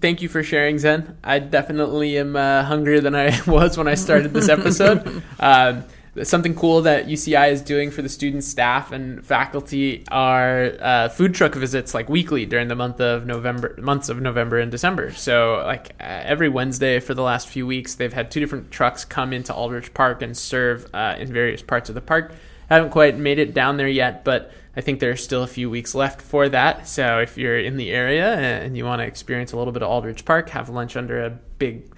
thank 0.01 0.23
you 0.23 0.29
for 0.29 0.43
sharing, 0.43 0.79
Zen. 0.79 1.19
I 1.23 1.39
definitely 1.39 2.17
am 2.19 2.37
uh, 2.37 2.63
hungrier 2.65 3.01
than 3.01 3.15
I 3.15 3.39
was 3.47 3.77
when 3.77 3.89
I 3.89 3.95
started 3.95 4.33
this 4.33 4.49
episode. 4.49 5.23
um, 5.41 5.85
something 6.25 6.55
cool 6.55 6.83
that 6.83 7.07
UCI 7.07 7.51
is 7.51 7.63
doing 7.63 7.91
for 7.91 8.03
the 8.03 8.09
students, 8.09 8.47
staff, 8.47 8.93
and 8.93 9.25
faculty 9.25 10.05
are 10.11 10.73
uh, 10.81 11.09
food 11.09 11.35
truck 11.35 11.55
visits 11.55 11.95
like 11.95 12.09
weekly 12.09 12.47
during 12.47 12.69
the 12.69 12.75
month 12.75 13.01
of 13.01 13.27
November, 13.27 13.75
months 13.79 14.09
of 14.09 14.21
November 14.21 14.59
and 14.59 14.71
December. 14.71 15.13
So, 15.13 15.63
like 15.65 15.91
uh, 16.01 16.05
every 16.05 16.49
Wednesday 16.49 17.01
for 17.01 17.15
the 17.15 17.23
last 17.23 17.49
few 17.49 17.67
weeks, 17.67 17.95
they've 17.95 18.13
had 18.13 18.31
two 18.31 18.41
different 18.41 18.71
trucks 18.71 19.05
come 19.05 19.33
into 19.33 19.55
Aldrich 19.55 19.95
Park 19.95 20.23
and 20.23 20.37
serve 20.37 20.87
uh, 20.95 21.17
in 21.19 21.33
various 21.33 21.63
parts 21.63 21.89
of 21.89 21.95
the 21.95 22.01
park. 22.01 22.33
haven't 22.69 22.91
quite 22.91 23.17
made 23.17 23.39
it 23.39 23.55
down 23.55 23.77
there 23.77 23.89
yet, 23.89 24.25
but 24.25 24.53
I 24.77 24.81
think 24.81 25.01
there's 25.01 25.23
still 25.25 25.43
a 25.43 25.49
few 25.49 25.69
weeks 25.69 25.95
left 25.95 26.23
for 26.23 26.49
that. 26.49 26.87
So 26.87 27.19
if 27.19 27.37
you're 27.37 27.59
in 27.59 27.77
the 27.77 27.91
area 27.91 28.35
and 28.35 28.77
you 28.77 28.85
want 28.85 29.01
to 29.01 29.07
experience 29.07 29.53
a 29.53 29.57
little 29.57 29.73
bit 29.73 29.83
of 29.83 29.89
Aldrich 29.89 30.25
Park, 30.25 30.51
have 30.51 30.69
lunch 30.69 30.97
under 30.97 31.25
a 31.25 31.31
big 31.31 31.93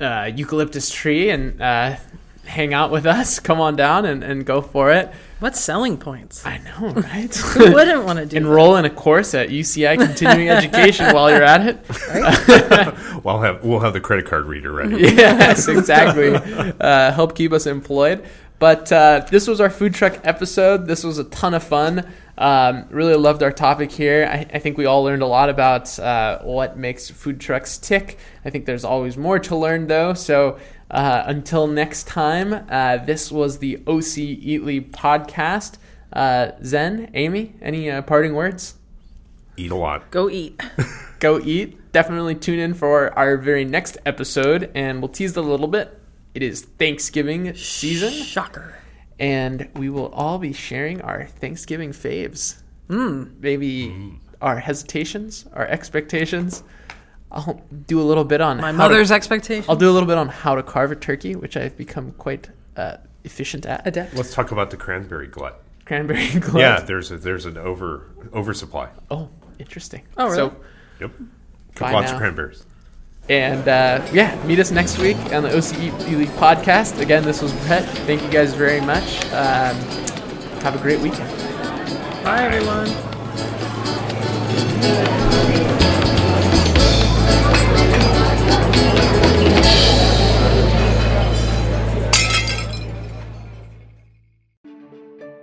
uh, 0.00 0.30
eucalyptus 0.34 0.90
tree 0.90 1.30
and 1.30 1.60
uh, 1.60 1.96
hang 2.50 2.74
out 2.74 2.90
with 2.90 3.06
us, 3.06 3.38
come 3.38 3.60
on 3.60 3.76
down 3.76 4.04
and, 4.04 4.22
and 4.24 4.44
go 4.44 4.60
for 4.60 4.92
it. 4.92 5.10
What 5.38 5.56
selling 5.56 5.96
points? 5.96 6.44
I 6.44 6.58
know, 6.58 6.88
right? 6.94 7.34
Who 7.34 7.72
wouldn't 7.72 8.04
want 8.04 8.18
to 8.18 8.26
do 8.26 8.36
Enroll 8.36 8.76
in 8.76 8.84
a 8.84 8.90
course 8.90 9.32
at 9.34 9.48
UCI 9.48 9.96
Continuing 9.96 10.50
Education 10.50 11.14
while 11.14 11.30
you're 11.30 11.42
at 11.42 11.66
it. 11.66 11.88
Right? 12.08 12.94
We'll 13.22 13.40
have 13.40 13.62
we'll 13.62 13.80
have 13.80 13.92
the 13.92 14.00
credit 14.00 14.24
card 14.24 14.46
reader 14.46 14.72
ready. 14.72 14.96
yes, 15.02 15.68
exactly. 15.68 16.34
Uh, 16.34 17.12
help 17.12 17.36
keep 17.36 17.52
us 17.52 17.66
employed. 17.66 18.24
But 18.58 18.90
uh, 18.90 19.26
this 19.30 19.46
was 19.46 19.60
our 19.60 19.68
food 19.68 19.94
truck 19.94 20.20
episode. 20.24 20.86
This 20.86 21.04
was 21.04 21.18
a 21.18 21.24
ton 21.24 21.52
of 21.52 21.62
fun. 21.62 22.06
Um, 22.38 22.86
really 22.88 23.14
loved 23.16 23.42
our 23.42 23.52
topic 23.52 23.92
here. 23.92 24.26
I, 24.30 24.56
I 24.56 24.58
think 24.58 24.78
we 24.78 24.86
all 24.86 25.02
learned 25.02 25.22
a 25.22 25.26
lot 25.26 25.50
about 25.50 25.98
uh, 25.98 26.38
what 26.40 26.78
makes 26.78 27.10
food 27.10 27.40
trucks 27.40 27.76
tick. 27.76 28.18
I 28.44 28.50
think 28.50 28.64
there's 28.64 28.84
always 28.84 29.18
more 29.18 29.38
to 29.40 29.56
learn, 29.56 29.86
though. 29.86 30.14
So 30.14 30.58
uh, 30.90 31.24
until 31.26 31.66
next 31.66 32.06
time, 32.06 32.66
uh, 32.68 32.98
this 32.98 33.30
was 33.30 33.58
the 33.58 33.76
OC 33.86 34.40
Eatly 34.42 34.90
podcast. 34.90 35.78
Uh, 36.12 36.52
Zen, 36.64 37.10
Amy, 37.14 37.54
any 37.62 37.90
uh, 37.90 38.02
parting 38.02 38.34
words? 38.34 38.74
Eat 39.56 39.70
a 39.70 39.76
lot. 39.76 40.10
Go 40.10 40.28
eat. 40.28 40.60
go 41.20 41.38
eat. 41.40 41.92
Definitely 41.92 42.34
tune 42.34 42.58
in 42.58 42.74
for 42.74 43.16
our 43.18 43.36
very 43.36 43.64
next 43.64 43.98
episode, 44.06 44.70
and 44.74 45.00
we'll 45.00 45.08
tease 45.08 45.36
it 45.36 45.38
a 45.38 45.42
little 45.42 45.68
bit. 45.68 45.98
It 46.34 46.42
is 46.42 46.62
Thanksgiving 46.62 47.54
season, 47.54 48.12
Shocker. 48.12 48.78
and 49.18 49.68
we 49.74 49.90
will 49.90 50.08
all 50.08 50.38
be 50.38 50.52
sharing 50.52 51.00
our 51.02 51.26
Thanksgiving 51.26 51.90
faves. 51.90 52.62
Maybe 52.88 54.18
our 54.40 54.58
hesitations, 54.58 55.46
our 55.52 55.66
expectations. 55.66 56.62
I'll 57.32 57.60
do 57.86 58.00
a 58.00 58.02
little 58.02 58.24
bit 58.24 58.40
on 58.40 58.56
My 58.56 58.66
how 58.66 58.72
to- 58.72 58.78
mother's 58.78 59.10
expectation. 59.12 59.64
I'll 59.68 59.76
do 59.76 59.88
a 59.90 59.92
little 59.92 60.08
bit 60.08 60.18
on 60.18 60.28
how 60.28 60.54
to 60.56 60.62
carve 60.62 60.90
a 60.92 60.96
turkey, 60.96 61.36
which 61.36 61.56
I've 61.56 61.76
become 61.76 62.10
quite 62.12 62.48
uh, 62.76 62.96
efficient 63.24 63.66
at. 63.66 63.86
Adept. 63.86 64.14
Let's 64.16 64.34
talk 64.34 64.50
about 64.52 64.70
the 64.70 64.76
cranberry 64.76 65.26
glut. 65.28 65.62
Cranberry 65.84 66.28
glut. 66.40 66.60
Yeah, 66.60 66.80
there's 66.80 67.10
a, 67.10 67.16
there's 67.18 67.46
an 67.46 67.56
over 67.56 68.06
oversupply. 68.32 68.88
Oh, 69.10 69.28
interesting. 69.58 70.02
Oh, 70.16 70.24
really? 70.24 70.36
So 70.36 70.56
Yep. 71.00 71.10
Bye 71.78 71.92
Lots 71.92 72.08
now. 72.08 72.12
of 72.14 72.18
cranberries. 72.20 72.64
And 73.28 73.68
uh, 73.68 74.04
yeah, 74.12 74.34
meet 74.44 74.58
us 74.58 74.70
next 74.72 74.98
week 74.98 75.16
on 75.32 75.42
the 75.44 75.50
OC 75.56 75.76
Eatly 76.02 76.26
podcast. 76.36 76.98
Again, 77.00 77.22
this 77.24 77.40
was 77.42 77.52
Brett. 77.66 77.84
Thank 78.06 78.22
you 78.22 78.28
guys 78.30 78.54
very 78.54 78.80
much. 78.80 79.24
Um, 79.26 79.76
have 80.62 80.74
a 80.74 80.78
great 80.82 80.98
weekend. 81.00 81.28
Bye, 82.24 82.42
everyone. 82.42 82.88